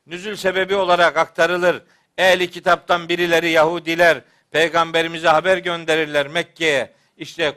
[0.07, 1.83] nüzül sebebi olarak aktarılır.
[2.17, 6.91] Ehli kitaptan birileri Yahudiler peygamberimize haber gönderirler Mekke'ye.
[7.17, 7.53] İşte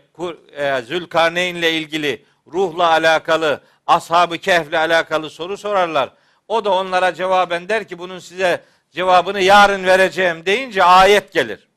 [0.57, 6.11] e, Zülkarneyn ile ilgili ruhla alakalı, ashab-ı kehfle alakalı soru sorarlar.
[6.49, 11.69] O da onlara cevaben der ki bunun size cevabını yarın vereceğim deyince ayet gelir.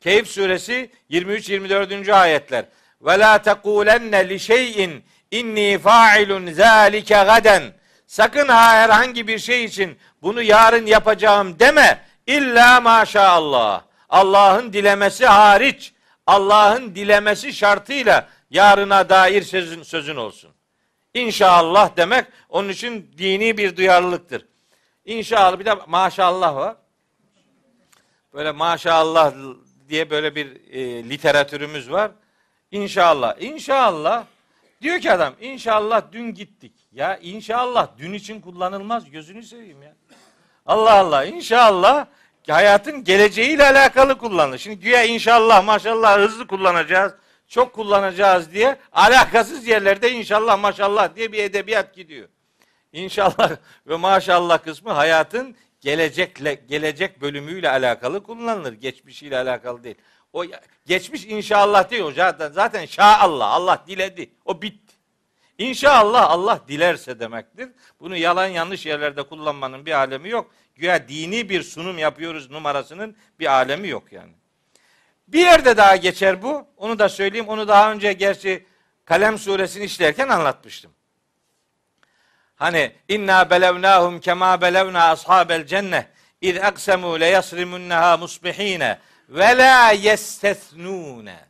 [0.00, 2.12] Keyif suresi 23-24.
[2.12, 2.64] ayetler.
[3.02, 7.16] Ve la tekulenne li şeyin inni fa'ilun zalike.
[8.08, 12.04] Sakın ha herhangi bir şey için bunu yarın yapacağım deme.
[12.26, 13.82] İlla maşallah.
[14.08, 15.92] Allah'ın dilemesi hariç.
[16.26, 20.50] Allah'ın dilemesi şartıyla yarına dair sözün, sözün olsun.
[21.14, 24.46] İnşallah demek onun için dini bir duyarlılıktır.
[25.04, 26.76] İnşallah bir de maşallah var.
[28.34, 29.32] Böyle maşallah
[29.88, 32.10] diye böyle bir e, literatürümüz var.
[32.70, 33.40] İnşallah.
[33.40, 34.24] İnşallah
[34.82, 36.72] diyor ki adam inşallah dün gittik.
[36.98, 39.10] Ya inşallah dün için kullanılmaz.
[39.10, 39.94] Gözünü seveyim ya.
[40.66, 42.06] Allah Allah inşallah
[42.48, 44.58] hayatın geleceğiyle alakalı kullanılır.
[44.58, 47.12] Şimdi güya inşallah maşallah hızlı kullanacağız.
[47.48, 52.28] Çok kullanacağız diye alakasız yerlerde inşallah maşallah diye bir edebiyat gidiyor.
[52.92, 53.50] İnşallah
[53.86, 58.72] ve maşallah kısmı hayatın gelecekle gelecek bölümüyle alakalı kullanılır.
[58.72, 59.96] Geçmişiyle alakalı değil.
[60.32, 60.44] O
[60.86, 64.30] geçmiş inşallah değil o zaten zaten şaallah Allah diledi.
[64.44, 64.87] O bitti.
[65.58, 67.68] İnşallah Allah dilerse demektir.
[68.00, 70.50] Bunu yalan yanlış yerlerde kullanmanın bir alemi yok.
[70.76, 74.32] Güya dini bir sunum yapıyoruz numarasının bir alemi yok yani.
[75.28, 76.66] Bir yerde daha geçer bu.
[76.76, 77.48] Onu da söyleyeyim.
[77.48, 78.66] Onu daha önce gerçi
[79.04, 80.90] Kalem suresini işlerken anlatmıştım.
[82.56, 86.06] Hani inna belevnahum kema belevna ashabel cennet
[86.40, 88.98] iz aksemu le yasrimunha musbihine
[89.28, 91.48] ve la yestesnune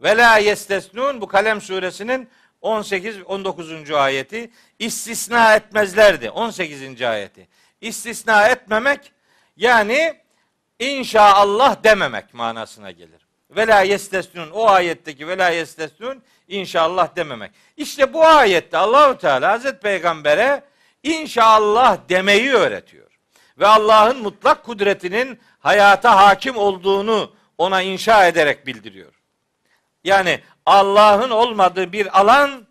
[0.00, 2.28] Ve la yestesnun bu Kalem suresinin
[2.60, 3.90] 18 19.
[3.90, 6.30] ayeti istisna etmezlerdi.
[6.30, 7.02] 18.
[7.02, 7.48] ayeti.
[7.80, 9.12] İstisna etmemek
[9.56, 10.14] yani
[10.78, 13.28] inşaallah dememek manasına gelir.
[13.50, 17.50] Ve la yestesnun o ayetteki ve la yestesnun inşallah dememek.
[17.76, 20.62] İşte bu ayette Allahu Teala Hazreti Peygamber'e
[21.02, 23.08] inşallah demeyi öğretiyor.
[23.58, 29.12] Ve Allah'ın mutlak kudretinin hayata hakim olduğunu ona inşa ederek bildiriyor.
[30.04, 32.66] Yani Allah'ın olmadığı bir alan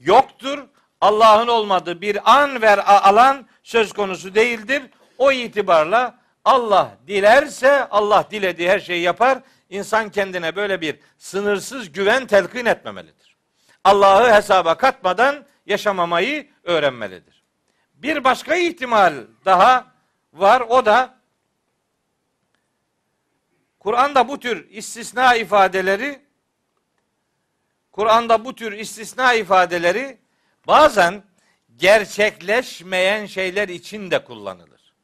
[0.00, 0.58] yoktur.
[1.00, 4.82] Allah'ın olmadığı bir an ve alan söz konusu değildir.
[5.18, 9.38] O itibarla Allah dilerse Allah dilediği her şeyi yapar.
[9.70, 13.36] İnsan kendine böyle bir sınırsız güven telkin etmemelidir.
[13.84, 17.44] Allah'ı hesaba katmadan yaşamamayı öğrenmelidir.
[17.94, 19.14] Bir başka ihtimal
[19.44, 19.86] daha
[20.32, 21.14] var o da
[23.78, 26.27] Kur'an'da bu tür istisna ifadeleri
[27.98, 30.18] Kur'an'da bu tür istisna ifadeleri
[30.66, 31.22] bazen
[31.76, 34.94] gerçekleşmeyen şeyler için de kullanılır.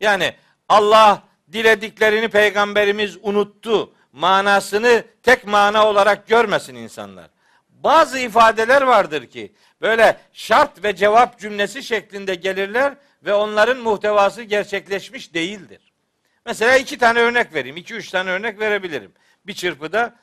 [0.00, 0.34] Yani
[0.68, 1.22] Allah
[1.52, 7.30] dilediklerini peygamberimiz unuttu manasını tek mana olarak görmesin insanlar.
[7.68, 15.34] Bazı ifadeler vardır ki böyle şart ve cevap cümlesi şeklinde gelirler ve onların muhtevası gerçekleşmiş
[15.34, 15.92] değildir.
[16.46, 17.76] Mesela iki tane örnek vereyim.
[17.76, 19.12] iki üç tane örnek verebilirim.
[19.46, 20.14] Bir çırpıda.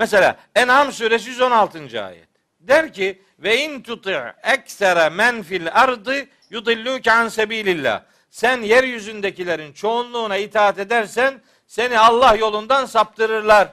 [0.00, 2.04] Mesela En'am suresi 116.
[2.04, 2.28] ayet.
[2.60, 8.02] Der ki ve in tuti eksere men fil ardı yudilluke an sebilillah.
[8.30, 13.68] Sen yeryüzündekilerin çoğunluğuna itaat edersen seni Allah yolundan saptırırlar.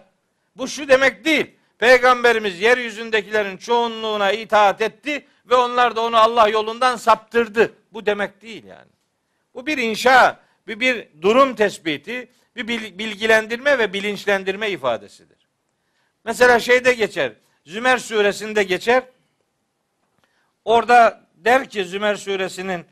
[0.56, 1.52] Bu şu demek değil.
[1.78, 7.74] Peygamberimiz yeryüzündekilerin çoğunluğuna itaat etti ve onlar da onu Allah yolundan saptırdı.
[7.94, 8.92] Bu demek değil yani.
[9.54, 12.68] Bu bir inşa, bir, bir durum tespiti, bir
[12.98, 15.37] bilgilendirme ve bilinçlendirme ifadesidir.
[16.28, 17.34] Mesela şeyde geçer,
[17.66, 19.04] Zümer suresinde geçer.
[20.66, 22.86] Orada der ki Zümer suresinin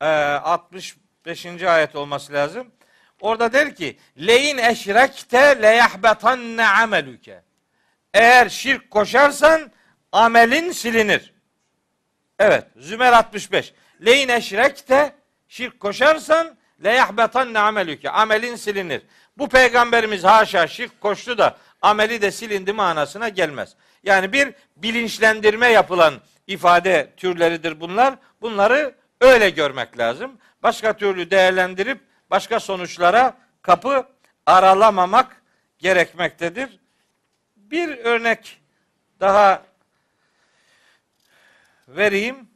[0.00, 1.46] e, 65.
[1.62, 2.72] ayet olması lazım.
[3.20, 7.42] Orada der ki leyin eşrekte leyahbetanne ameluke.
[8.14, 9.70] Eğer şirk koşarsan
[10.12, 11.34] amelin silinir.
[12.38, 13.74] Evet Zümer 65.
[14.04, 15.14] Leyin eşrekte
[15.48, 18.10] şirk koşarsan leyahbetanne amelüke.
[18.10, 19.02] Amelin silinir.
[19.38, 23.76] Bu peygamberimiz haşa şirk koştu da ameli de silindi manasına gelmez.
[24.02, 26.14] Yani bir bilinçlendirme yapılan
[26.46, 28.14] ifade türleridir bunlar.
[28.40, 30.38] Bunları öyle görmek lazım.
[30.62, 32.00] Başka türlü değerlendirip
[32.30, 34.08] başka sonuçlara kapı
[34.46, 35.42] aralamamak
[35.78, 36.80] gerekmektedir.
[37.56, 38.60] Bir örnek
[39.20, 39.62] daha
[41.88, 42.48] vereyim.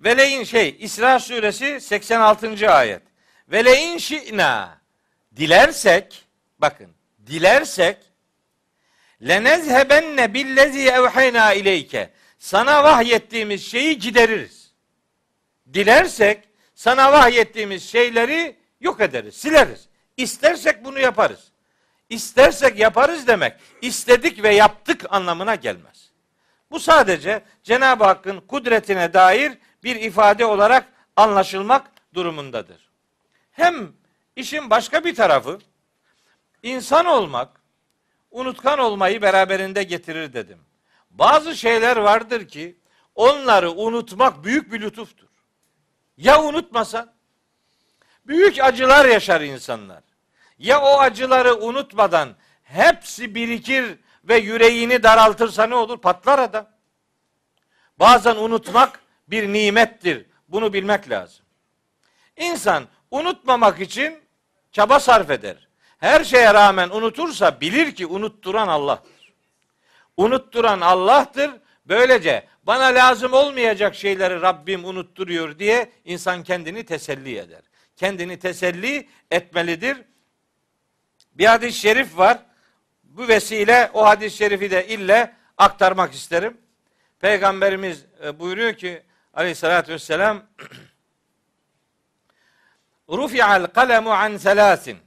[0.00, 2.70] Veleyin şey İsra suresi 86.
[2.70, 3.02] ayet.
[3.48, 4.79] Veleyin şi'na
[5.40, 6.24] dilersek
[6.58, 6.90] bakın
[7.26, 7.96] dilersek
[9.22, 14.72] lenezhebenne billezi evhayna ileyke sana vahyettiğimiz şeyi gideririz.
[15.72, 19.88] Dilersek sana vahyettiğimiz şeyleri yok ederiz, sileriz.
[20.16, 21.52] İstersek bunu yaparız.
[22.08, 26.10] İstersek yaparız demek, istedik ve yaptık anlamına gelmez.
[26.70, 29.52] Bu sadece Cenab-ı Hakk'ın kudretine dair
[29.84, 30.86] bir ifade olarak
[31.16, 32.90] anlaşılmak durumundadır.
[33.50, 33.99] Hem
[34.40, 35.58] işin başka bir tarafı
[36.62, 37.60] insan olmak
[38.30, 40.58] unutkan olmayı beraberinde getirir dedim.
[41.10, 42.76] Bazı şeyler vardır ki
[43.14, 45.28] onları unutmak büyük bir lütuftur.
[46.16, 47.12] Ya unutmasan?
[48.26, 50.02] Büyük acılar yaşar insanlar.
[50.58, 55.98] Ya o acıları unutmadan hepsi birikir ve yüreğini daraltırsa ne olur?
[55.98, 56.66] Patlar adam.
[57.98, 60.26] Bazen unutmak bir nimettir.
[60.48, 61.44] Bunu bilmek lazım.
[62.36, 64.20] İnsan unutmamak için
[64.72, 65.68] çaba sarf eder.
[65.98, 69.34] Her şeye rağmen unutursa bilir ki unutturan Allah'tır.
[70.16, 71.50] Unutturan Allah'tır.
[71.86, 77.62] Böylece bana lazım olmayacak şeyleri Rabbim unutturuyor diye insan kendini teselli eder.
[77.96, 79.96] Kendini teselli etmelidir.
[81.34, 82.38] Bir hadis-i şerif var.
[83.04, 86.56] Bu vesile o hadis-i şerifi de ille aktarmak isterim.
[87.20, 89.02] Peygamberimiz e, buyuruyor ki
[89.34, 90.42] aleyhissalatü vesselam
[93.10, 94.98] Rufi'al kalemu an selasin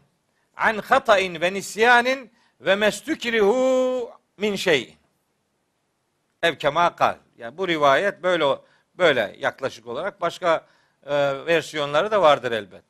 [0.57, 2.31] an hata'in ve nisyanin
[2.61, 4.95] ve mestükrihu min şeyin.
[6.41, 7.15] Ev kema kal.
[7.37, 8.45] Yani bu rivayet böyle
[8.97, 10.65] böyle yaklaşık olarak başka
[11.05, 11.13] e,
[11.45, 12.83] versiyonları da vardır elbet.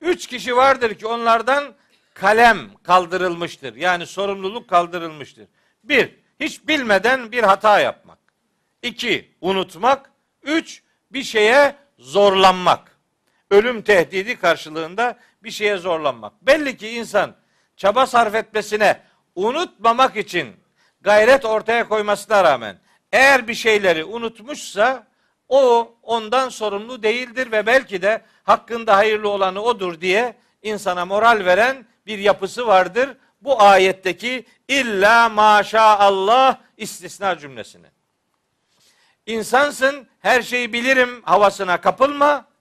[0.00, 1.74] Üç kişi vardır ki onlardan
[2.14, 3.74] kalem kaldırılmıştır.
[3.74, 5.46] Yani sorumluluk kaldırılmıştır.
[5.84, 6.10] Bir,
[6.40, 8.18] hiç bilmeden bir hata yapmak.
[8.82, 10.10] İki, unutmak.
[10.42, 12.93] Üç, bir şeye zorlanmak.
[13.54, 16.46] Ölüm tehdidi karşılığında bir şeye zorlanmak.
[16.46, 17.34] Belli ki insan
[17.76, 19.00] çaba sarf etmesine
[19.34, 20.56] unutmamak için
[21.00, 22.78] gayret ortaya koymasına rağmen
[23.12, 25.06] eğer bir şeyleri unutmuşsa
[25.48, 31.86] o ondan sorumlu değildir ve belki de hakkında hayırlı olanı odur diye insana moral veren
[32.06, 33.16] bir yapısı vardır.
[33.40, 37.86] Bu ayetteki illa maşallah istisna cümlesini.
[39.26, 42.53] İnsansın her şeyi bilirim havasına kapılma.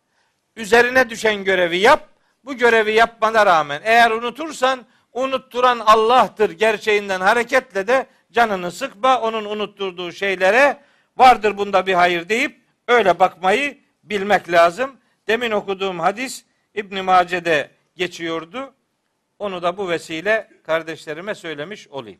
[0.56, 2.10] Üzerine düşen görevi yap.
[2.46, 9.22] Bu görevi yapmana rağmen eğer unutursan unutturan Allah'tır gerçeğinden hareketle de canını sıkma.
[9.22, 10.78] Onun unutturduğu şeylere
[11.18, 14.98] vardır bunda bir hayır deyip öyle bakmayı bilmek lazım.
[15.28, 16.46] Demin okuduğum hadis
[16.76, 18.74] İbn Mace'de geçiyordu.
[19.40, 22.20] Onu da bu vesile kardeşlerime söylemiş olayım.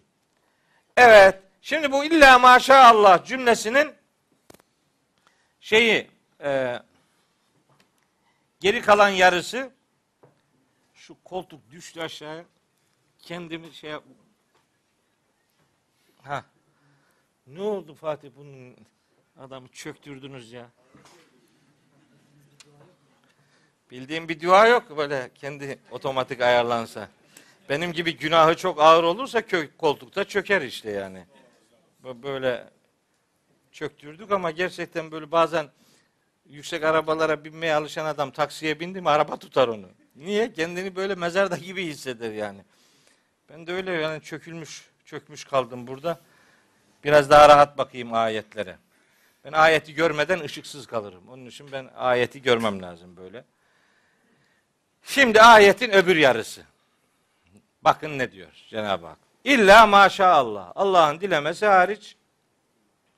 [0.98, 3.92] Evet, şimdi bu illa maşallah cümlesinin
[5.60, 6.08] şeyi
[6.44, 6.80] e,
[8.64, 9.72] geri kalan yarısı.
[10.94, 12.46] Şu koltuk düştü aşağıya.
[13.20, 14.04] Kendimi şey yap
[16.22, 16.46] ha.
[17.48, 18.76] Ne oldu Fatih bunun
[19.40, 20.70] adamı çöktürdünüz ya?
[23.92, 27.10] Bildiğim bir dua yok böyle kendi otomatik ayarlansa.
[27.70, 31.26] Benim gibi günahı çok ağır olursa kök, koltukta çöker işte yani.
[32.04, 32.70] Böyle
[33.72, 35.70] çöktürdük ama gerçekten böyle bazen
[36.50, 39.88] yüksek arabalara binmeye alışan adam taksiye bindi mi araba tutar onu.
[40.16, 40.54] Niye?
[40.54, 42.62] Kendini böyle mezarda gibi hisseder yani.
[43.50, 46.20] Ben de öyle yani çökülmüş, çökmüş kaldım burada.
[47.04, 48.78] Biraz daha rahat bakayım ayetlere.
[49.46, 51.30] Ben ayeti görmeden ışıksız kalırım.
[51.30, 53.46] Onun için ben ayeti görmem lazım böyle.
[55.04, 56.62] Şimdi ayetin öbür yarısı.
[57.82, 59.18] Bakın ne diyor Cenab-ı Hak.
[59.44, 60.72] İlla maşallah.
[60.76, 62.16] Allah'ın dilemesi hariç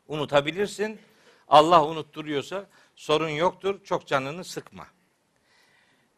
[0.08, 1.00] unutabilirsin.
[1.48, 2.66] Allah unutturuyorsa
[2.96, 3.84] sorun yoktur.
[3.84, 4.88] Çok canını sıkma.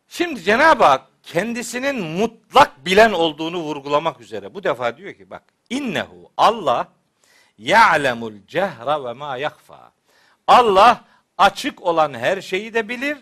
[0.07, 6.31] Şimdi Cenab-ı Hak kendisinin mutlak bilen olduğunu vurgulamak üzere bu defa diyor ki bak innehu
[6.37, 6.87] Allah
[7.57, 9.91] ya'lemul cehra ve ma yakfa.
[10.47, 11.03] Allah
[11.37, 13.17] açık olan her şeyi de bilir,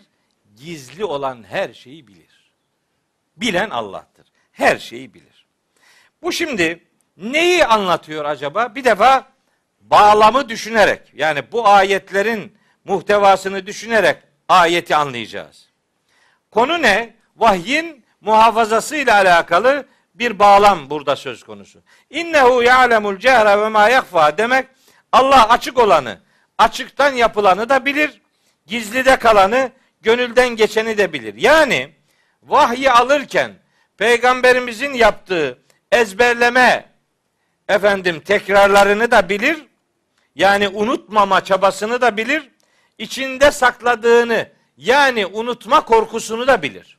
[0.56, 2.52] gizli olan her şeyi bilir.
[3.36, 4.26] Bilen Allah'tır.
[4.52, 5.46] Her şeyi bilir.
[6.22, 6.84] Bu şimdi
[7.16, 8.74] neyi anlatıyor acaba?
[8.74, 9.28] Bir defa
[9.80, 12.56] bağlamı düşünerek yani bu ayetlerin
[12.86, 14.16] muhtevasını düşünerek
[14.48, 15.68] ayeti anlayacağız.
[16.50, 17.14] Konu ne?
[17.36, 21.82] Vahyin muhafazası ile alakalı bir bağlam burada söz konusu.
[22.10, 24.66] İnnehu ya'lemul cehre ve ma yakfa demek
[25.12, 26.20] Allah açık olanı,
[26.58, 28.20] açıktan yapılanı da bilir,
[28.66, 29.70] gizlide kalanı,
[30.02, 31.34] gönülden geçeni de bilir.
[31.36, 31.92] Yani
[32.42, 33.52] vahyi alırken
[33.98, 35.58] peygamberimizin yaptığı
[35.92, 36.88] ezberleme
[37.68, 39.66] efendim tekrarlarını da bilir.
[40.34, 42.50] Yani unutmama çabasını da bilir.
[42.98, 46.98] İçinde sakladığını yani unutma korkusunu da bilir.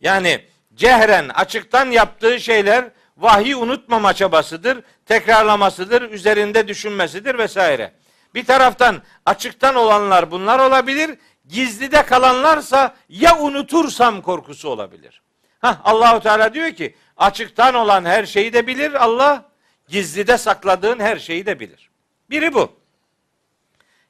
[0.00, 7.92] Yani cehren açıktan yaptığı şeyler vahyi unutmama çabasıdır, tekrarlamasıdır, üzerinde düşünmesidir vesaire.
[8.34, 11.18] Bir taraftan açıktan olanlar bunlar olabilir,
[11.48, 15.22] gizlide kalanlarsa ya unutursam korkusu olabilir.
[15.60, 19.44] Hah, Allahu Teala diyor ki açıktan olan her şeyi de bilir Allah,
[19.88, 21.90] gizlide sakladığın her şeyi de bilir.
[22.30, 22.79] Biri bu.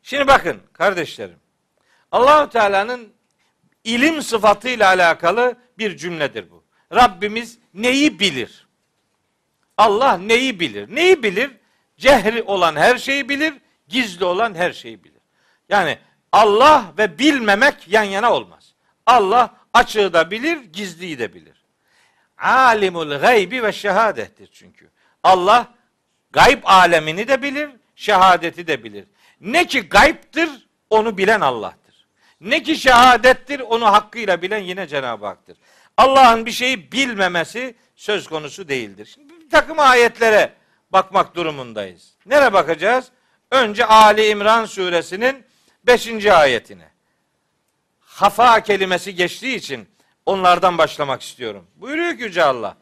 [0.02, 1.38] Şimdi bakın kardeşlerim.
[2.12, 3.12] Allahu Teala'nın
[3.84, 6.64] ilim sıfatıyla alakalı bir cümledir bu.
[6.94, 8.66] Rabbimiz neyi bilir?
[9.76, 10.94] Allah neyi bilir?
[10.94, 11.50] Neyi bilir?
[11.96, 13.54] Cehri olan her şeyi bilir,
[13.88, 15.20] gizli olan her şeyi bilir.
[15.68, 15.98] Yani
[16.32, 18.74] Allah ve bilmemek yan yana olmaz.
[19.06, 21.64] Allah açığı da bilir, gizliyi de bilir.
[22.38, 24.90] Alimul gaybi ve şehadettir çünkü.
[25.22, 25.74] Allah
[26.30, 29.04] gayb alemini de bilir, şehadeti de bilir.
[29.40, 30.50] Ne ki gayiptir
[30.90, 32.06] onu bilen Allah'tır.
[32.40, 35.56] Ne ki şehadettir onu hakkıyla bilen yine Cenab-ı Hak'tır.
[35.96, 39.10] Allah'ın bir şeyi bilmemesi söz konusu değildir.
[39.14, 40.52] Şimdi bir takım ayetlere
[40.92, 42.14] bakmak durumundayız.
[42.26, 43.10] Nereye bakacağız?
[43.50, 45.44] Önce Ali İmran suresinin
[45.86, 46.26] 5.
[46.26, 46.90] ayetine.
[48.00, 49.88] Hafa kelimesi geçtiği için
[50.26, 51.66] onlardan başlamak istiyorum.
[51.76, 52.76] Buyuruyor ki Yüce Allah.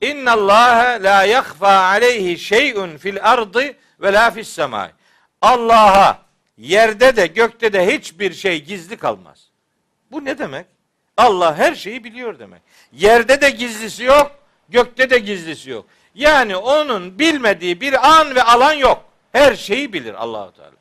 [0.00, 4.90] İnna Allah la yakfa aleyhi şey'un fil ardı ve la fis semai.
[5.42, 6.18] Allah'a
[6.56, 9.48] yerde de gökte de hiçbir şey gizli kalmaz.
[10.10, 10.66] Bu ne demek?
[11.16, 12.62] Allah her şeyi biliyor demek.
[12.92, 14.32] Yerde de gizlisi yok,
[14.68, 15.86] gökte de gizlisi yok.
[16.14, 19.04] Yani onun bilmediği bir an ve alan yok.
[19.32, 20.72] Her şeyi bilir Allahu Teala.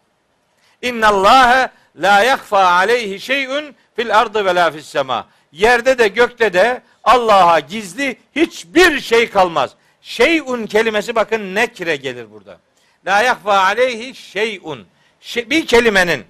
[0.82, 5.28] İnna Allah la yakfa aleyhi şey'un fil ardı ve la fis sema.
[5.52, 9.72] Yerde de gökte de Allah'a gizli hiçbir şey kalmaz.
[10.02, 12.58] Şey'un kelimesi bakın nekre gelir burada.
[13.06, 14.88] La yakfa aleyhi şey'un.
[15.22, 16.26] Şey, bir kelimenin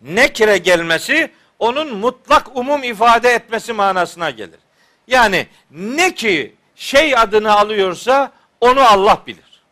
[0.00, 4.60] nekre gelmesi onun mutlak umum ifade etmesi manasına gelir.
[5.06, 9.62] Yani ne ki şey adını alıyorsa onu Allah bilir.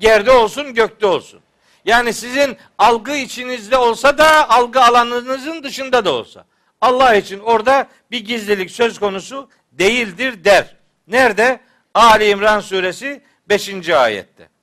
[0.00, 1.40] Yerde olsun, gökte olsun.
[1.84, 6.44] Yani sizin algı içinizde olsa da algı alanınızın dışında da olsa.
[6.80, 10.76] Allah için orada bir gizlilik söz konusu değildir der.
[11.06, 11.60] Nerede?
[11.94, 13.88] Ali İmran suresi 5.
[13.88, 14.53] ayette.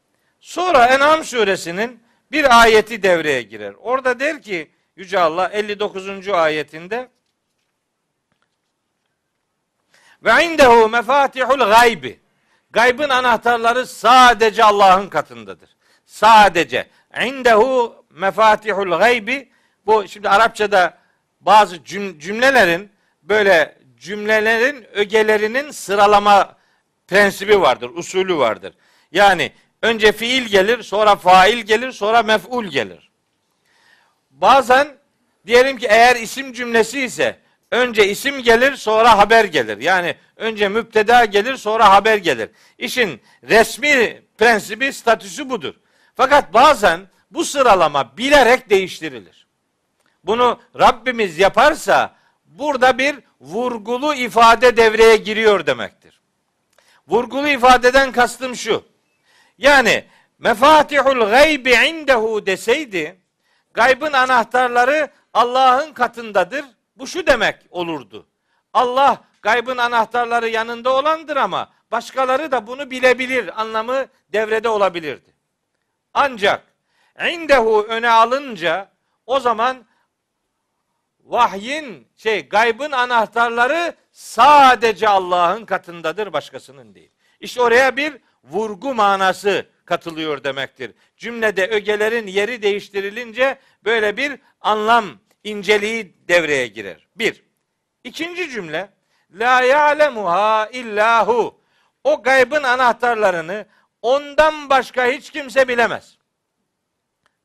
[0.42, 3.74] Sonra En'am suresinin bir ayeti devreye girer.
[3.74, 6.30] Orada der ki Yüce Allah 59.
[6.30, 7.10] ayetinde
[10.24, 12.20] ve indehu mefatihul gaybi.
[12.72, 15.70] Gaybın anahtarları sadece Allah'ın katındadır.
[16.06, 16.88] Sadece.
[17.26, 19.52] İndehu mefatihul gaybi.
[19.86, 20.98] Bu şimdi Arapçada
[21.42, 21.84] bazı
[22.20, 22.92] cümlelerin
[23.24, 26.58] böyle cümlelerin ögelerinin sıralama
[27.08, 28.74] prensibi vardır, usulü vardır.
[29.12, 29.52] Yani
[29.82, 33.12] önce fiil gelir, sonra fail gelir, sonra mef'ul gelir.
[34.32, 34.88] Bazen
[35.48, 37.40] diyelim ki eğer isim cümlesi ise
[37.72, 39.78] önce isim gelir, sonra haber gelir.
[39.78, 42.50] Yani önce müpteda gelir, sonra haber gelir.
[42.78, 45.74] İşin resmi prensibi, statüsü budur.
[46.16, 47.02] Fakat bazen
[47.32, 49.48] bu sıralama bilerek değiştirilir.
[50.24, 52.16] Bunu Rabbimiz yaparsa
[52.46, 56.22] burada bir vurgulu ifade devreye giriyor demektir.
[57.08, 58.91] Vurgulu ifadeden kastım şu.
[59.62, 60.06] Yani
[60.40, 63.22] mefatihul gaybi indehu deseydi
[63.74, 66.66] gaybın anahtarları Allah'ın katındadır.
[66.96, 68.28] Bu şu demek olurdu.
[68.74, 75.34] Allah gaybın anahtarları yanında olandır ama başkaları da bunu bilebilir anlamı devrede olabilirdi.
[76.14, 76.64] Ancak
[77.30, 78.90] indehu öne alınca
[79.26, 79.86] o zaman
[81.24, 87.12] vahyin şey gaybın anahtarları sadece Allah'ın katındadır başkasının değil.
[87.40, 90.92] İşte oraya bir vurgu manası katılıyor demektir.
[91.18, 95.06] Cümlede ögelerin yeri değiştirilince böyle bir anlam
[95.44, 97.08] inceliği devreye girer.
[97.16, 97.44] Bir.
[98.04, 98.90] İkinci cümle
[99.34, 101.62] La ya'lemuha illahu.
[102.04, 103.66] O gaybın anahtarlarını
[104.02, 106.18] ondan başka hiç kimse bilemez.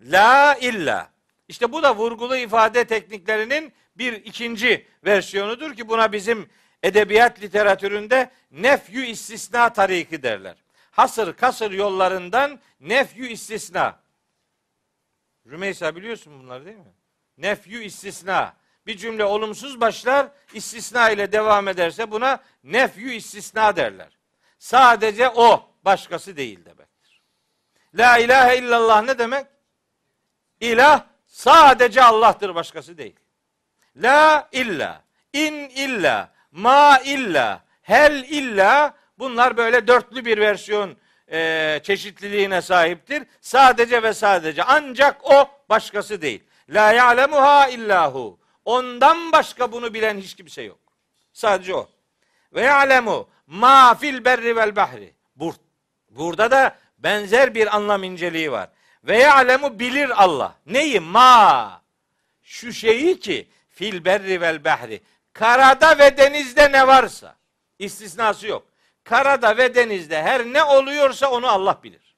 [0.01, 1.11] La illa.
[1.49, 6.49] İşte bu da vurgulu ifade tekniklerinin bir ikinci versiyonudur ki buna bizim
[6.83, 10.57] edebiyat literatüründe nefyü istisna tariki derler.
[10.97, 14.01] Hasır kasır yollarından nefyü istisna.
[15.47, 16.95] Rümeysa biliyorsun bunları değil mi?
[17.39, 18.55] Nefyü istisna.
[18.87, 24.19] Bir cümle olumsuz başlar, istisna ile devam ederse buna nefyü istisna derler.
[24.59, 27.23] Sadece o, başkası değil demektir.
[27.95, 29.47] La ilahe illallah ne demek?
[30.61, 33.17] İlah sadece Allah'tır, başkası değil.
[33.97, 40.97] La illa, in illa, ma illa, hel illa bunlar böyle dörtlü bir versiyon
[41.33, 43.23] e, çeşitliliğine sahiptir.
[43.41, 46.45] Sadece ve sadece ancak o başkası değil.
[46.69, 48.39] La ya'lemuha illahu.
[48.65, 50.79] Ondan başka bunu bilen hiç kimse yok.
[51.33, 51.89] Sadece o.
[52.55, 55.15] Ve ya'lemu ma fil berri vel bahri.
[55.37, 55.55] Bur
[56.11, 58.69] burada da benzer bir anlam inceliği var.
[59.05, 60.55] Ve ya'lemu bilir Allah.
[60.67, 61.01] Neyi?
[61.01, 61.83] Ma.
[62.43, 65.01] Şu şeyi ki fil berri vel bahri.
[65.33, 67.37] Karada ve denizde ne varsa.
[67.79, 68.67] istisnası yok.
[69.07, 72.17] Karada ve denizde her ne oluyorsa onu Allah bilir.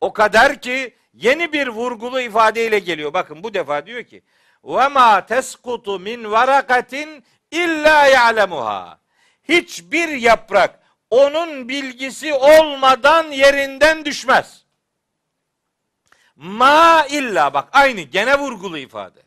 [0.00, 3.12] O kadar ki yeni bir vurgulu ifadeyle geliyor.
[3.12, 4.22] Bakın bu defa diyor ki
[4.64, 8.98] ve ma teskutu min varakatin illa ya'lemuha.
[9.48, 14.64] Hiçbir yaprak onun bilgisi olmadan yerinden düşmez.
[16.36, 19.22] Ma illa bak aynı gene vurgulu ifade.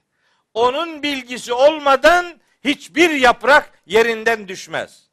[0.54, 5.07] Onun bilgisi olmadan hiçbir yaprak yerinden düşmez.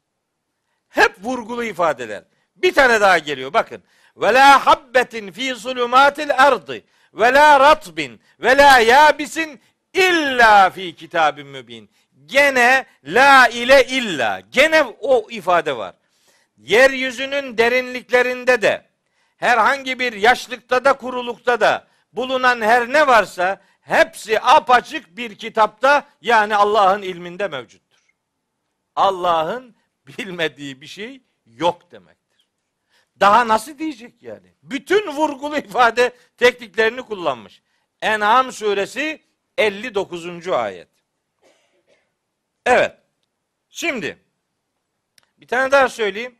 [0.95, 2.23] Hep vurgulu ifadeler.
[2.55, 3.83] Bir tane daha geliyor bakın.
[4.17, 6.81] Ve la habbetin fi zulumatil ardı
[7.13, 9.61] ve la ratbin ve la yabisin
[9.93, 11.89] illa fi kitabin mübin.
[12.25, 14.41] Gene la ile illa.
[14.51, 15.95] Gene o ifade var.
[16.57, 18.85] Yeryüzünün derinliklerinde de
[19.37, 26.55] herhangi bir yaşlıkta da kurulukta da bulunan her ne varsa hepsi apaçık bir kitapta yani
[26.55, 27.99] Allah'ın ilminde mevcuttur.
[28.95, 29.75] Allah'ın
[30.07, 32.47] bilmediği bir şey yok demektir.
[33.19, 34.53] Daha nasıl diyecek yani?
[34.63, 37.61] Bütün vurgulu ifade tekniklerini kullanmış.
[38.01, 39.21] En'am suresi
[39.57, 40.47] 59.
[40.47, 40.87] ayet.
[42.65, 42.97] Evet.
[43.69, 44.17] Şimdi
[45.37, 46.35] bir tane daha söyleyeyim.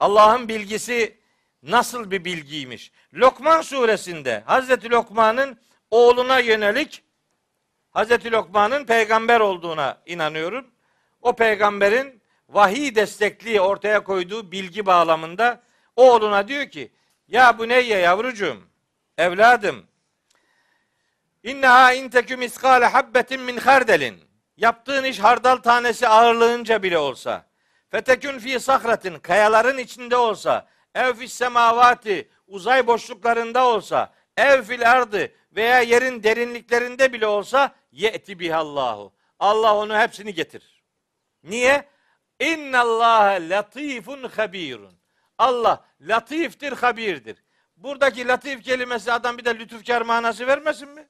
[0.00, 1.18] Allah'ın bilgisi
[1.62, 2.92] nasıl bir bilgiymiş?
[3.14, 5.58] Lokman suresinde Hazreti Lokman'ın
[5.90, 7.02] oğluna yönelik
[7.90, 10.66] Hazreti Lokman'ın peygamber olduğuna inanıyorum.
[11.22, 12.17] O peygamberin
[12.48, 15.62] vahiy destekli ortaya koyduğu bilgi bağlamında
[15.96, 16.92] oğluna diyor ki
[17.28, 18.58] ya bu neyye yavrucuğum
[19.18, 19.86] evladım
[21.42, 24.20] inneha inteküm iskale habbetin min hardelin
[24.56, 27.46] yaptığın iş hardal tanesi ağırlığınca bile olsa
[27.90, 35.32] fetekün fi sahratin kayaların içinde olsa ev fis semavati uzay boşluklarında olsa ev fil ardı
[35.52, 39.12] veya yerin derinliklerinde bile olsa ye'ti bihallahu.
[39.38, 40.82] Allah onu hepsini getirir.
[41.42, 41.88] Niye?
[42.40, 44.98] İnna Allah latifun habirun.
[45.38, 47.36] Allah latiftir, habirdir.
[47.76, 51.08] Buradaki latif kelimesi adam bir de lütufkar manası vermesin mi?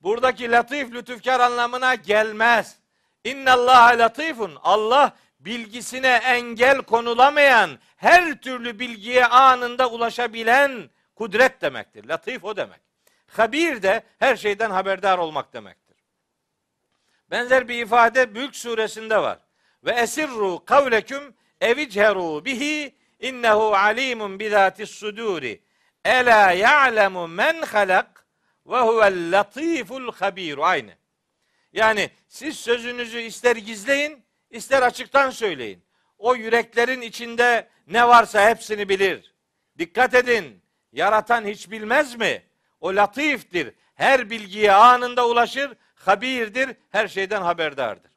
[0.00, 2.78] Buradaki latif lütufkar anlamına gelmez.
[3.24, 4.58] İnna Allah latifun.
[4.62, 12.08] Allah bilgisine engel konulamayan, her türlü bilgiye anında ulaşabilen kudret demektir.
[12.08, 12.80] Latif o demek.
[13.26, 15.96] Habir de her şeyden haberdar olmak demektir.
[17.30, 19.38] Benzer bir ifade Mülk suresinde var.
[19.84, 25.60] Ve esirru kavleküm evicheru bihi innehu alimun bizatis suduri.
[26.04, 28.26] Ela ya'lemu men halak
[28.66, 30.58] ve huvel latiful habir.
[30.58, 30.90] Aynı.
[31.72, 35.84] Yani siz sözünüzü ister gizleyin, ister açıktan söyleyin.
[36.18, 39.34] O yüreklerin içinde ne varsa hepsini bilir.
[39.78, 40.62] Dikkat edin.
[40.92, 42.42] Yaratan hiç bilmez mi?
[42.80, 43.74] O latiftir.
[43.94, 45.72] Her bilgiye anında ulaşır.
[45.94, 46.76] Habirdir.
[46.90, 48.13] Her şeyden haberdardır.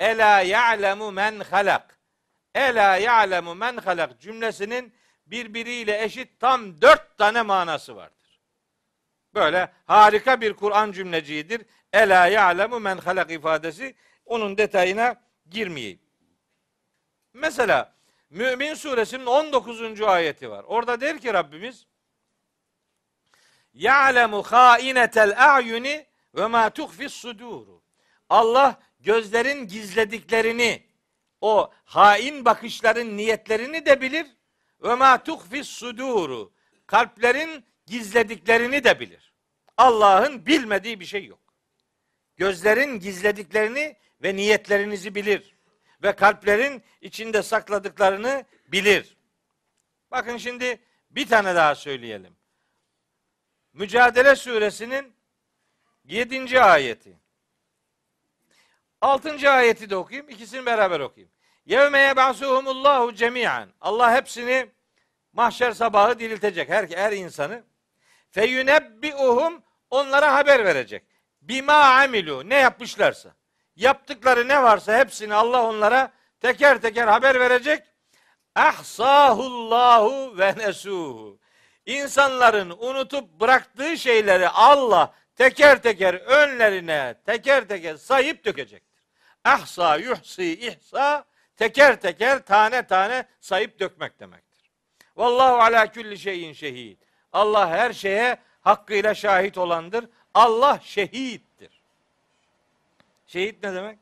[0.00, 1.98] Ela ya'lemu men halak.
[2.54, 4.94] Ela ya'lemu men halak cümlesinin
[5.26, 8.40] birbiriyle eşit tam dört tane manası vardır.
[9.34, 11.62] Böyle harika bir Kur'an cümleciğidir.
[11.92, 13.94] Ela ya'lemu men halak ifadesi
[14.24, 15.16] onun detayına
[15.50, 16.00] girmeyeyim.
[17.32, 17.94] Mesela
[18.30, 20.00] Mümin suresinin 19.
[20.00, 20.64] ayeti var.
[20.64, 21.86] Orada der ki Rabbimiz
[23.74, 27.82] Ya'lemu hainetel a'yuni ve ma tuhfis suduru.
[28.28, 30.82] Allah gözlerin gizlediklerini,
[31.40, 34.26] o hain bakışların niyetlerini de bilir.
[34.82, 36.52] Ve ma tuhfis suduru.
[36.86, 39.32] Kalplerin gizlediklerini de bilir.
[39.76, 41.40] Allah'ın bilmediği bir şey yok.
[42.36, 45.56] Gözlerin gizlediklerini ve niyetlerinizi bilir.
[46.02, 49.16] Ve kalplerin içinde sakladıklarını bilir.
[50.10, 50.80] Bakın şimdi
[51.10, 52.36] bir tane daha söyleyelim.
[53.72, 55.12] Mücadele suresinin
[56.04, 56.60] 7.
[56.60, 57.19] ayeti.
[59.00, 59.50] 6.
[59.50, 60.28] ayeti de okuyayım.
[60.28, 61.32] İkisini beraber okuyayım.
[61.66, 63.68] Yevme yeb'asuhumullahu cemi'an.
[63.80, 64.66] Allah hepsini
[65.32, 66.68] mahşer sabahı diriltecek.
[66.68, 67.64] Her, her insanı.
[68.30, 71.04] Feyunebbi'uhum onlara haber verecek.
[71.42, 72.48] Bima amilu.
[72.48, 73.34] Ne yapmışlarsa.
[73.76, 77.82] Yaptıkları ne varsa hepsini Allah onlara teker teker haber verecek.
[78.54, 81.38] Ahsahullahu ve nesuhu.
[81.86, 88.89] İnsanların unutup bıraktığı şeyleri Allah teker teker önlerine teker teker sayıp dökecektir.
[89.44, 91.24] Ahsa yuhsi ihsa
[91.56, 94.70] teker teker tane tane sayıp dökmek demektir.
[95.16, 96.98] Vallahu ala kulli şeyin şehid.
[97.32, 100.08] Allah her şeye hakkıyla şahit olandır.
[100.34, 101.82] Allah şehittir.
[103.26, 103.98] Şehit ne demek?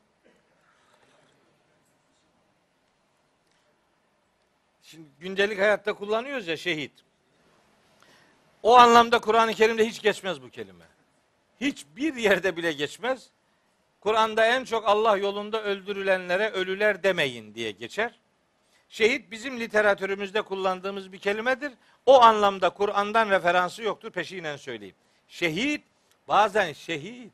[4.83, 6.91] Şimdi gündelik hayatta kullanıyoruz ya şehit.
[8.63, 10.85] O anlamda Kur'an-ı Kerim'de hiç geçmez bu kelime.
[11.61, 13.29] Hiçbir yerde bile geçmez.
[14.01, 18.19] Kur'an'da en çok Allah yolunda öldürülenlere ölüler demeyin diye geçer.
[18.89, 21.71] Şehit bizim literatürümüzde kullandığımız bir kelimedir.
[22.05, 24.95] O anlamda Kur'an'dan referansı yoktur peşinen söyleyeyim.
[25.27, 25.83] Şehit
[26.27, 27.33] bazen şehit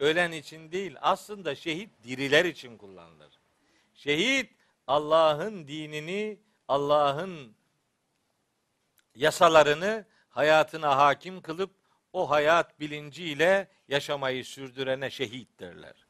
[0.00, 3.38] ölen için değil aslında şehit diriler için kullanılır.
[3.94, 4.50] Şehit
[4.86, 6.38] Allah'ın dinini,
[6.68, 7.52] Allah'ın
[9.14, 11.70] yasalarını hayatına hakim kılıp
[12.12, 16.05] o hayat bilinciyle yaşamayı sürdürene şehit derler.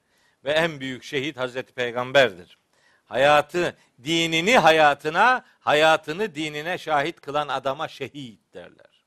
[0.47, 2.59] Ve en büyük şehit Hazreti Peygamber'dir.
[3.05, 9.05] Hayatı, dinini hayatına, hayatını dinine şahit kılan adama şehit derler.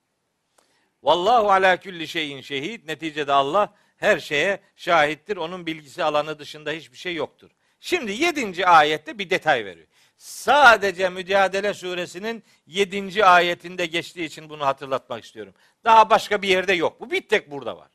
[1.03, 2.85] Vallahu ala külli şeyin şehit.
[2.85, 5.37] Neticede Allah her şeye şahittir.
[5.37, 7.49] Onun bilgisi alanı dışında hiçbir şey yoktur.
[7.79, 9.87] Şimdi yedinci ayette bir detay veriyor.
[10.17, 13.25] Sadece Mücadele suresinin 7.
[13.25, 15.53] ayetinde geçtiği için bunu hatırlatmak istiyorum.
[15.83, 17.01] Daha başka bir yerde yok.
[17.01, 17.89] Bu bir tek burada var.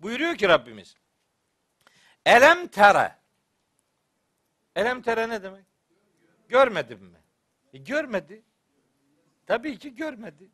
[0.00, 0.96] Buyuruyor ki Rabbimiz.
[2.26, 3.16] Elem tere.
[4.76, 5.64] Elem tere ne demek?
[6.48, 7.18] Görmedim mi?
[7.72, 8.42] E, görmedi.
[9.46, 10.50] Tabii ki görmedi.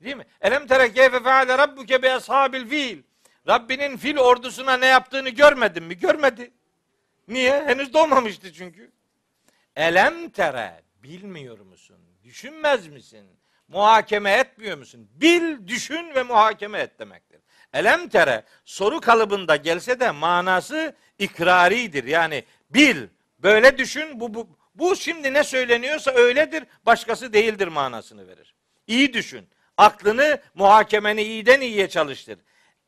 [0.00, 0.26] Değil mi?
[0.40, 3.02] Elem tere keyfe feale rabbuke bi ashabil fil.
[3.48, 5.98] Rabbinin fil ordusuna ne yaptığını görmedin mi?
[5.98, 6.50] Görmedi.
[7.28, 7.64] Niye?
[7.66, 8.92] Henüz doğmamıştı çünkü.
[9.76, 11.98] Elem tere bilmiyor musun?
[12.24, 13.26] Düşünmez misin?
[13.68, 15.10] Muhakeme etmiyor musun?
[15.14, 17.27] Bil, düşün ve muhakeme et demektir.
[17.74, 22.04] Elem tere soru kalıbında gelse de manası ikraridir.
[22.04, 23.06] Yani bil,
[23.38, 28.54] böyle düşün, bu, bu, bu şimdi ne söyleniyorsa öyledir, başkası değildir manasını verir.
[28.86, 29.48] İyi düşün.
[29.76, 32.38] Aklını, muhakemeni iyiden iyiye çalıştır.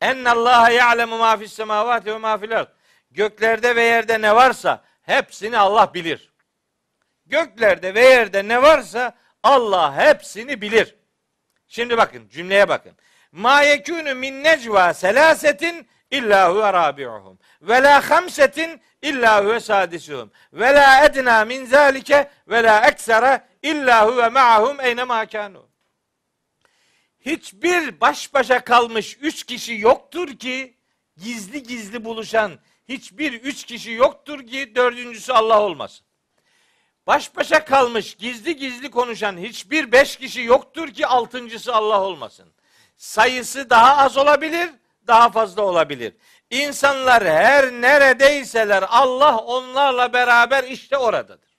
[0.01, 2.39] Ennallaha ya'lemu ma fis semavati ve ma.
[3.11, 6.31] Göklerde ve yerde ne varsa hepsini Allah bilir.
[7.25, 10.95] Göklerde ve yerde ne varsa Allah hepsini bilir.
[11.67, 12.91] Şimdi bakın cümleye bakın.
[13.31, 20.73] Ma yekunu min necva selasetin illa huve rabi'uhum ve la hamsetin illa huve sadisuhum ve
[20.73, 25.67] la edna min zalike ve la eksera illa huve ma'ahum eyne ma kanu.
[27.19, 30.77] Hiçbir baş başa kalmış üç kişi yoktur ki
[31.17, 32.51] gizli gizli buluşan
[32.89, 36.05] hiçbir üç kişi yoktur ki dördüncüsü Allah olmasın.
[37.07, 42.53] Baş başa kalmış gizli gizli konuşan hiçbir beş kişi yoktur ki altıncısı Allah olmasın.
[43.01, 44.69] Sayısı daha az olabilir,
[45.07, 46.13] daha fazla olabilir.
[46.49, 51.49] İnsanlar her neredeyseler Allah onlarla beraber işte oradadır.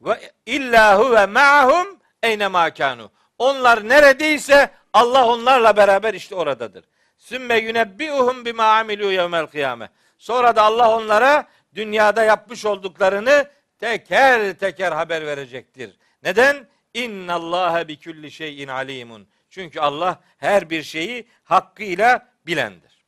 [0.00, 3.10] Ve illahu ve ma'hum eyne makanu.
[3.38, 6.84] Onlar neredeyse Allah onlarla beraber işte oradadır.
[7.18, 9.88] Sümme yunebbiuhum bima amilu yevmel kıyame.
[10.18, 15.98] Sonra da Allah onlara dünyada yapmış olduklarını teker teker haber verecektir.
[16.22, 16.68] Neden?
[16.94, 19.28] İnna Allaha bi kulli şeyin alimun.
[19.54, 23.04] Çünkü Allah her bir şeyi hakkıyla bilendir.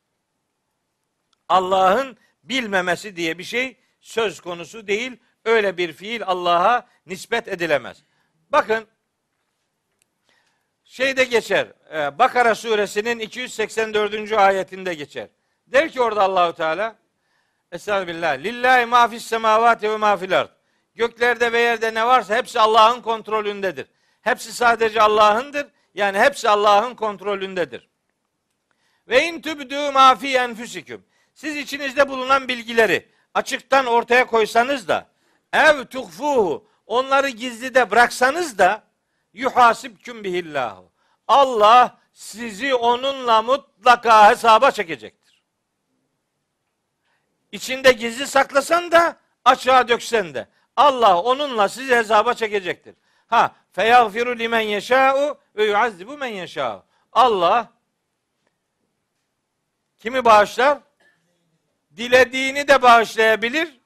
[1.48, 5.16] Allah'ın bilmemesi diye bir şey söz konusu değil.
[5.44, 8.02] Öyle bir fiil Allah'a nispet edilemez.
[8.50, 8.86] Bakın
[10.84, 11.66] şeyde geçer.
[11.94, 14.32] e, Bakara suresinin 284.
[14.32, 15.28] ayetinde geçer.
[15.66, 16.96] Der ki orada Allahu Teala
[17.72, 18.38] Estağfirullah.
[18.38, 20.50] Lillahi ma fis semavati ve ma fil ard.
[20.94, 23.86] Göklerde ve yerde ne varsa hepsi Allah'ın kontrolündedir.
[24.20, 25.75] Hepsi sadece Allah'ındır.
[25.96, 27.88] Yani hepsi Allah'ın kontrolündedir.
[29.08, 31.04] Ve in tübdü ma fi enfusikum.
[31.34, 35.06] Siz içinizde bulunan bilgileri açıktan ortaya koysanız da
[35.52, 38.82] ev tuhfuhu onları gizlide bıraksanız da
[39.32, 40.90] yuhasibküm bihillahu.
[41.28, 45.42] Allah sizi onunla mutlaka hesaba çekecektir.
[47.52, 52.94] İçinde gizli saklasan da açığa döksen de Allah onunla sizi hesaba çekecektir.
[53.26, 56.84] Ha feyagfiru limen yeşâ'u ve yuazzibu men yeşâ'u.
[57.12, 57.72] Allah
[59.98, 60.78] kimi bağışlar?
[61.96, 63.80] Dilediğini de bağışlayabilir.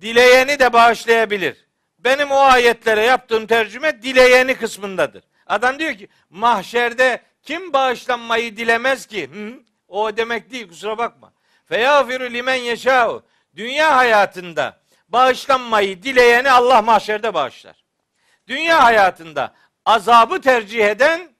[0.00, 1.66] Dileyeni de bağışlayabilir.
[1.98, 5.24] Benim o ayetlere yaptığım tercüme dileyeni kısmındadır.
[5.46, 9.30] Adam diyor ki mahşerde kim bağışlanmayı dilemez ki?
[9.32, 9.62] Hı?
[9.88, 11.32] O demek değil kusura bakma.
[11.66, 13.22] Feyafiru limen yeşâ'u.
[13.56, 17.81] Dünya hayatında bağışlanmayı dileyeni Allah mahşerde bağışlar.
[18.48, 19.54] Dünya hayatında
[19.84, 21.30] azabı tercih eden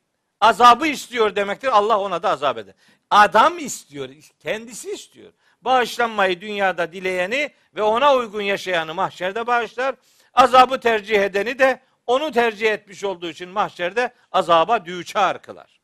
[0.40, 1.68] azabı istiyor demektir.
[1.68, 2.74] Allah ona da azap eder.
[3.10, 4.08] Adam istiyor,
[4.38, 5.32] kendisi istiyor.
[5.62, 9.94] Bağışlanmayı dünyada dileyeni ve ona uygun yaşayanı mahşerde bağışlar.
[10.34, 15.80] Azabı tercih edeni de onu tercih etmiş olduğu için mahşerde azaba düçar kılar.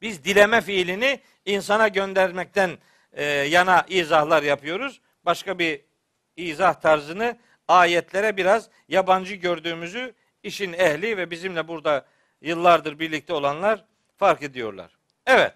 [0.00, 2.78] Biz dileme fiilini insana göndermekten
[3.12, 5.00] e, yana izahlar yapıyoruz.
[5.24, 5.80] Başka bir
[6.36, 7.36] izah tarzını
[7.72, 12.06] ayetlere biraz yabancı gördüğümüzü işin ehli ve bizimle burada
[12.40, 13.84] yıllardır birlikte olanlar
[14.16, 14.96] fark ediyorlar.
[15.26, 15.54] Evet.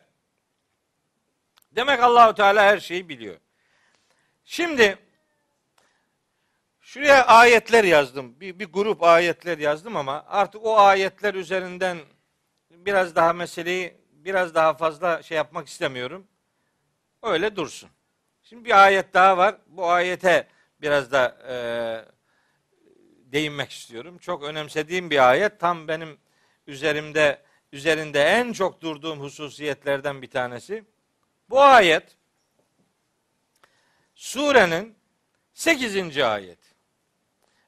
[1.73, 3.37] Demek Allahu Teala her şeyi biliyor.
[4.45, 4.99] Şimdi
[6.81, 8.41] şuraya ayetler yazdım.
[8.41, 11.99] Bir, bir grup ayetler yazdım ama artık o ayetler üzerinden
[12.71, 16.27] biraz daha meseleyi biraz daha fazla şey yapmak istemiyorum.
[17.23, 17.91] Öyle dursun.
[18.43, 19.57] Şimdi bir ayet daha var.
[19.67, 20.47] Bu ayete
[20.81, 21.57] biraz da e,
[23.33, 24.19] değinmek istiyorum.
[24.19, 25.61] Çok önemsediğim bir ayet.
[25.61, 26.19] Tam benim
[26.67, 27.43] üzerimde
[27.73, 30.85] üzerinde en çok durduğum hususiyetlerden bir tanesi.
[31.51, 32.17] Bu ayet
[34.15, 34.97] surenin
[35.55, 36.19] 8.
[36.19, 36.59] ayet.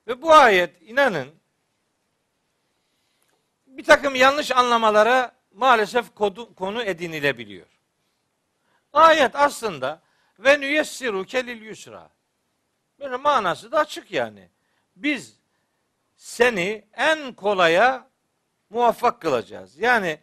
[0.07, 1.29] Ve bu ayet inanın
[3.67, 6.15] bir takım yanlış anlamalara maalesef
[6.57, 7.67] konu edinilebiliyor.
[8.93, 10.03] Ayet aslında
[10.39, 12.11] ve nüyessiru kelil yusra.
[13.01, 14.49] Böyle manası da açık yani.
[14.97, 15.39] Biz
[16.17, 18.09] seni en kolaya
[18.71, 19.79] muvaffak kılacağız.
[19.79, 20.19] Yani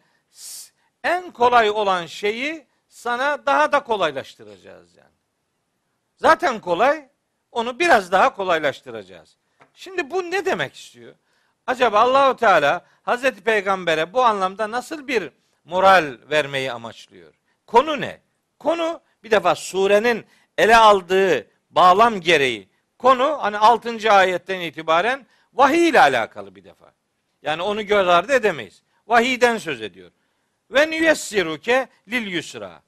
[1.03, 5.15] en kolay olan şeyi sana daha da kolaylaştıracağız yani.
[6.17, 7.09] Zaten kolay,
[7.51, 9.37] onu biraz daha kolaylaştıracağız.
[9.73, 11.15] Şimdi bu ne demek istiyor?
[11.67, 15.31] Acaba Allahu Teala Hazreti Peygamber'e bu anlamda nasıl bir
[15.65, 17.33] moral vermeyi amaçlıyor?
[17.67, 18.21] Konu ne?
[18.59, 20.25] Konu bir defa surenin
[20.57, 24.11] ele aldığı bağlam gereği konu hani 6.
[24.11, 26.93] ayetten itibaren vahiy ile alakalı bir defa.
[27.41, 28.83] Yani onu göz ardı edemeyiz.
[29.07, 30.11] Vahiyden söz ediyor.
[30.71, 32.81] Ve nüyessiruke lil yusra.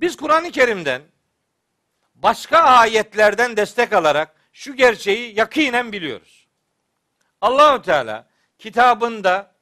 [0.00, 1.02] Biz Kur'an-ı Kerim'den
[2.14, 6.46] başka ayetlerden destek alarak şu gerçeği yakinen biliyoruz.
[7.40, 8.28] Allahu Teala
[8.58, 9.54] kitabında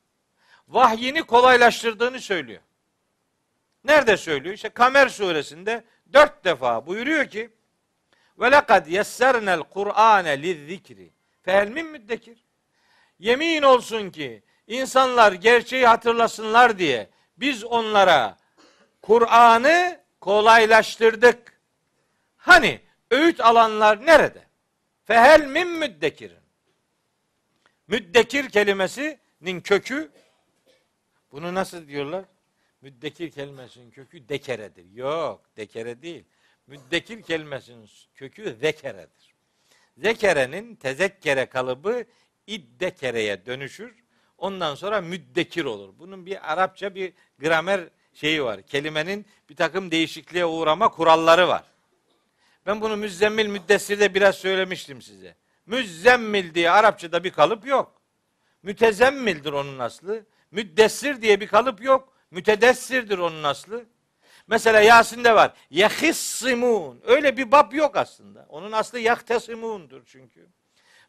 [0.69, 2.61] vahyini kolaylaştırdığını söylüyor.
[3.85, 4.55] Nerede söylüyor?
[4.55, 7.51] İşte Kamer suresinde dört defa buyuruyor ki
[8.40, 11.10] Ve lekad yessernel Kur'ane lizzikri.
[11.43, 12.44] Fehel min müddekir.
[13.18, 18.36] Yemin olsun ki insanlar gerçeği hatırlasınlar diye biz onlara
[19.02, 21.60] Kur'an'ı kolaylaştırdık.
[22.36, 24.43] Hani öğüt alanlar nerede?
[25.05, 26.44] Fehel min müddekirin.
[27.89, 30.10] Müddekir kelimesinin kökü
[31.32, 32.24] bunu nasıl diyorlar?
[32.85, 34.85] Müddekir kelimesinin kökü dekeredir.
[34.94, 36.24] Yok, dekere değil.
[36.66, 39.35] Müddekir kelimesinin kökü zekeredir.
[39.98, 42.05] Zekerenin tezekkere kalıbı
[42.47, 43.94] iddekereye dönüşür.
[44.39, 45.94] Ondan sonra müddekir olur.
[45.98, 47.81] Bunun bir Arapça bir gramer
[48.15, 48.62] şeyi var.
[48.62, 51.65] Kelimenin bir takım değişikliğe uğrama kuralları var.
[52.66, 55.35] Ben bunu müzzemmil müddessirde biraz söylemiştim size.
[55.66, 57.93] Müzzemmil diye Arapçada bir kalıp yok.
[58.62, 60.24] Mütezemmildir onun aslı.
[60.51, 62.14] Müddessir diye bir kalıp yok.
[62.35, 63.85] Mütedessirdir onun aslı.
[64.47, 65.52] Mesela Yasin'de var.
[65.70, 67.01] Yahissimun.
[67.06, 68.47] Öyle bir bab yok aslında.
[68.48, 70.48] Onun aslı yahtesimundur çünkü.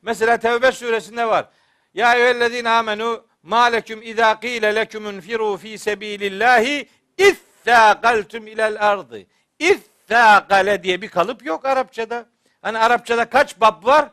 [0.01, 1.49] Mesela Tevbe suresinde var.
[1.93, 9.19] Ya eyyühellezine amenu ma leküm izâ qîle leküm unfiru fî sebîlillâhi izzâgaltum ilel ardı.
[9.59, 12.25] İzzâgale diye bir kalıp yok Arapçada.
[12.61, 14.09] Hani Arapçada kaç bab var?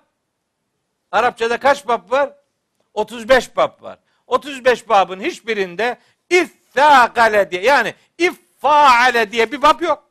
[1.11, 2.33] Arapçada kaç bab var?
[2.95, 3.99] 35 bab var.
[4.27, 5.99] 35 babın hiçbirinde
[6.73, 10.11] izzâgale diye yani iffaale diye bir bab yok.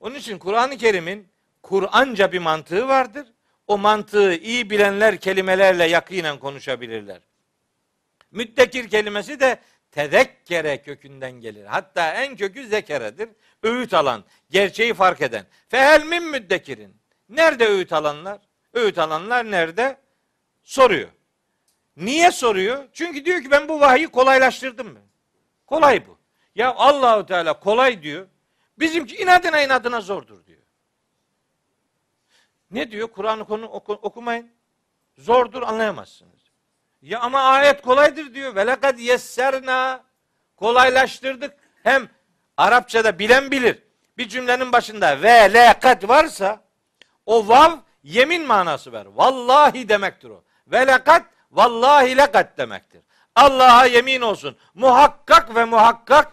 [0.00, 1.28] Onun için Kur'an-ı Kerim'in
[1.62, 3.26] Kur'anca bir mantığı vardır.
[3.66, 7.20] O mantığı iyi bilenler kelimelerle yakinen konuşabilirler.
[8.30, 9.58] Müddekir kelimesi de
[9.90, 11.64] tezekkere kökünden gelir.
[11.64, 13.28] Hatta en kökü zekeredir.
[13.62, 15.46] Öğüt alan, gerçeği fark eden.
[15.68, 16.96] Fehel min müddekirin.
[17.28, 18.38] Nerede öğüt alanlar?
[18.72, 19.96] Öğüt alanlar nerede?
[20.62, 21.08] Soruyor.
[21.96, 22.84] Niye soruyor?
[22.92, 25.00] Çünkü diyor ki ben bu vahyi kolaylaştırdım mı?
[25.66, 26.18] Kolay bu.
[26.54, 28.26] Ya Allahu Teala kolay diyor.
[28.78, 30.62] Bizimki inadına inadına zordur diyor.
[32.70, 33.08] Ne diyor?
[33.08, 34.50] Kur'an'ı konu oku, okumayın.
[35.18, 36.50] Zordur anlayamazsınız.
[37.02, 38.54] Ya ama ayet kolaydır diyor.
[38.54, 40.04] Ve lekad yesserna
[40.56, 41.54] kolaylaştırdık.
[41.82, 42.08] Hem
[42.56, 43.82] Arapçada bilen bilir.
[44.18, 45.52] Bir cümlenin başında ve
[46.08, 46.64] varsa
[47.26, 47.72] o vav
[48.02, 49.06] yemin manası ver.
[49.06, 50.44] Vallahi demektir o.
[50.66, 50.86] Ve
[51.54, 53.00] vallahi lekad demektir.
[53.34, 54.56] Allah'a yemin olsun.
[54.74, 56.32] Muhakkak ve muhakkak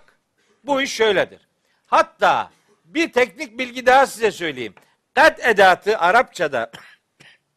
[0.64, 1.40] bu iş şöyledir.
[1.86, 2.52] Hatta
[2.86, 4.76] bir teknik bilgi daha size söyleyeyim.
[5.14, 6.72] Kad edatı Arapçada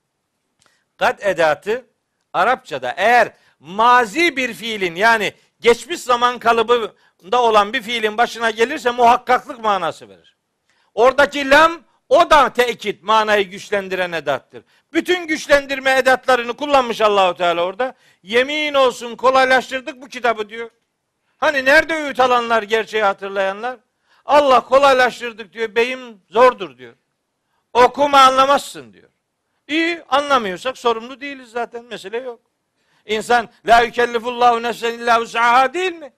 [0.97, 1.87] kad edatı
[2.33, 9.61] Arapçada eğer mazi bir fiilin yani geçmiş zaman kalıbında olan bir fiilin başına gelirse muhakkaklık
[9.61, 10.37] manası verir.
[10.95, 14.65] Oradaki lam o da tekit manayı güçlendiren edattır.
[14.95, 17.95] Bütün güçlendirme edatlarını kullanmış Allahu Teala orada.
[18.23, 20.71] Yemin olsun kolaylaştırdık bu kitabı diyor.
[21.39, 23.77] Hani nerede öğüt alanlar, gerçeği hatırlayanlar?
[24.25, 25.75] Allah kolaylaştırdık diyor.
[25.75, 26.95] Beyim zordur diyor.
[27.73, 29.09] Okuma anlamazsın diyor.
[29.69, 31.85] İyi anlamıyorsak sorumlu değiliz zaten.
[31.85, 32.41] Mesele yok.
[33.07, 36.13] İnsan la yükellifullahu nefsen illa usaha değil mi?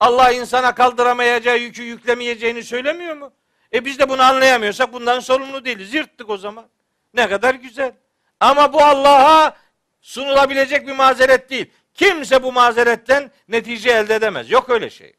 [0.00, 3.32] Allah insana kaldıramayacağı yükü yüklemeyeceğini söylemiyor mu?
[3.72, 5.94] E biz de bunu anlayamıyorsak bundan sorumlu değiliz.
[5.94, 6.66] Yırttık o zaman.
[7.14, 7.92] Ne kadar güzel.
[8.40, 9.56] Ama bu Allah'a
[10.00, 11.70] sunulabilecek bir mazeret değil.
[11.94, 14.50] Kimse bu mazeretten netice elde edemez.
[14.50, 15.16] Yok öyle şey.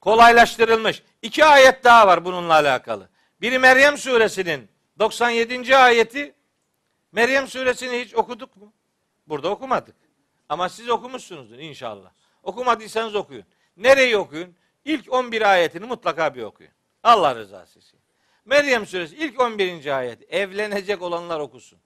[0.00, 1.02] Kolaylaştırılmış.
[1.22, 3.08] İki ayet daha var bununla alakalı.
[3.40, 4.68] Biri Meryem suresinin
[4.98, 5.76] 97.
[5.76, 6.34] ayeti.
[7.12, 8.72] Meryem suresini hiç okuduk mu?
[9.26, 9.96] Burada okumadık.
[10.48, 12.10] Ama siz okumuşsunuzdur inşallah.
[12.42, 13.44] Okumadıysanız okuyun.
[13.76, 14.56] Nereyi okuyun?
[14.84, 16.72] İlk 11 ayetini mutlaka bir okuyun.
[17.02, 17.98] Allah rızası için.
[18.46, 19.98] Meryem suresi ilk 11.
[19.98, 20.32] ayet.
[20.32, 21.78] Evlenecek olanlar okusun.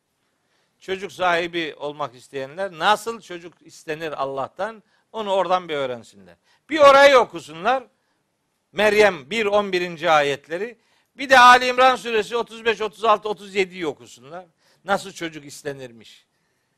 [0.81, 4.83] Çocuk sahibi olmak isteyenler nasıl çocuk istenir Allah'tan
[5.13, 6.37] onu oradan bir öğrensinler.
[6.71, 7.85] Bir orayı okusunlar.
[8.73, 10.17] Meryem 1 11.
[10.17, 10.79] ayetleri.
[11.17, 14.47] Bir de Ali İmran suresi 35 36 37'yi okusunlar.
[14.85, 16.27] Nasıl çocuk istenirmiş.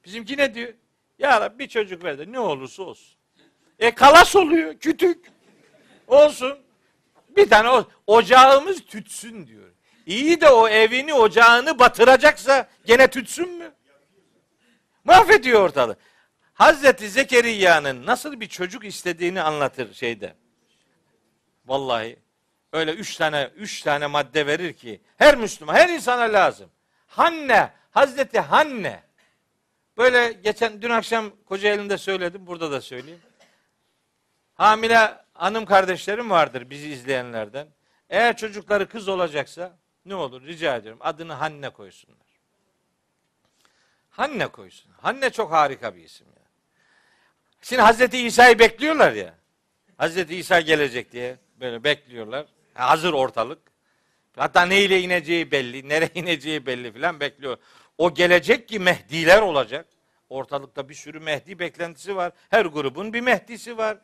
[0.05, 0.75] Bizimki ne diyor?
[1.19, 3.15] Ya Rabbi bir çocuk ver de ne olursa olsun.
[3.79, 5.27] E kalas oluyor kütük.
[6.07, 6.62] Olsun.
[7.37, 9.73] Bir tane o, ocağımız tütsün diyor.
[10.07, 13.73] İyi de o evini ocağını batıracaksa gene tütsün mü?
[15.05, 15.97] Mahvediyor ortalığı.
[16.55, 20.35] Hazreti Zekeriya'nın nasıl bir çocuk istediğini anlatır şeyde.
[21.67, 22.19] Vallahi
[22.73, 26.71] öyle üç tane üç tane madde verir ki her Müslüman, her insana lazım.
[27.07, 29.03] Hanne, Hazreti Hanne.
[29.97, 33.21] Böyle geçen dün akşam koca elimde söyledim, burada da söyleyeyim.
[34.55, 37.67] Hamile hanım kardeşlerim vardır bizi izleyenlerden.
[38.11, 42.19] Eğer çocukları kız olacaksa ne olur rica ediyorum adını Hanne koysunlar.
[44.11, 44.93] Hanne koysun.
[45.01, 46.43] Hanne çok harika bir isim ya.
[47.63, 49.35] Şimdi Hazreti İsa'yı bekliyorlar ya.
[49.97, 52.47] Hazreti İsa gelecek diye böyle bekliyorlar.
[52.75, 53.59] Hazır ortalık.
[54.37, 57.57] Hatta neyle ineceği belli, nereye ineceği belli filan bekliyor.
[57.99, 59.87] O gelecek ki Mehdiler olacak.
[60.29, 62.33] Ortalıkta bir sürü Mehdi beklentisi var.
[62.51, 63.99] Her grubun bir Mehdisi var.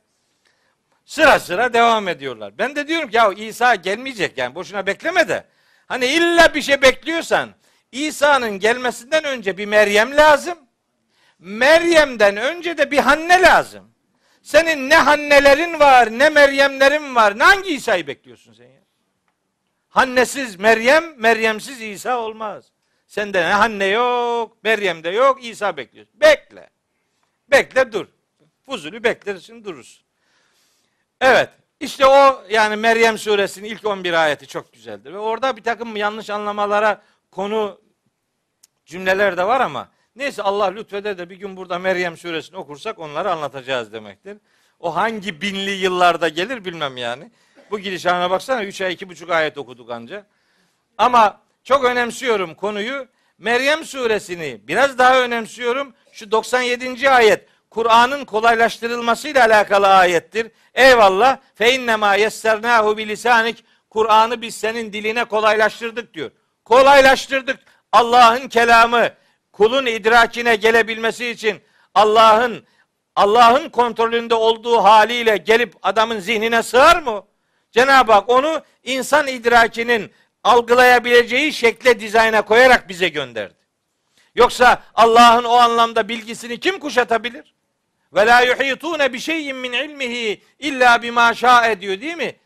[1.09, 2.59] Sıra sıra devam ediyorlar.
[2.59, 5.45] Ben de diyorum ki ya İsa gelmeyecek yani boşuna bekleme de.
[5.87, 7.51] Hani illa bir şey bekliyorsan
[7.93, 10.59] İsa'nın gelmesinden önce bir Meryem lazım.
[11.39, 13.91] Meryem'den önce de bir Hanne lazım.
[14.43, 17.39] Senin ne Hannelerin var, ne Meryemlerin var.
[17.39, 18.81] Ne hangi İsa'yı bekliyorsun sen ya?
[19.89, 22.65] Hannesiz Meryem, Meryemsiz İsa olmaz.
[23.07, 26.21] Sende ne Hanne yok, Meryem de yok, İsa bekliyorsun.
[26.21, 26.71] Bekle.
[27.51, 28.07] Bekle dur.
[28.67, 30.08] Fuzuli beklersin durursun.
[31.21, 31.51] Evet.
[31.81, 35.13] İşte o yani Meryem suresinin ilk 11 ayeti çok güzeldir.
[35.13, 37.81] Ve orada bir takım yanlış anlamalara konu
[38.87, 43.33] cümleler de var ama neyse Allah lütfeder de bir gün burada Meryem suresini okursak onları
[43.33, 44.39] anlatacağız demektir.
[44.81, 47.31] O hangi binli yıllarda gelir bilmem yani.
[47.71, 50.27] Bu gidişana baksana 3 ay 2,5 ayet okuduk anca.
[50.99, 53.09] Ama çok önemsiyorum konuyu.
[53.39, 55.95] Meryem suresini biraz daha önemsiyorum.
[56.13, 57.11] Şu 97.
[57.11, 57.49] ayet
[57.79, 60.51] Kur'an'ın kolaylaştırılmasıyla alakalı ayettir.
[60.75, 61.39] Eyvallah.
[61.55, 63.65] Fe innema yessernahu bilisanik.
[63.91, 66.31] Kur'an'ı biz senin diline kolaylaştırdık diyor.
[66.65, 67.59] Kolaylaştırdık.
[67.93, 69.09] Allah'ın kelamı
[69.53, 71.61] kulun idrakine gelebilmesi için
[71.95, 72.65] Allah'ın
[73.17, 77.23] Allah'ın kontrolünde olduğu haliyle gelip adamın zihnine sığar mı?
[77.71, 80.13] Cenab-ı Hak onu insan idrakinin
[80.45, 83.55] algılayabileceği şekle dizayna koyarak bize gönderdi.
[84.35, 87.58] Yoksa Allah'ın o anlamda bilgisini kim kuşatabilir?
[88.15, 92.37] Ve la yuhitune bi şeyin min ilmihi illa bima şa diyor değil mi?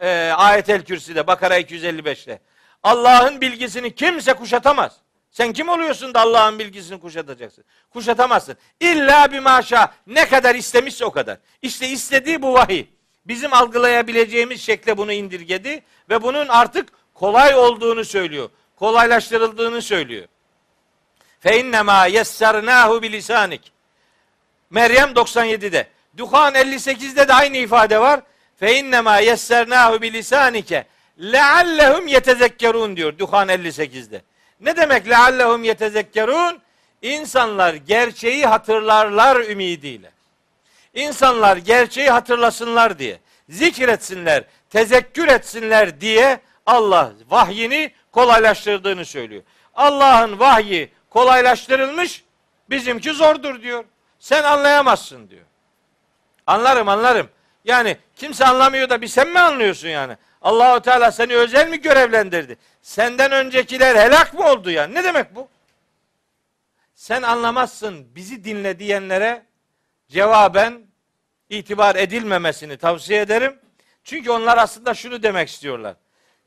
[0.00, 2.40] Ee, Ayetel Kürsi'de Bakara 255'te.
[2.82, 4.96] Allah'ın bilgisini kimse kuşatamaz.
[5.30, 7.64] Sen kim oluyorsun da Allah'ın bilgisini kuşatacaksın?
[7.90, 8.56] Kuşatamazsın.
[8.80, 11.38] İlla bir maşa ne kadar istemişse o kadar.
[11.62, 12.86] İşte istediği bu vahiy.
[13.24, 18.50] Bizim algılayabileceğimiz şekle bunu indirgedi ve bunun artık kolay olduğunu söylüyor.
[18.76, 20.26] Kolaylaştırıldığını söylüyor.
[21.40, 23.72] Fe innema yessarnahu bilisanik.
[24.70, 25.86] Meryem 97'de.
[26.16, 28.20] Duhan 58'de de aynı ifade var.
[28.56, 30.84] Fe innema yessarnahu bilisanike
[31.18, 34.22] leallehum yetezekkerun diyor Duhan 58'de.
[34.60, 36.60] Ne demek leallehum yetezekkerun?
[37.02, 40.10] İnsanlar gerçeği hatırlarlar ümidiyle.
[40.94, 43.18] İnsanlar gerçeği hatırlasınlar diye,
[43.48, 49.42] zikretsinler, tezekkür etsinler diye Allah vahyini kolaylaştırdığını söylüyor.
[49.74, 52.24] Allah'ın vahyi kolaylaştırılmış,
[52.70, 53.84] bizimki zordur diyor.
[54.20, 55.44] Sen anlayamazsın diyor.
[56.46, 57.28] Anlarım anlarım.
[57.64, 60.16] Yani kimse anlamıyor da bir sen mi anlıyorsun yani?
[60.42, 62.56] Allahu Teala seni özel mi görevlendirdi?
[62.82, 64.94] Senden öncekiler helak mı oldu yani?
[64.94, 65.48] Ne demek bu?
[66.94, 69.46] Sen anlamazsın bizi dinle diyenlere
[70.08, 70.82] cevaben
[71.48, 73.58] itibar edilmemesini tavsiye ederim.
[74.04, 75.96] Çünkü onlar aslında şunu demek istiyorlar.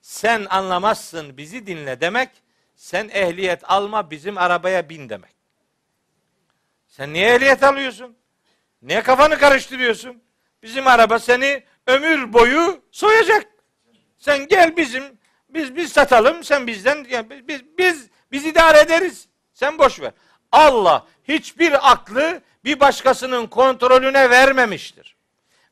[0.02, 2.30] Sen anlamazsın bizi dinle demek,
[2.76, 5.43] sen ehliyet alma bizim arabaya bin demek.
[6.98, 8.18] Sen niye ehliyet alıyorsun?
[8.82, 10.24] Niye kafanı karıştırıyorsun?
[10.64, 13.46] Bizim araba seni ömür boyu soyacak.
[14.18, 15.04] Sen gel bizim
[15.50, 19.28] biz biz satalım sen bizden yani biz biz biz idare ederiz.
[19.54, 20.12] Sen boş ver.
[20.52, 25.16] Allah hiçbir aklı bir başkasının kontrolüne vermemiştir.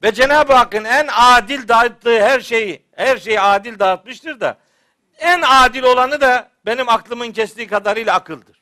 [0.03, 4.57] Ve Cenab-ı Hakk'ın en adil dağıttığı her şeyi, her şeyi adil dağıtmıştır da
[5.17, 8.60] en adil olanı da benim aklımın kestiği kadarıyla akıldır.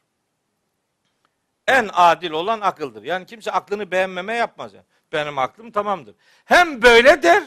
[1.69, 3.03] En adil olan akıldır.
[3.03, 4.73] Yani kimse aklını beğenmeme yapmaz.
[4.73, 4.85] Yani.
[5.11, 6.15] Benim aklım tamamdır.
[6.45, 7.43] Hem böyle der,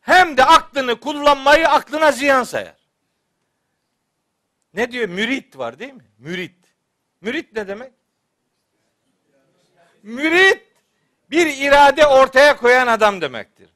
[0.00, 2.76] hem de aklını kullanmayı aklına ziyan sayar.
[4.74, 5.08] Ne diyor?
[5.08, 6.04] Mürit var değil mi?
[6.18, 6.56] Mürit.
[7.20, 7.92] Mürit ne demek?
[10.02, 10.62] Mürit
[11.30, 13.68] bir irade ortaya koyan adam demektir.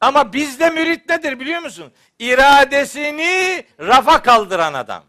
[0.00, 1.92] Ama bizde mürit nedir biliyor musun?
[2.18, 5.04] İradesini rafa kaldıran adam.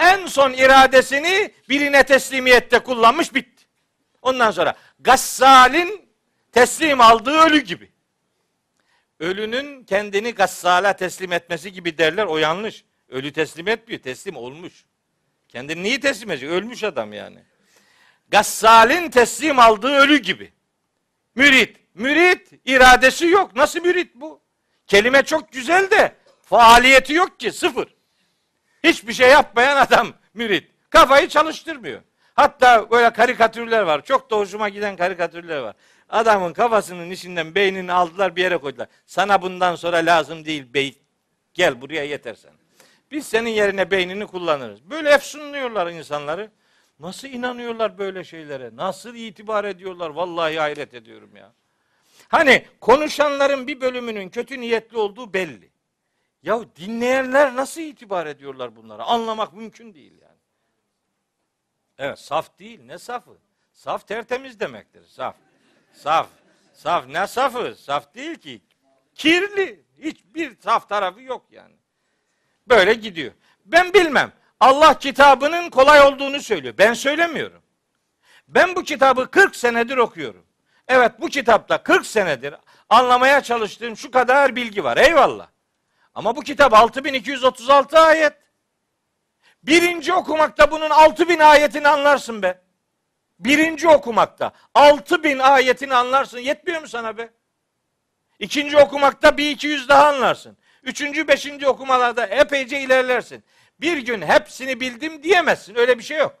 [0.00, 3.64] En son iradesini birine teslimiyette kullanmış bitti.
[4.22, 6.08] Ondan sonra gassalin
[6.52, 7.90] teslim aldığı ölü gibi.
[9.20, 12.84] Ölünün kendini gassala teslim etmesi gibi derler o yanlış.
[13.08, 14.84] Ölü teslim etmiyor teslim olmuş.
[15.48, 16.50] Kendini niye teslim edecek?
[16.50, 17.38] Ölmüş adam yani.
[18.28, 20.52] Gassalin teslim aldığı ölü gibi.
[21.34, 21.76] Mürit.
[21.94, 23.56] Mürit iradesi yok.
[23.56, 24.40] Nasıl mürit bu?
[24.86, 27.99] Kelime çok güzel de faaliyeti yok ki sıfır.
[28.84, 30.70] Hiçbir şey yapmayan adam mürit.
[30.90, 32.00] Kafayı çalıştırmıyor.
[32.34, 34.04] Hatta böyle karikatürler var.
[34.04, 35.76] Çok da hoşuma giden karikatürler var.
[36.08, 38.88] Adamın kafasının içinden beynini aldılar bir yere koydular.
[39.06, 40.96] Sana bundan sonra lazım değil beyin.
[41.54, 42.52] Gel buraya yeter sen.
[43.10, 44.90] Biz senin yerine beynini kullanırız.
[44.90, 46.50] Böyle efsunluyorlar insanları.
[47.00, 48.70] Nasıl inanıyorlar böyle şeylere?
[48.76, 50.10] Nasıl itibar ediyorlar?
[50.10, 51.52] Vallahi hayret ediyorum ya.
[52.28, 55.69] Hani konuşanların bir bölümünün kötü niyetli olduğu belli.
[56.42, 59.04] Ya dinleyenler nasıl itibar ediyorlar bunlara?
[59.04, 60.38] Anlamak mümkün değil yani.
[61.98, 62.80] Evet saf değil.
[62.84, 63.30] Ne safı?
[63.72, 65.04] Saf tertemiz demektir.
[65.04, 65.36] Saf.
[65.92, 66.28] Saf.
[66.72, 67.74] Saf ne safı?
[67.74, 68.62] Saf değil ki.
[69.14, 69.84] Kirli.
[69.98, 71.74] Hiçbir saf tarafı yok yani.
[72.68, 73.32] Böyle gidiyor.
[73.64, 74.32] Ben bilmem.
[74.60, 76.74] Allah kitabının kolay olduğunu söylüyor.
[76.78, 77.62] Ben söylemiyorum.
[78.48, 80.46] Ben bu kitabı 40 senedir okuyorum.
[80.88, 82.54] Evet bu kitapta 40 senedir
[82.88, 84.96] anlamaya çalıştığım şu kadar bilgi var.
[84.96, 85.48] Eyvallah.
[86.14, 88.32] Ama bu kitap 6236 ayet.
[89.62, 92.62] Birinci okumakta bunun 6000 ayetini anlarsın be.
[93.38, 96.38] Birinci okumakta 6000 ayetini anlarsın.
[96.38, 97.30] Yetmiyor mu sana be?
[98.38, 100.56] İkinci okumakta bir iki yüz daha anlarsın.
[100.82, 103.44] Üçüncü, beşinci okumalarda epeyce ilerlersin.
[103.80, 105.74] Bir gün hepsini bildim diyemezsin.
[105.74, 106.38] Öyle bir şey yok.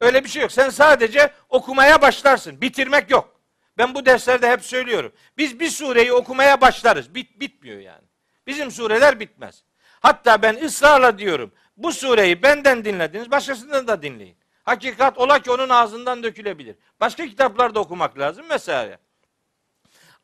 [0.00, 0.52] Öyle bir şey yok.
[0.52, 2.60] Sen sadece okumaya başlarsın.
[2.60, 3.40] Bitirmek yok.
[3.78, 5.12] Ben bu derslerde hep söylüyorum.
[5.38, 7.14] Biz bir sureyi okumaya başlarız.
[7.14, 8.09] Bit, bitmiyor yani.
[8.46, 9.62] Bizim sureler bitmez.
[10.00, 11.52] Hatta ben ısrarla diyorum.
[11.76, 14.36] Bu sureyi benden dinlediniz, başkasından da dinleyin.
[14.64, 16.76] Hakikat ola ki onun ağzından dökülebilir.
[17.00, 18.98] Başka kitaplarda okumak lazım vesaire.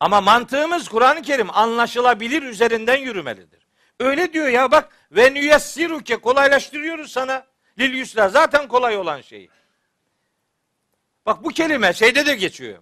[0.01, 3.67] Ama mantığımız Kur'an-ı Kerim anlaşılabilir üzerinden yürümelidir.
[4.01, 7.47] Öyle diyor ya bak ve nüyessiruke kolaylaştırıyoruz sana.
[7.79, 9.49] Lil yusra zaten kolay olan şey.
[11.27, 12.79] Bak bu kelime şeyde de geçiyor.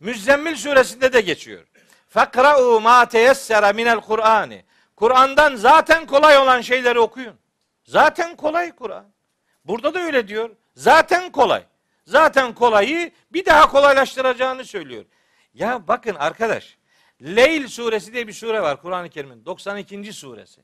[0.00, 1.66] Müzzemmil suresinde de geçiyor.
[2.08, 4.64] Fakra'u ma teyessera minel Kur'ani.
[5.02, 7.34] Kur'an'dan zaten kolay olan şeyleri okuyun.
[7.84, 9.04] Zaten kolay Kur'an.
[9.64, 10.50] Burada da öyle diyor.
[10.74, 11.64] Zaten kolay.
[12.06, 15.04] Zaten kolayı bir daha kolaylaştıracağını söylüyor.
[15.54, 16.76] Ya bakın arkadaş.
[17.22, 20.12] Leyl suresi diye bir sure var Kur'an-ı Kerim'in 92.
[20.12, 20.60] suresi.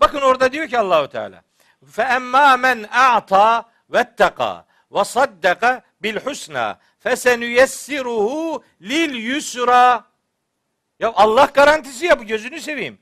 [0.00, 1.42] Bakın orada diyor ki Allahu Teala
[1.90, 10.04] fe emma men a'ta vetteka ve saddaka bil husna fesenuyessiruhu lil yusra.
[10.98, 12.98] Ya Allah garantisi ya bu gözünü seveyim.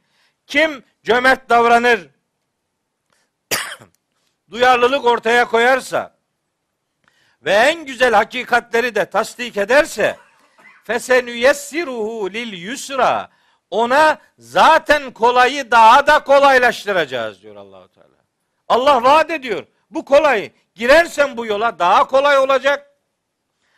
[0.47, 2.09] Kim cömert davranır,
[4.51, 6.17] duyarlılık ortaya koyarsa
[7.43, 10.17] ve en güzel hakikatleri de tasdik ederse
[10.85, 13.31] fesenüyessiruhu lil yusra
[13.71, 18.07] ona zaten kolayı daha da kolaylaştıracağız diyor Allahu Teala.
[18.69, 19.67] Allah vaat ediyor.
[19.91, 20.53] Bu kolay.
[20.75, 22.91] Girersen bu yola daha kolay olacak.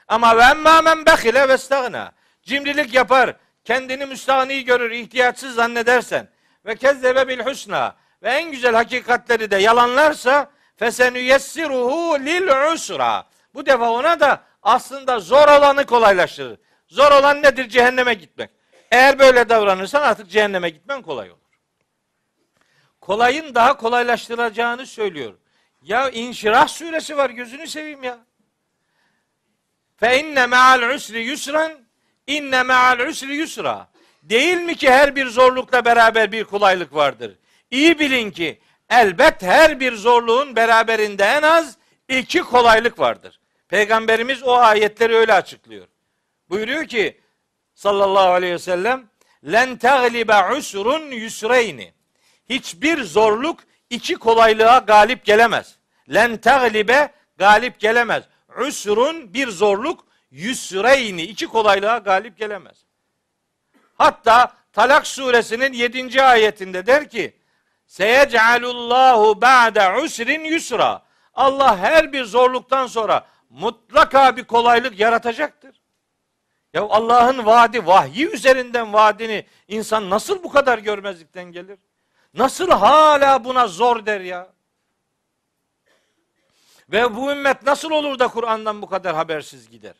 [0.09, 2.13] Ama ve men behile ve stagna.
[2.43, 6.29] Cimrilik yapar, kendini müstahni görür, ihtiyaçsız zannedersen
[6.67, 13.27] ve kezzebe bil husna ve en güzel hakikatleri de yalanlarsa fesenüyessiruhu lil usra.
[13.55, 16.59] Bu defa ona da aslında zor olanı kolaylaştırır.
[16.89, 17.69] Zor olan nedir?
[17.69, 18.51] Cehenneme gitmek.
[18.91, 21.39] Eğer böyle davranırsan artık cehenneme gitmen kolay olur.
[23.01, 25.35] Kolayın daha kolaylaştıracağını söylüyor.
[25.83, 28.19] Ya İnşirah suresi var gözünü seveyim ya.
[29.97, 31.73] Fe inne me'al usri yusran
[32.27, 33.89] inne me'al usri yusra.
[34.29, 37.39] Değil mi ki her bir zorlukla beraber bir kolaylık vardır.
[37.71, 38.59] İyi bilin ki
[38.91, 41.77] elbet her bir zorluğun beraberinde en az
[42.09, 43.41] iki kolaylık vardır.
[43.69, 45.87] Peygamberimiz o ayetleri öyle açıklıyor.
[46.49, 47.21] Buyuruyor ki
[47.75, 49.07] sallallahu aleyhi ve sellem
[49.53, 51.93] len teglibe usrun yusreyni.
[52.49, 53.61] Hiçbir zorluk
[53.91, 55.79] iki kolaylığa galip gelemez.
[56.15, 58.25] Len teglibe galip gelemez.
[58.67, 62.88] Usrun bir zorluk yusreyni iki kolaylığa galip gelemez.
[63.99, 66.23] Hatta Talak suresinin 7.
[66.23, 67.37] ayetinde der ki
[67.87, 71.03] Seyec'alullahu ba'de usrin yusra.
[71.35, 75.81] Allah her bir zorluktan sonra mutlaka bir kolaylık yaratacaktır.
[76.73, 81.79] Ya Allah'ın vaadi, vahyi üzerinden vaadini insan nasıl bu kadar görmezlikten gelir?
[82.35, 84.49] Nasıl hala buna zor der ya?
[86.89, 89.95] Ve bu ümmet nasıl olur da Kur'an'dan bu kadar habersiz gider?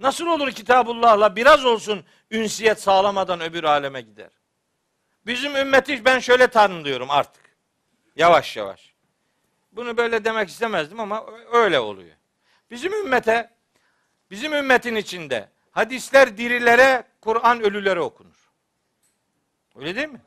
[0.00, 4.30] Nasıl olur Kitabullah'la biraz olsun ünsiyet sağlamadan öbür aleme gider?
[5.26, 7.56] Bizim ümmeti ben şöyle tanımlıyorum artık.
[8.16, 8.94] Yavaş yavaş.
[9.72, 12.16] Bunu böyle demek istemezdim ama öyle oluyor.
[12.70, 13.50] Bizim ümmete,
[14.30, 18.50] bizim ümmetin içinde hadisler dirilere, Kur'an ölülere okunur.
[19.76, 20.20] Öyle değil mi?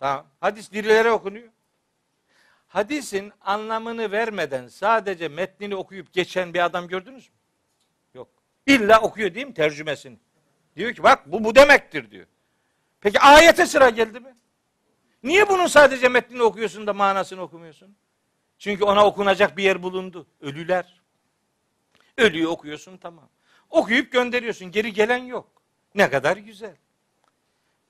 [0.00, 0.26] Tamam.
[0.40, 1.48] Hadis dirilere okunuyor.
[2.66, 7.36] Hadisin anlamını vermeden sadece metnini okuyup geçen bir adam gördünüz mü?
[8.66, 10.18] İlla okuyor değil mi tercümesini?
[10.76, 12.26] Diyor ki bak bu bu demektir diyor.
[13.00, 14.36] Peki ayete sıra geldi mi?
[15.22, 17.96] Niye bunun sadece metnini okuyorsun da manasını okumuyorsun?
[18.58, 20.26] Çünkü ona okunacak bir yer bulundu.
[20.40, 21.00] Ölüler.
[22.18, 23.28] Ölüyü okuyorsun tamam.
[23.70, 24.70] Okuyup gönderiyorsun.
[24.70, 25.48] Geri gelen yok.
[25.94, 26.76] Ne kadar güzel.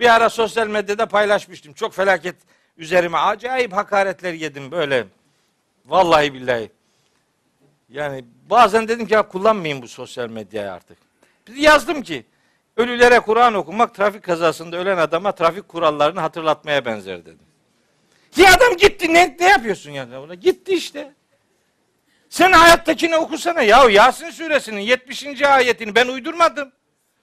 [0.01, 1.73] Bir ara sosyal medyada paylaşmıştım.
[1.73, 2.37] Çok felaket
[2.77, 5.07] üzerime acayip hakaretler yedim böyle.
[5.87, 6.71] Vallahi billahi.
[7.95, 10.99] Yani bazen dedim ki ya kullanmayayım bu sosyal medyayı artık.
[11.57, 12.25] Yazdım ki
[12.77, 17.39] ölülere Kur'an okumak trafik kazasında ölen adama trafik kurallarını hatırlatmaya benzer dedim.
[18.33, 20.09] Ki adam gitti ne, ne yapıyorsun ya?
[20.41, 21.13] Gitti işte.
[22.29, 23.63] Sen hayattakini okusana.
[23.63, 25.43] Ya Yasin suresinin 70.
[25.43, 26.73] ayetini ben uydurmadım.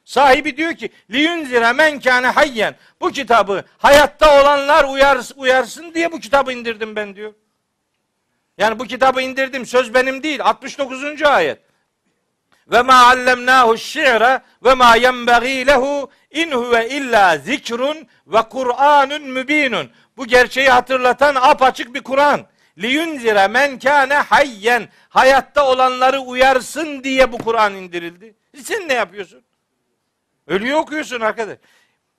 [0.05, 2.75] Sahibi diyor ki liyunzira men kâne hayyen.
[3.01, 7.33] Bu kitabı hayatta olanlar uyars, uyarsın diye bu kitabı indirdim ben diyor.
[8.57, 10.39] Yani bu kitabı indirdim söz benim değil.
[10.43, 11.21] 69.
[11.21, 11.59] ayet.
[12.71, 19.91] Ve ma allemnahu şi'ra ve ma yenbagî lehu in huve illa zikrun ve Kur'anun mübinun.
[20.17, 22.45] Bu gerçeği hatırlatan apaçık bir Kur'an.
[22.77, 24.89] Liyunzira men kâne hayyen.
[25.09, 28.35] Hayatta olanları uyarsın diye bu Kur'an indirildi.
[28.63, 29.43] Sen ne yapıyorsun?
[30.47, 31.57] Ölüyü okuyorsun arkadaş.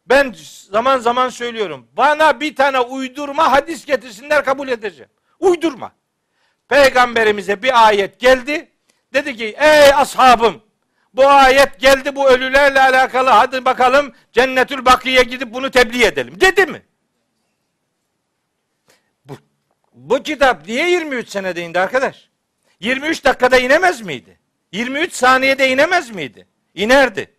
[0.06, 0.34] Ben
[0.70, 1.88] zaman zaman söylüyorum.
[1.92, 5.10] Bana bir tane uydurma hadis getirsinler kabul edeceğim.
[5.40, 5.92] Uydurma.
[6.68, 8.68] Peygamberimize bir ayet geldi.
[9.12, 10.62] Dedi ki ey ashabım
[11.14, 16.40] bu ayet geldi bu ölülerle alakalı hadi bakalım cennetül bakiye gidip bunu tebliğ edelim.
[16.40, 16.82] Dedi mi?
[19.24, 19.36] Bu,
[19.92, 22.28] bu kitap niye 23 senede indi arkadaş?
[22.80, 24.38] 23 dakikada inemez miydi?
[24.72, 26.46] 23 saniyede inemez miydi?
[26.74, 27.34] İnerdi.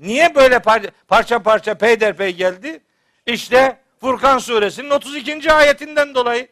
[0.00, 2.80] Niye böyle par- parça parça peyderpey geldi?
[3.26, 5.52] İşte Furkan suresinin 32.
[5.52, 6.48] ayetinden dolayı.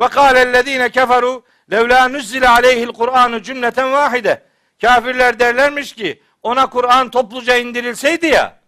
[0.00, 4.42] Ve kâlellezîne keferu levlâ nuzzile aleyhil Kur'anu cümleten vahide.
[4.80, 8.58] Kafirler derlermiş ki ona Kur'an topluca indirilseydi ya.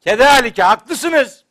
[0.00, 1.44] Kedalike haklısınız.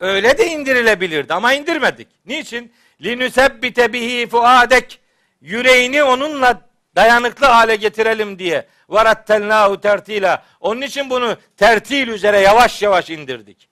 [0.00, 2.08] Öyle de indirilebilirdi ama indirmedik.
[2.26, 2.72] Niçin?
[3.02, 5.00] Linüsebbite bihi fuadek.
[5.40, 6.60] Yüreğini onunla
[6.96, 8.66] dayanıklı hale getirelim diye.
[8.88, 10.42] Varattelnahu tertila.
[10.60, 13.68] Onun için bunu tertil üzere yavaş yavaş indirdik.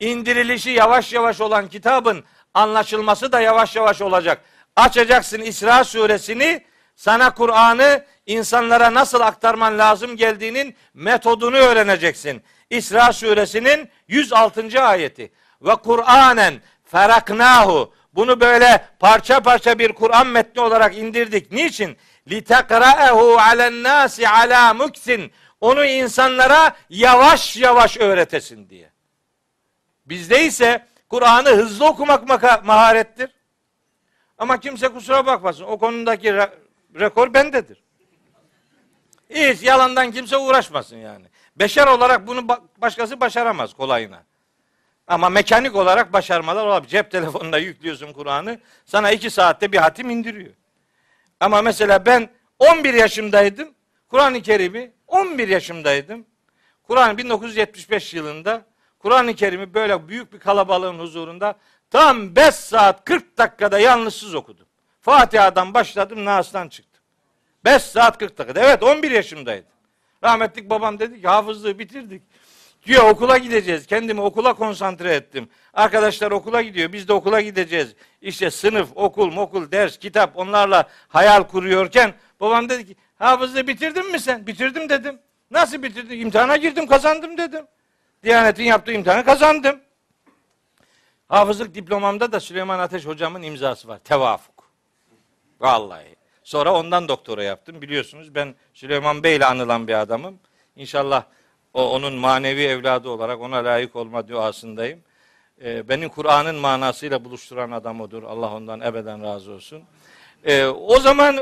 [0.00, 2.24] İndirilişi yavaş yavaş olan kitabın
[2.54, 4.42] anlaşılması da yavaş yavaş olacak.
[4.76, 6.64] Açacaksın İsra suresini
[6.96, 12.42] sana Kur'an'ı insanlara nasıl aktarman lazım geldiğinin metodunu öğreneceksin.
[12.70, 14.82] İsra suresinin 106.
[14.82, 15.32] ayeti.
[15.62, 16.54] Ve Kur'anen
[16.84, 17.94] feraknahu.
[18.12, 21.52] Bunu böyle parça parça bir Kur'an metni olarak indirdik.
[21.52, 21.96] Niçin?
[22.28, 25.32] Litekra'ehu alen nasi ala muksin.
[25.60, 28.90] Onu insanlara yavaş yavaş öğretesin diye.
[30.06, 32.28] Bizde ise Kur'an'ı hızlı okumak
[32.64, 33.30] maharettir.
[34.38, 35.64] Ama kimse kusura bakmasın.
[35.64, 36.50] O konudaki re-
[37.00, 37.82] rekor bendedir.
[39.30, 41.24] Hiç yalandan kimse uğraşmasın yani.
[41.56, 44.22] Beşer olarak bunu ba- başkası başaramaz kolayına.
[45.06, 46.90] Ama mekanik olarak başarmalar olabilir.
[46.90, 48.60] Cep telefonuna yüklüyorsun Kur'an'ı.
[48.84, 50.52] Sana iki saatte bir hatim indiriyor.
[51.40, 53.68] Ama mesela ben 11 yaşımdaydım.
[54.08, 56.26] Kur'an-ı Kerim'i 11 yaşımdaydım.
[56.82, 58.64] Kur'an 1975 yılında
[58.98, 61.54] Kur'an-ı Kerim'i böyle büyük bir kalabalığın huzurunda
[61.90, 64.66] tam 5 saat 40 dakikada yalnızsız okudum.
[65.00, 67.02] Fatiha'dan başladım, Nas'tan çıktım.
[67.64, 68.60] 5 saat 40 dakikada.
[68.60, 69.70] Evet 11 yaşımdaydım.
[70.24, 72.22] Rahmetlik babam dedi ki hafızlığı bitirdik.
[72.86, 73.86] Diyor okula gideceğiz.
[73.86, 75.48] Kendimi okula konsantre ettim.
[75.74, 76.92] Arkadaşlar okula gidiyor.
[76.92, 77.94] Biz de okula gideceğiz.
[78.22, 84.20] İşte sınıf, okul, mokul, ders, kitap onlarla hayal kuruyorken babam dedi ki hafızlığı bitirdin mi
[84.20, 84.46] sen?
[84.46, 85.18] Bitirdim dedim.
[85.50, 86.20] Nasıl bitirdin?
[86.20, 87.66] İmtihana girdim kazandım dedim.
[88.22, 89.80] Diyanet'in yaptığı imtihanı kazandım.
[91.28, 93.98] Hafızlık diplomamda da Süleyman Ateş hocamın imzası var.
[93.98, 94.70] Tevafuk.
[95.60, 96.16] Vallahi.
[96.42, 97.82] Sonra ondan doktora yaptım.
[97.82, 100.38] Biliyorsunuz ben Süleyman Bey ile anılan bir adamım.
[100.76, 101.24] İnşallah
[101.74, 105.00] o onun manevi evladı olarak ona layık olma duasındayım.
[105.62, 108.22] Ee, beni Kur'an'ın manasıyla buluşturan adam odur.
[108.22, 109.82] Allah ondan ebeden razı olsun.
[110.44, 111.38] Ee, o zaman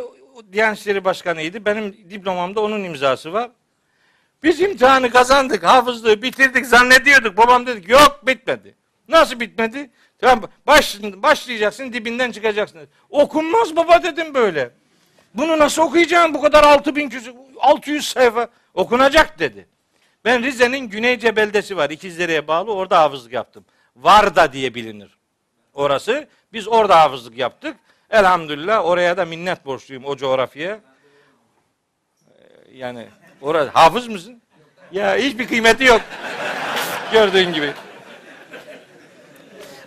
[0.53, 1.65] Diyanet İşleri Başkanı'ydı.
[1.65, 3.51] Benim diplomamda onun imzası var.
[4.43, 7.37] Biz imtihanı kazandık, hafızlığı bitirdik zannediyorduk.
[7.37, 8.75] Babam dedi ki yok bitmedi.
[9.09, 9.91] Nasıl bitmedi?
[10.19, 12.89] Tamam baş, başlayacaksın dibinden çıkacaksın.
[13.11, 14.71] Okunmaz baba dedim böyle.
[15.35, 19.67] Bunu nasıl okuyacağım bu kadar 6000 küsur, 600 sayfa okunacak dedi.
[20.25, 23.65] Ben Rize'nin Güneyce beldesi var İkizdere'ye bağlı orada hafızlık yaptım.
[23.97, 25.19] Varda diye bilinir.
[25.75, 27.77] Orası biz orada hafızlık yaptık.
[28.11, 30.81] Elhamdülillah oraya da minnet borçluyum o coğrafyaya.
[32.29, 33.07] Ee, Yani
[33.41, 34.43] orada hafız mısın?
[34.93, 36.01] Ya hiçbir kıymeti yok.
[37.13, 37.73] Gördüğün gibi.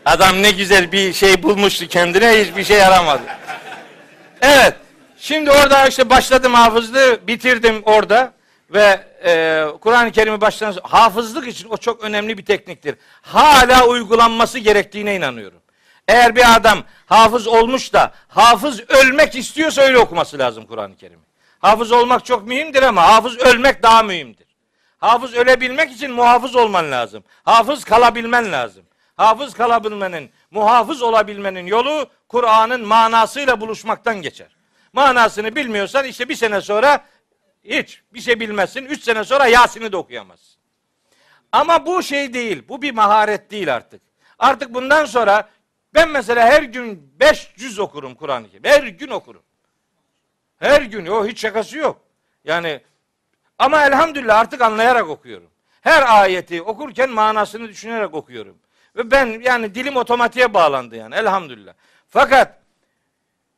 [0.08, 3.22] Adam ne güzel bir şey bulmuştu kendine hiçbir şey yaramadı.
[4.42, 4.76] Evet.
[5.18, 8.34] Şimdi orada işte başladım hafızlığı, bitirdim orada
[8.70, 12.96] ve e, Kur'an-ı Kerim'i baştan hafızlık için o çok önemli bir tekniktir.
[13.22, 15.60] Hala uygulanması gerektiğine inanıyorum.
[16.08, 21.24] Eğer bir adam hafız olmuş da hafız ölmek istiyorsa öyle okuması lazım Kur'an-ı Kerim'i.
[21.60, 24.48] Hafız olmak çok mühimdir ama hafız ölmek daha mühimdir.
[24.98, 27.24] Hafız ölebilmek için muhafız olman lazım.
[27.44, 28.87] Hafız kalabilmen lazım.
[29.18, 34.56] Hafız kalabilmenin, muhafız olabilmenin yolu Kur'an'ın manasıyla buluşmaktan geçer.
[34.94, 37.06] Manasını bilmiyorsan işte bir sene sonra
[37.64, 38.86] hiç bir şey bilmezsin.
[38.86, 40.58] Üç sene sonra Yasin'i de okuyamazsın.
[41.52, 42.64] Ama bu şey değil.
[42.70, 44.02] Bu bir maharet değil artık.
[44.40, 45.50] Artık bundan sonra
[45.94, 48.64] Ben mesela her gün 500 okurum Kur'an-ı Kerim.
[48.64, 49.44] Her gün okurum.
[50.60, 51.06] Her gün.
[51.06, 52.02] O hiç şakası yok.
[52.44, 52.82] Yani
[53.58, 55.50] ama elhamdülillah artık anlayarak okuyorum.
[55.82, 58.58] Her ayeti okurken manasını düşünerek okuyorum.
[58.98, 61.74] Ve ben yani dilim otomatiğe bağlandı yani elhamdülillah.
[62.08, 62.60] Fakat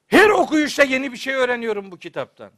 [0.07, 2.51] her okuyuşta yeni bir şey öğreniyorum bu kitaptan.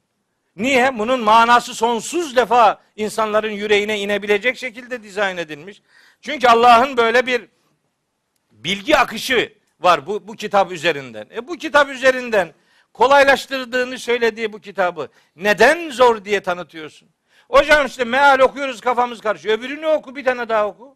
[0.56, 0.98] Niye?
[1.00, 5.82] Bunun manası sonsuz defa insanların yüreğine inebilecek şekilde dizayn edilmiş.
[6.22, 7.48] Çünkü Allah'ın böyle bir
[8.52, 11.28] bilgi akışı var bu, bu kitap üzerinden.
[11.36, 12.54] E bu kitap üzerinden
[12.94, 17.10] kolaylaştırdığını söylediği bu kitabı neden zor diye tanıtıyorsun?
[17.50, 19.58] Hocam işte meal okuyoruz kafamız karışıyor.
[19.58, 20.91] Öbürünü oku bir tane daha oku.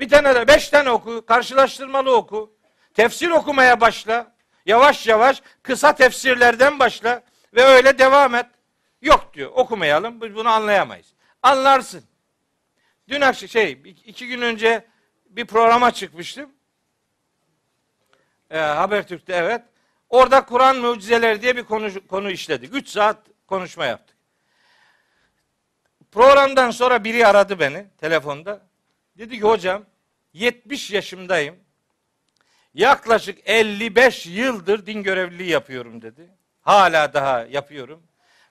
[0.00, 1.26] Bir tane de beş tane oku.
[1.26, 2.56] Karşılaştırmalı oku.
[2.94, 4.36] Tefsir okumaya başla.
[4.66, 7.22] Yavaş yavaş kısa tefsirlerden başla.
[7.54, 8.46] Ve öyle devam et.
[9.02, 11.14] Yok diyor okumayalım biz bunu anlayamayız.
[11.42, 12.04] Anlarsın.
[13.08, 14.86] Dün akşam şey iki gün önce
[15.26, 16.50] bir programa çıkmıştım.
[18.50, 19.62] Ee, Habertürk'te evet.
[20.08, 22.74] Orada Kur'an mucizeleri diye bir konu, konu işledik.
[22.74, 24.16] Üç saat konuşma yaptık.
[26.12, 28.65] Programdan sonra biri aradı beni telefonda.
[29.18, 29.84] Dedi ki hocam
[30.32, 31.56] 70 yaşımdayım.
[32.74, 36.30] Yaklaşık 55 yıldır din görevliliği yapıyorum dedi.
[36.62, 38.02] Hala daha yapıyorum.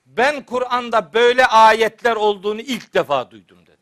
[0.06, 3.76] Ben Kur'an'da böyle ayetler olduğunu ilk defa duydum dedi.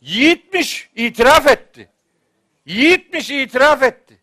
[0.00, 1.90] Yiğitmiş, itiraf etti.
[2.66, 4.18] Yiğitmiş, itiraf etti.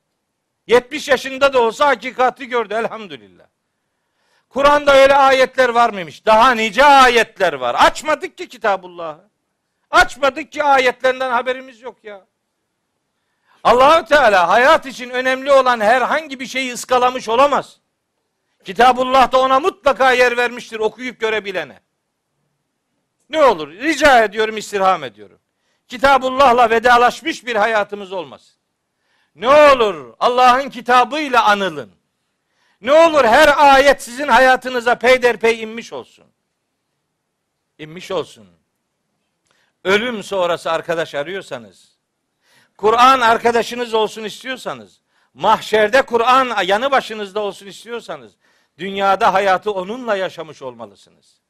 [0.67, 3.45] 70 yaşında da olsa hakikati gördü elhamdülillah.
[4.49, 6.25] Kur'an'da öyle ayetler var mıymış?
[6.25, 7.75] Daha nice ayetler var.
[7.79, 9.34] Açmadık ki Kitabullah'ı.
[9.95, 12.25] Açmadık ki ayetlerinden haberimiz yok ya.
[13.63, 17.79] Allahü Teala hayat için önemli olan herhangi bir şeyi ıskalamış olamaz.
[18.63, 21.79] Kitabullah da ona mutlaka yer vermiştir okuyup görebilene.
[23.29, 25.39] Ne olur rica ediyorum istirham ediyorum.
[25.87, 28.55] Kitabullah'la vedalaşmış bir hayatımız olmasın.
[29.35, 31.91] Ne olur Allah'ın kitabıyla anılın.
[32.81, 36.25] Ne olur her ayet sizin hayatınıza peyderpey inmiş olsun.
[37.77, 38.47] İnmiş olsun.
[39.85, 41.97] Ölüm sonrası arkadaş arıyorsanız,
[42.77, 45.01] Kur'an arkadaşınız olsun istiyorsanız,
[45.33, 48.31] mahşerde Kur'an yanı başınızda olsun istiyorsanız,
[48.77, 51.41] dünyada hayatı onunla yaşamış olmalısınız.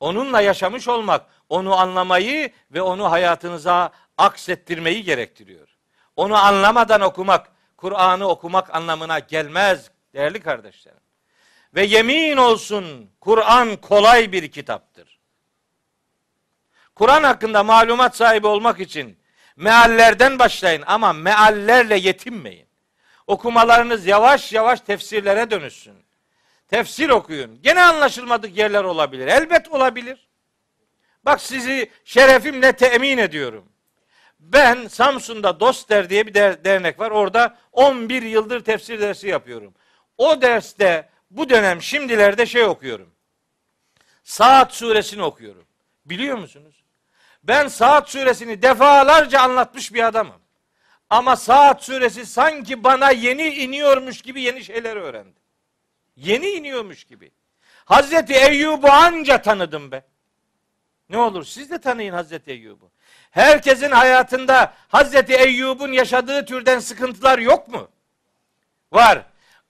[0.00, 5.68] Onunla yaşamış olmak, onu anlamayı ve onu hayatınıza aksettirmeyi gerektiriyor.
[6.16, 11.00] Onu anlamadan okumak, Kur'an'ı okumak anlamına gelmez değerli kardeşlerim.
[11.74, 15.15] Ve yemin olsun Kur'an kolay bir kitaptır.
[16.96, 19.18] Kur'an hakkında malumat sahibi olmak için
[19.56, 22.66] meallerden başlayın ama meallerle yetinmeyin.
[23.26, 25.94] Okumalarınız yavaş yavaş tefsirlere dönüşsün.
[26.68, 27.62] Tefsir okuyun.
[27.62, 29.26] Gene anlaşılmadık yerler olabilir.
[29.26, 30.28] Elbet olabilir.
[31.24, 33.68] Bak sizi şerefimle temin ediyorum.
[34.40, 37.10] Ben Samsun'da Doster diye bir dernek var.
[37.10, 39.74] Orada 11 yıldır tefsir dersi yapıyorum.
[40.18, 43.10] O derste bu dönem şimdilerde şey okuyorum.
[44.24, 45.64] Saat suresini okuyorum.
[46.04, 46.85] Biliyor musunuz?
[47.48, 50.40] Ben Saat suresini defalarca anlatmış bir adamım.
[51.10, 55.42] Ama Saat suresi sanki bana yeni iniyormuş gibi yeni şeyler öğrendim.
[56.16, 57.30] Yeni iniyormuş gibi.
[57.84, 60.02] Hazreti Eyyub'u anca tanıdım be.
[61.08, 62.90] Ne olur siz de tanıyın Hazreti Eyyub'u.
[63.30, 67.88] Herkesin hayatında Hazreti Eyyub'un yaşadığı türden sıkıntılar yok mu?
[68.92, 69.22] Var.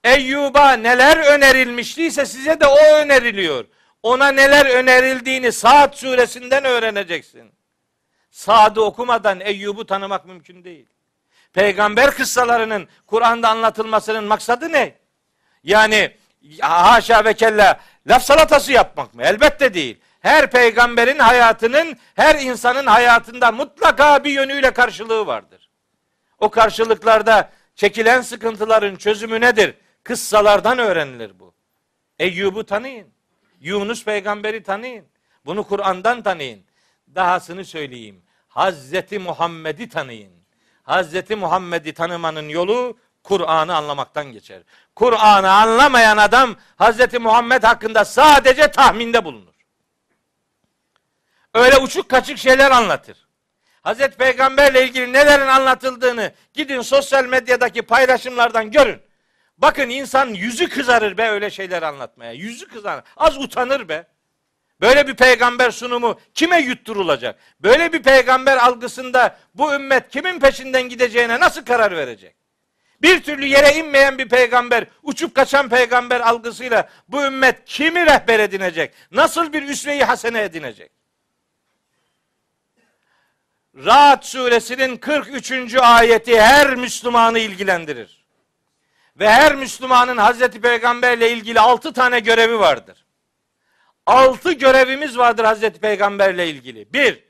[0.05, 3.65] Eyyub'a neler önerilmiştiyse size de o öneriliyor.
[4.03, 7.53] Ona neler önerildiğini Saat suresinden öğreneceksin.
[8.37, 10.87] Saad'ı okumadan Eyyub'u tanımak mümkün değil.
[11.53, 14.95] Peygamber kıssalarının Kur'an'da anlatılmasının maksadı ne?
[15.65, 16.17] Yani
[16.61, 19.23] haşa ve kella laf salatası yapmak mı?
[19.23, 20.01] Elbette değil.
[20.21, 25.71] Her peygamberin hayatının her insanın hayatında mutlaka bir yönüyle karşılığı vardır.
[26.39, 29.75] O karşılıklarda çekilen sıkıntıların çözümü nedir?
[30.05, 31.55] Kıssalardan öğrenilir bu.
[32.19, 33.09] Eyyub'u tanıyın.
[33.61, 35.05] Yunus peygamberi tanıyın.
[35.47, 36.63] Bunu Kur'an'dan tanıyın.
[37.15, 38.26] Dahasını söyleyeyim.
[38.57, 40.33] Hazreti Muhammed'i tanıyın.
[40.83, 44.63] Hazreti Muhammed'i tanımanın yolu Kur'an'ı anlamaktan geçer.
[44.95, 49.55] Kur'an'ı anlamayan adam Hazreti Muhammed hakkında sadece tahminde bulunur.
[51.55, 53.27] Öyle uçuk kaçık şeyler anlatır.
[53.83, 59.03] Hazreti Peygamberle ilgili nelerin anlatıldığını gidin sosyal medyadaki paylaşımlardan görün.
[59.59, 62.33] Bakın insan yüzü kızarır be öyle şeyler anlatmaya.
[62.33, 63.05] Yüzü kızarır.
[63.17, 64.07] Az utanır be.
[64.81, 67.39] Böyle bir peygamber sunumu kime yutturulacak?
[67.61, 72.37] Böyle bir peygamber algısında bu ümmet kimin peşinden gideceğine nasıl karar verecek?
[73.03, 78.95] Bir türlü yere inmeyen bir peygamber, uçup kaçan peygamber algısıyla bu ümmet kimi rehber edinecek?
[79.11, 80.91] Nasıl bir üsve-i hasene edinecek?
[83.85, 85.75] Rahat suresinin 43.
[85.75, 88.27] ayeti her Müslümanı ilgilendirir.
[89.19, 93.06] Ve her Müslümanın Hazreti Peygamberle ilgili altı tane görevi vardır.
[94.07, 96.93] Altı görevimiz vardır Hazreti Peygamberle ilgili.
[96.93, 97.25] Bir,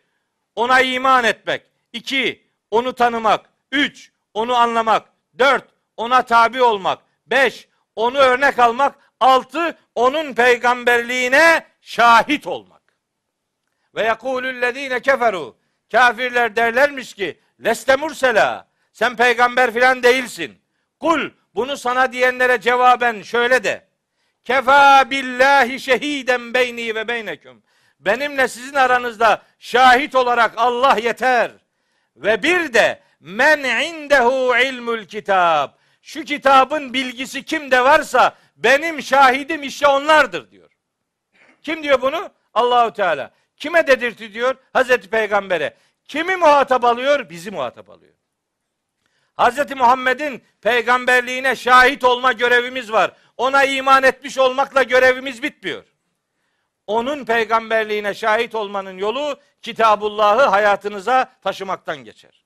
[0.54, 1.62] ona iman etmek.
[1.92, 3.50] İki, onu tanımak.
[3.72, 5.08] Üç, onu anlamak.
[5.38, 5.64] Dört,
[5.96, 6.98] ona tabi olmak.
[7.26, 8.94] Beş, onu örnek almak.
[9.20, 12.82] Altı, onun peygamberliğine şahit olmak.
[13.94, 15.56] Ve yekulüllezine keferu.
[15.92, 18.68] Kafirler derlermiş ki, leste mursela.
[18.92, 20.58] Sen peygamber filan değilsin.
[21.00, 23.86] Kul, bunu sana diyenlere cevaben şöyle de.
[24.46, 27.62] Kefa billahi şehiden beyni ve beyneküm.
[28.00, 31.50] Benimle sizin aranızda şahit olarak Allah yeter.
[32.16, 35.70] Ve bir de men indehu ilmul kitab.
[36.02, 40.70] Şu kitabın bilgisi kimde varsa benim şahidim işte onlardır diyor.
[41.62, 42.30] Kim diyor bunu?
[42.54, 43.30] Allahu Teala.
[43.56, 44.54] Kime dedirti diyor?
[44.72, 45.74] Hazreti Peygamber'e.
[46.04, 47.30] Kimi muhatap alıyor?
[47.30, 48.14] Bizi muhatap alıyor.
[49.36, 53.12] Hazreti Muhammed'in peygamberliğine şahit olma görevimiz var.
[53.36, 55.84] Ona iman etmiş olmakla görevimiz bitmiyor.
[56.86, 62.44] Onun peygamberliğine şahit olmanın yolu Kitabullah'ı hayatınıza taşımaktan geçer.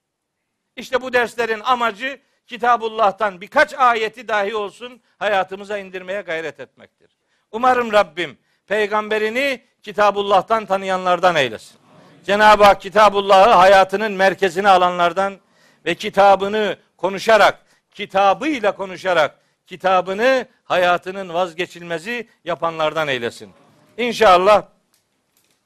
[0.75, 7.11] İşte bu derslerin amacı Kitabullah'tan birkaç ayeti dahi olsun hayatımıza indirmeye gayret etmektir.
[7.51, 8.37] Umarım Rabbim
[8.67, 11.77] peygamberini Kitabullah'tan tanıyanlardan eylesin.
[12.25, 15.39] Cenab-ı Hak Kitabullah'ı hayatının merkezine alanlardan
[15.85, 17.59] ve kitabını konuşarak,
[17.91, 19.40] kitabıyla konuşarak
[19.71, 23.51] kitabını hayatının vazgeçilmezi yapanlardan eylesin.
[23.97, 24.63] İnşallah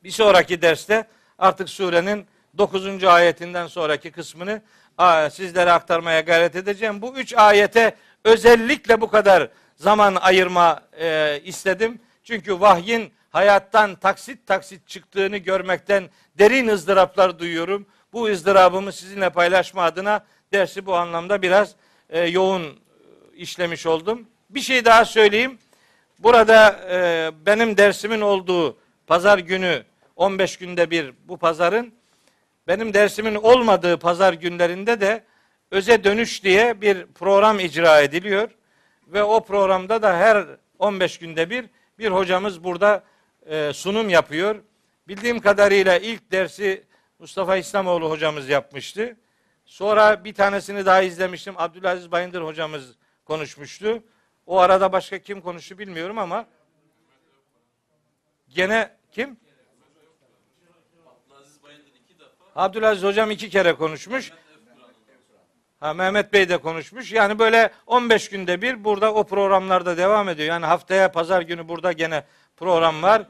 [0.03, 1.07] bir sonraki derste
[1.39, 2.25] artık surenin
[2.57, 3.03] 9.
[3.03, 4.61] ayetinden sonraki kısmını
[5.31, 7.01] sizlere aktarmaya gayret edeceğim.
[7.01, 11.99] Bu üç ayete özellikle bu kadar zaman ayırma e, istedim.
[12.23, 16.09] Çünkü vahyin hayattan taksit taksit çıktığını görmekten
[16.39, 17.85] derin ızdıraplar duyuyorum.
[18.13, 21.75] Bu ızdırabımı sizinle paylaşma adına dersi bu anlamda biraz
[22.09, 22.84] e, yoğun
[23.35, 24.27] işlemiş oldum.
[24.49, 25.57] Bir şey daha söyleyeyim.
[26.19, 29.83] Burada e, benim dersimin olduğu pazar günü
[30.15, 31.93] 15 günde bir bu pazarın
[32.67, 35.23] benim dersimin olmadığı pazar günlerinde de
[35.71, 38.49] öze dönüş diye bir program icra ediliyor
[39.07, 40.45] ve o programda da her
[40.79, 41.65] 15 günde bir
[41.99, 43.03] bir hocamız burada
[43.45, 44.55] e, sunum yapıyor.
[45.07, 46.83] Bildiğim kadarıyla ilk dersi
[47.19, 49.17] Mustafa İslamoğlu hocamız yapmıştı.
[49.65, 51.53] Sonra bir tanesini daha izlemiştim.
[51.57, 52.95] Abdülaziz Bayındır hocamız
[53.25, 54.03] konuşmuştu.
[54.45, 56.45] O arada başka kim konuştu bilmiyorum ama
[58.49, 59.37] gene kim?
[62.55, 64.31] Abdülaziz hocam iki kere konuşmuş.
[65.79, 67.11] Ha, Mehmet Bey de konuşmuş.
[67.11, 70.49] Yani böyle 15 günde bir burada o programlarda devam ediyor.
[70.49, 72.23] Yani haftaya pazar günü burada gene
[72.57, 73.27] program var.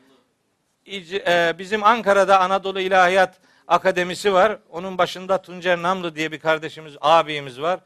[0.88, 4.60] E, Bizim Ankara'da Anadolu İlahiyat Akademisi var.
[4.70, 7.80] Onun başında Tuncer Namlı diye bir kardeşimiz, abimiz var.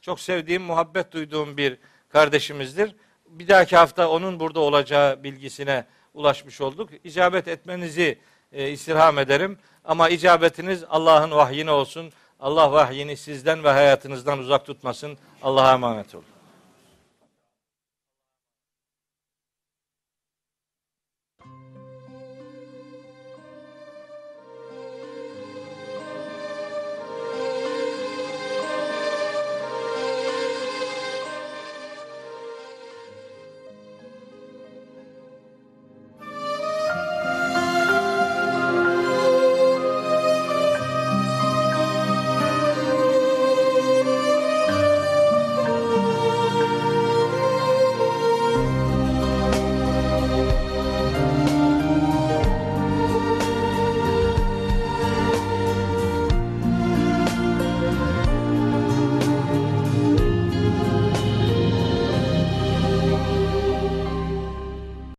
[0.00, 1.78] Çok sevdiğim, muhabbet duyduğum bir
[2.08, 2.94] kardeşimizdir.
[3.28, 6.90] Bir dahaki hafta onun burada olacağı bilgisine ulaşmış olduk.
[7.04, 8.18] İcabet etmenizi
[8.52, 9.58] e, istirham ederim.
[9.84, 12.12] Ama icabetiniz Allah'ın vahyine olsun.
[12.40, 15.18] Allah vahyini sizden ve hayatınızdan uzak tutmasın.
[15.42, 16.35] Allah'a emanet olun.